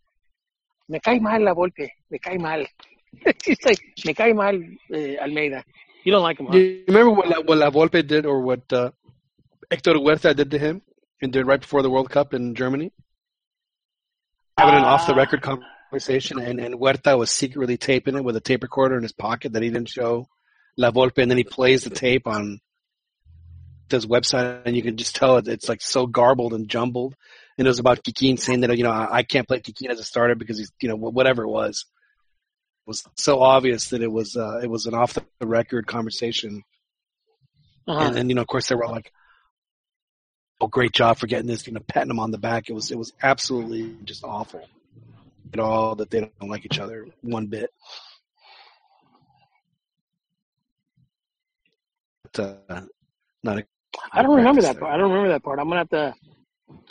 [0.90, 2.66] Me cae mal La Volpe, me cae mal.
[3.44, 5.64] She's like, me cae mal uh, Almeyda.
[6.04, 6.54] You don't like him, huh?
[6.54, 8.92] Do you remember what La, what La Volpe did or what uh,
[9.70, 10.82] Hector Huerta did to him
[11.22, 12.92] and did right before the World Cup in Germany?
[14.58, 18.42] Having an off the record conversation, and, and Huerta was secretly taping it with a
[18.42, 20.28] tape recorder in his pocket that he didn't show
[20.78, 22.60] La Volpe, and then he plays the tape on
[23.90, 27.16] his website, and you can just tell it, it's like so garbled and jumbled.
[27.58, 30.00] And it was about Kikin saying that, you know, I, I can't play Kikin as
[30.00, 31.86] a starter because he's, you know, whatever it was.
[32.88, 36.64] It was so obvious that it was, uh, it was an off the record conversation.
[37.88, 38.00] Uh-huh.
[38.00, 39.12] And then, you know, of course they were all like,
[40.62, 42.70] oh, great job for getting this, you know, patting him on the back.
[42.70, 44.66] It was, it was absolutely just awful
[45.54, 47.70] at all that they don't like each other one bit.
[52.40, 52.82] Uh,
[53.44, 53.66] not a,
[54.14, 54.94] I don't remember that part.
[54.94, 55.60] I don't remember that part.
[55.60, 56.16] I'm gonna have to.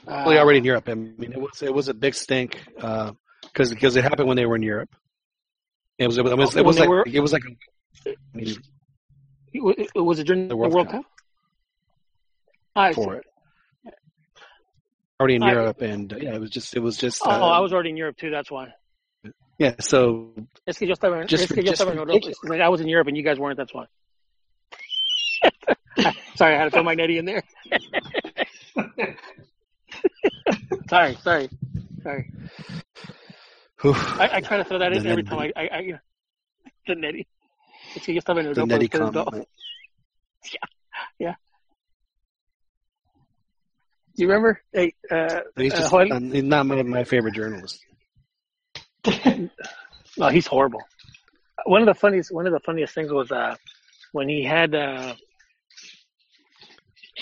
[0.07, 0.89] Uh, Well, already in Europe.
[0.89, 4.47] I mean, it was it was a big stink because because it happened when they
[4.47, 4.91] were in Europe.
[5.99, 7.43] It was it was, it was, When was like were- it was like
[8.07, 8.57] I mean,
[9.53, 11.05] it- it- was it during the World, Cup?
[12.77, 13.03] I see.
[13.03, 13.25] for it
[15.19, 17.39] already in I- Europe and uh, yeah, it was just it was just Oh, uh,
[17.59, 18.31] I was already in Europe too.
[18.31, 18.69] That's why.
[19.59, 19.75] yeah.
[19.81, 20.33] So
[20.67, 22.29] Es que yo estaba, Just es que yo just estaba en Europa.
[22.45, 23.59] Like, I was in Europe and you guys weren't.
[23.59, 23.85] That's why.
[26.41, 27.43] Sorry, I had to throw my netty in there.
[30.89, 31.51] sorry, sorry,
[32.03, 32.33] sorry.
[33.85, 35.99] I, I try to throw that in The every time I, I, I you know,
[36.87, 37.27] the netty.
[37.95, 38.67] Es que yo estaba en the Europa.
[38.67, 39.49] netty comment.
[41.19, 41.35] Yeah.
[44.17, 44.63] Do you remember?
[44.73, 47.85] Hey, uh, He's uh, just um, he's not my, my favorite journalist.
[50.19, 50.83] No, he's horrible.
[51.65, 53.55] One of the funniest one of the funniest things was uh
[54.13, 55.15] when he had uh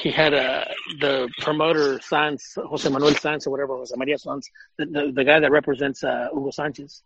[0.02, 0.64] he had uh
[1.00, 4.48] the promoter Sanz Jose Manuel Sanz or whatever it was Maria Sanz
[4.78, 7.02] the, the the guy that represents uh Hugo Sanchez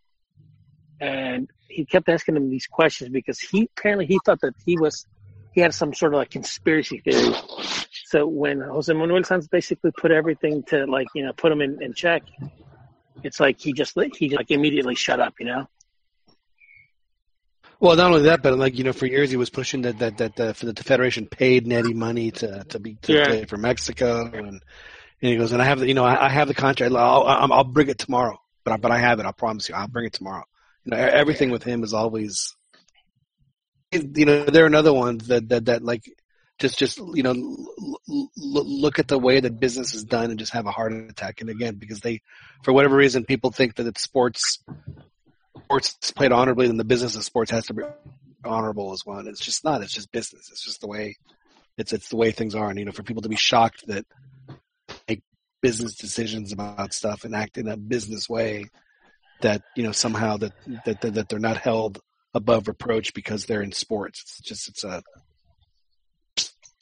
[1.00, 5.06] and he kept asking him these questions because he apparently he thought that he was
[5.52, 7.34] he had some sort of like conspiracy theory.
[8.06, 11.82] So when Jose Manuel Sanz basically put everything to like you know put him in,
[11.82, 12.22] in check,
[13.22, 15.66] it's like he just he like immediately shut up, you know.
[17.82, 20.16] Well, not only that, but like you know, for years he was pushing that that
[20.18, 23.26] that, uh, that, that the federation paid Nery money to to be to Yeah.
[23.26, 24.62] play for Mexico, and, and
[25.20, 26.94] he goes, and I have the you know I, I have the contract.
[26.94, 29.26] I'll, I'll I'll bring it tomorrow, but I, but I have it.
[29.26, 30.44] I promise you, I'll bring it tomorrow.
[30.84, 32.54] You know, everything with him is always,
[33.90, 36.04] you know, there are another ones that that that like
[36.60, 38.30] just just you know l- l-
[38.80, 41.40] look at the way that business is done and just have a heart attack.
[41.40, 42.20] And again, because they,
[42.62, 44.62] for whatever reason, people think that it's sports
[45.72, 47.82] sports is played honorably, then the business of sports has to be
[48.44, 49.18] honorable as well.
[49.18, 49.82] And it's just not.
[49.82, 50.50] It's just business.
[50.50, 51.16] It's just the way
[51.78, 52.68] it's it's the way things are.
[52.68, 54.04] And you know, for people to be shocked that
[55.08, 55.22] make
[55.62, 58.66] business decisions about stuff and act in a business way,
[59.40, 60.52] that you know somehow that
[60.84, 62.00] that that, that they're not held
[62.34, 64.22] above reproach because they're in sports.
[64.22, 65.02] It's just it's a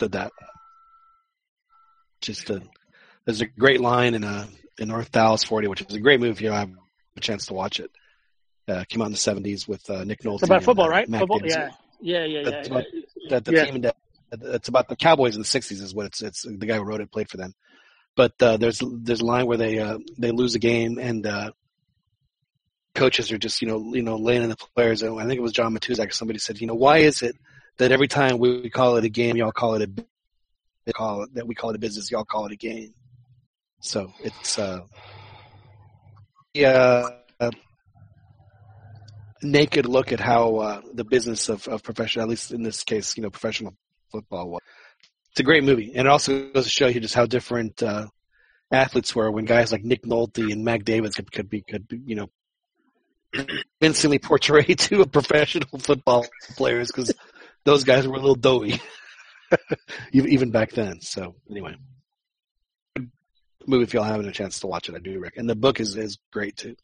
[0.01, 0.33] that that
[2.21, 2.61] just a
[3.25, 4.49] there's a great line in a
[4.79, 6.45] in North Dallas 40, which is a great movie.
[6.45, 6.71] You have
[7.17, 7.91] a chance to watch it.
[8.71, 10.35] Uh, came out in the 70s with uh, Nick Nolte.
[10.37, 11.09] It's about football, uh, right?
[11.09, 11.41] Matt Football.
[11.45, 11.71] Yeah.
[12.01, 12.25] Yeah.
[12.25, 12.41] Yeah.
[12.41, 12.51] Yeah.
[12.51, 12.85] That's about,
[13.29, 13.65] that the Yeah.
[13.65, 13.97] team that
[14.33, 17.01] it's about the Cowboys in the 60s is what it's it's the guy who wrote
[17.01, 17.53] it played for them.
[18.17, 21.51] But uh, there's there's a line where they uh, they lose a game and uh,
[22.95, 25.03] coaches are just you know you know laying in the players.
[25.03, 26.13] And I think it was John Matuszak.
[26.13, 27.37] Somebody said, you know, why is it
[27.79, 30.05] that every time we call it a game, y'all call it a
[30.87, 32.95] they call it that we call it a business, y'all call it a game.
[33.81, 34.81] So it's uh,
[36.55, 37.09] yeah.
[37.39, 37.51] Uh,
[39.43, 43.17] naked look at how uh, the business of, of professional, at least in this case,
[43.17, 43.75] you know, professional
[44.11, 44.61] football was.
[45.31, 48.09] It's a great movie, and it also goes to show you just how different uh,
[48.73, 52.01] athletes were when guys like Nick Nolte and Mac Davis could, could be could be,
[52.05, 52.31] you know
[53.81, 56.27] convincingly portrayed to professional football
[56.57, 57.13] players because
[57.65, 58.81] those guys were a little doughy
[60.13, 61.01] even back then.
[61.01, 61.77] So anyway,
[63.67, 65.39] movie if y'all haven't a chance to watch it, I do recommend.
[65.39, 66.77] And the book is is great too.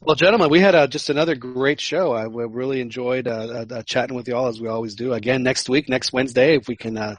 [0.00, 2.12] Well, gentlemen, we had uh, just another great show.
[2.12, 5.12] I we really enjoyed uh, uh, uh, chatting with you all as we always do.
[5.12, 6.96] Again, next week, next Wednesday, if we can.
[6.96, 7.16] Uh,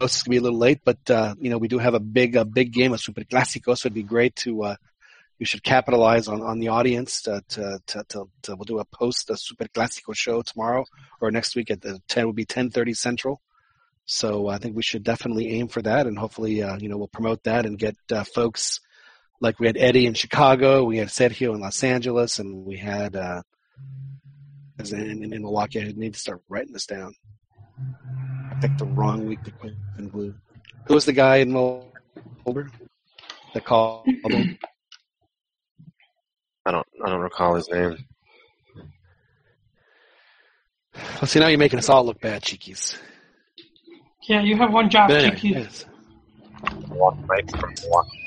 [0.00, 2.36] it's gonna be a little late, but uh, you know we do have a big,
[2.36, 4.64] a big game, a super clásico, so it'd be great to.
[4.64, 4.76] Uh,
[5.38, 8.04] you should capitalize on, on the audience to, to, to,
[8.42, 10.84] to, we'll do a post a super clásico show tomorrow
[11.20, 13.42] or next week at the ten will be ten thirty central.
[14.06, 17.08] So I think we should definitely aim for that, and hopefully, uh, you know, we'll
[17.08, 18.80] promote that and get uh, folks
[19.44, 23.14] like we had Eddie in Chicago, we had Sergio in Los Angeles, and we had
[23.14, 23.42] uh,
[24.78, 25.82] as in, in, in Milwaukee.
[25.82, 27.14] I need to start writing this down.
[28.50, 30.34] I picked the wrong week to quit in blue.
[30.86, 32.70] Who was the guy in Mulder
[33.52, 34.58] that called him?
[36.66, 37.98] I don't I don't recall his name.
[40.94, 42.96] Well, see, now you're making us all look bad, Chiquis.
[44.26, 45.48] Yeah, you have one job, But anyway, Chicky.
[45.48, 45.84] yes.
[47.28, 48.23] Mike from Milwaukee.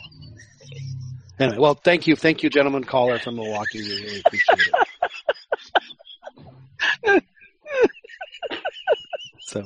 [1.40, 3.80] Anyway, well, thank you, thank you, gentlemen caller from Milwaukee.
[3.80, 4.60] We really appreciate
[7.04, 7.24] it.
[9.42, 9.64] So,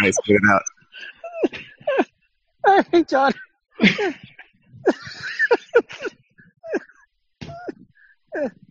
[0.00, 0.62] Nice, get it out.
[2.92, 3.32] Hey, John.
[3.80, 4.06] it's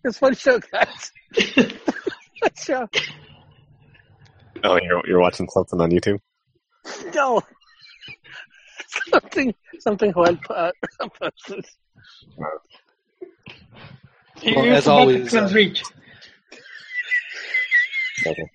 [0.06, 1.12] a fun show, guys.
[1.34, 2.88] Fun show.
[4.64, 6.20] Oh, you're you're watching something on YouTube.
[7.14, 7.42] No.
[9.12, 10.72] Something, something Juan uh,
[14.56, 15.84] Well, as always, uh, reach.
[18.26, 18.50] Okay.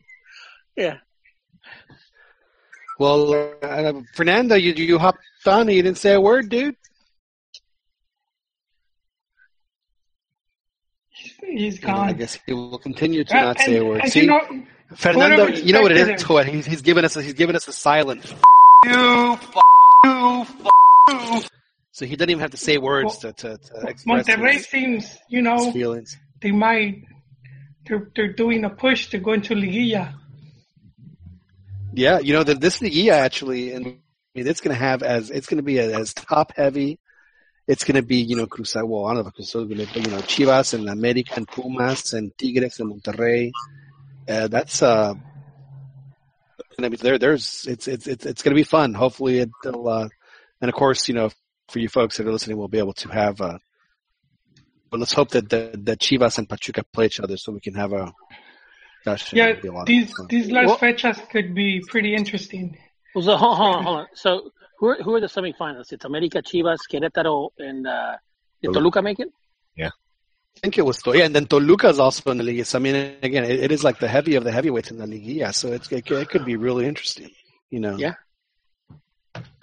[0.76, 0.98] Yeah.
[2.98, 6.76] well, uh, Fernando, you you hopped on and you didn't say a word, dude.
[11.42, 12.08] He's You know, gone.
[12.08, 14.06] I guess he will continue to Uh, not say a word.
[14.08, 14.40] See, you know,
[14.96, 16.28] Fernando, whoever you know what it expected is?
[16.28, 18.24] What he's he's giving us a, he's giving us a silent.
[18.24, 18.40] F-
[18.84, 19.54] you, f-
[20.04, 20.46] you,
[21.08, 21.42] you.
[21.92, 25.18] So he doesn't even have to say words to to, to express Monterrey his, seems,
[25.28, 26.18] you know, feelings.
[26.40, 27.04] they might,
[27.86, 30.14] they're, they're doing a push to go into Liguilla.
[31.92, 33.90] Yeah, you know that this Liguilla actually, and I
[34.34, 36.98] mean, it's going to have as it's going to be as top heavy.
[37.68, 38.74] It's going to be you know Cruz.
[38.74, 41.34] Well, I don't know if Cruz is going to be you know Chivas and America
[41.36, 43.52] and Pumas and Tigres and Monterrey.
[44.26, 45.12] Uh, that's uh,
[46.78, 48.94] I mean there there's it's it's it's it's going to be fun.
[48.94, 50.08] Hopefully it'll uh,
[50.60, 51.30] and of course you know
[51.68, 53.58] for you folks that are listening, we'll be able to have uh,
[54.90, 57.74] but let's hope that the, that Chivas and Pachuca play each other so we can
[57.74, 58.12] have a.
[59.04, 60.26] Gosh, Yeah, be a lot these fun.
[60.28, 62.76] these last Well- fechas could be pretty interesting.
[63.14, 64.06] Well, so hold, hold on, hold on.
[64.14, 65.92] So who are, who are the semifinals?
[65.92, 68.16] It's America, Chivas, Querétaro, and uh,
[68.60, 69.28] did Toluca make it?
[69.78, 69.90] I
[70.60, 72.64] think it was yeah, and then Toluca is also in the league.
[72.66, 75.06] So I mean, again, it, it is like the heavy of the heavyweights in the
[75.06, 75.24] league.
[75.24, 77.30] Yeah, so it's it, it could be really interesting.
[77.70, 78.14] You know, Yeah.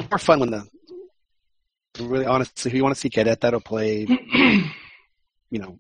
[0.10, 0.68] more fun when the
[2.00, 4.06] really honestly, if you want to see Querétaro play,
[5.52, 5.80] you know,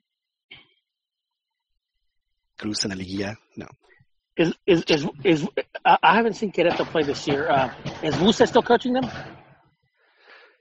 [2.58, 3.68] Cruz in and Liguilla, no.
[4.38, 5.48] Is is is is
[5.84, 7.50] I haven't seen Querétaro play this year.
[7.50, 7.74] Uh,
[8.04, 9.10] is Musa still coaching them?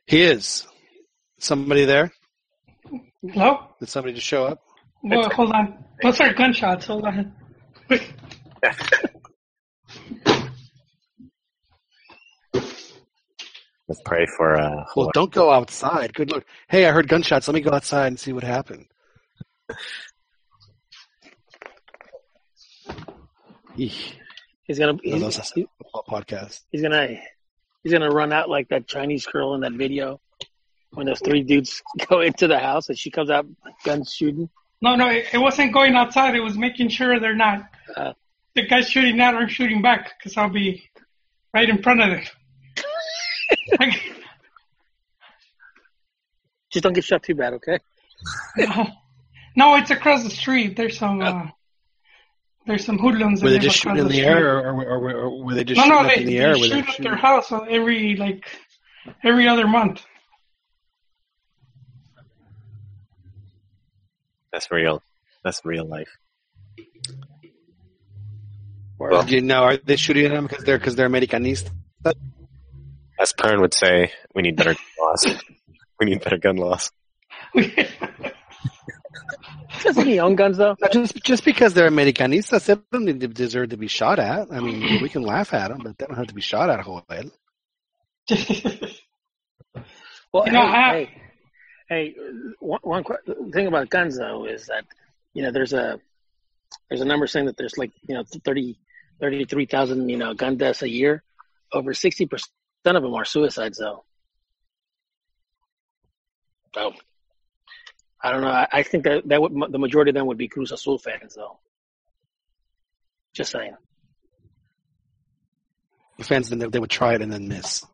[0.07, 0.67] He is.
[1.39, 2.11] Somebody there?
[3.27, 3.67] Hello?
[3.81, 4.63] Did somebody just show up?
[5.03, 5.85] Well, hold on.
[6.03, 6.87] Those are gunshots.
[6.87, 7.33] Hold on.
[13.89, 14.85] Let's pray for uh.
[14.95, 16.15] Well, don't go outside.
[16.15, 16.45] Good lord.
[16.69, 17.49] Hey, I heard gunshots.
[17.49, 18.87] Let me go outside and see what happened.
[23.77, 24.13] Eesh.
[24.65, 26.61] He's gonna he's, those are football podcast.
[26.71, 27.17] he's gonna
[27.83, 30.21] he's gonna run out like that Chinese girl in that video
[30.93, 33.47] when those three dudes go into the house and she comes out
[33.85, 34.49] guns shooting.
[34.81, 36.35] No, no, it, it wasn't going outside.
[36.35, 37.69] It was making sure they're not.
[37.97, 38.13] Uh,
[38.55, 40.89] The guys shooting out aren't shooting back because I'll be
[41.53, 42.23] right in front of them.
[46.71, 47.79] just don't get shot too bad, okay?
[49.57, 50.77] no, it's across the street.
[50.77, 51.21] There's some.
[51.21, 51.49] Uh,
[52.67, 53.43] there's some hoodlums.
[53.43, 55.79] Were they just shooting in the the air, or, or, or, or were they just
[55.79, 56.51] no, shooting no, up they, in the they air?
[56.51, 57.05] Were shoot they up shooting?
[57.05, 58.45] their house every like
[59.25, 60.03] every other month.
[64.59, 65.01] That's real.
[65.45, 66.09] That's real life.
[68.99, 71.71] Well, you know, are they shooting at them because they're because they're Americanista?
[73.21, 75.27] As Pern would say, we need better gun laws.
[76.01, 76.91] We need better gun laws.
[79.85, 80.75] Doesn't he own guns though?
[80.91, 84.51] Just just because they're Americanistas, they don't need deserve to be shot at.
[84.51, 86.85] I mean, we can laugh at them, but they don't have to be shot at,
[86.85, 87.07] Joel.
[90.33, 91.23] Well, You know, hey, I- hey,
[91.89, 92.15] hey,
[92.61, 94.85] one, one que- thing about guns though is that
[95.35, 96.01] you know there's a
[96.89, 98.79] there's a number saying that there's like you know 30
[99.21, 101.23] 33,000 you know gun deaths a year.
[101.73, 102.51] Over 60 percent
[102.85, 104.05] of them are suicides though.
[106.75, 106.93] So
[108.23, 108.49] I don't know.
[108.49, 111.35] I, I think that that would the majority of them would be Cruz Azul fans
[111.35, 111.59] though.
[113.35, 113.75] Just saying.
[116.19, 117.87] The fans then they, they would try it and then miss.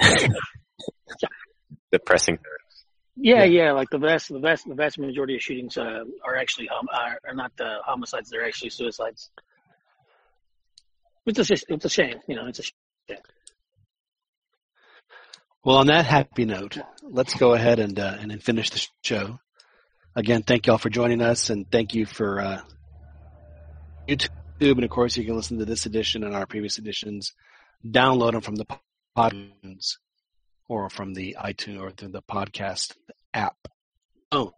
[1.92, 2.38] Depressing.
[3.16, 6.66] Yeah, yeah, like the vast, the vast, the vast majority of shootings uh, are actually
[6.66, 9.30] hom- are, are not uh, homicides; they're actually suicides.
[11.26, 12.46] It's a, it's a shame, you know.
[12.46, 13.18] It's a shame.
[15.64, 19.38] Well, on that happy note, let's go ahead and uh, and finish the show.
[20.16, 22.60] Again, thank you all for joining us, and thank you for uh,
[24.08, 24.28] YouTube.
[24.60, 27.32] And of course, you can listen to this edition and our previous editions.
[27.86, 28.66] Download them from the
[29.16, 29.98] podcasts
[30.68, 32.96] or from the iTunes or through the podcast
[33.32, 33.56] app.
[34.32, 34.52] Oh,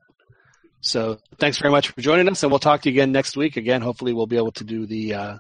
[0.81, 3.57] so thanks very much for joining us, and we'll talk to you again next week.
[3.57, 5.39] Again, hopefully, we'll be able to do the uh,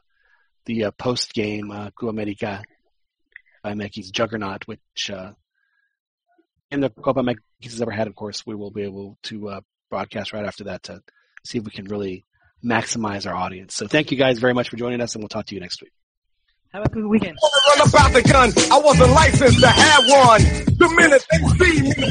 [0.64, 2.62] the uh, post game uh, America
[3.62, 5.32] by Mekis Juggernaut, which uh,
[6.70, 8.08] in the Copa Mekis has ever had.
[8.08, 9.60] Of course, we will be able to uh,
[9.90, 11.00] broadcast right after that to
[11.44, 12.24] see if we can really
[12.64, 13.74] maximize our audience.
[13.74, 15.80] So thank you guys very much for joining us, and we'll talk to you next
[15.80, 15.92] week.
[16.76, 17.38] Have a good weekend.
[17.68, 18.52] Run about the gun.
[18.70, 20.42] I wasn't licensed to have one.
[20.76, 22.10] The minute they see me.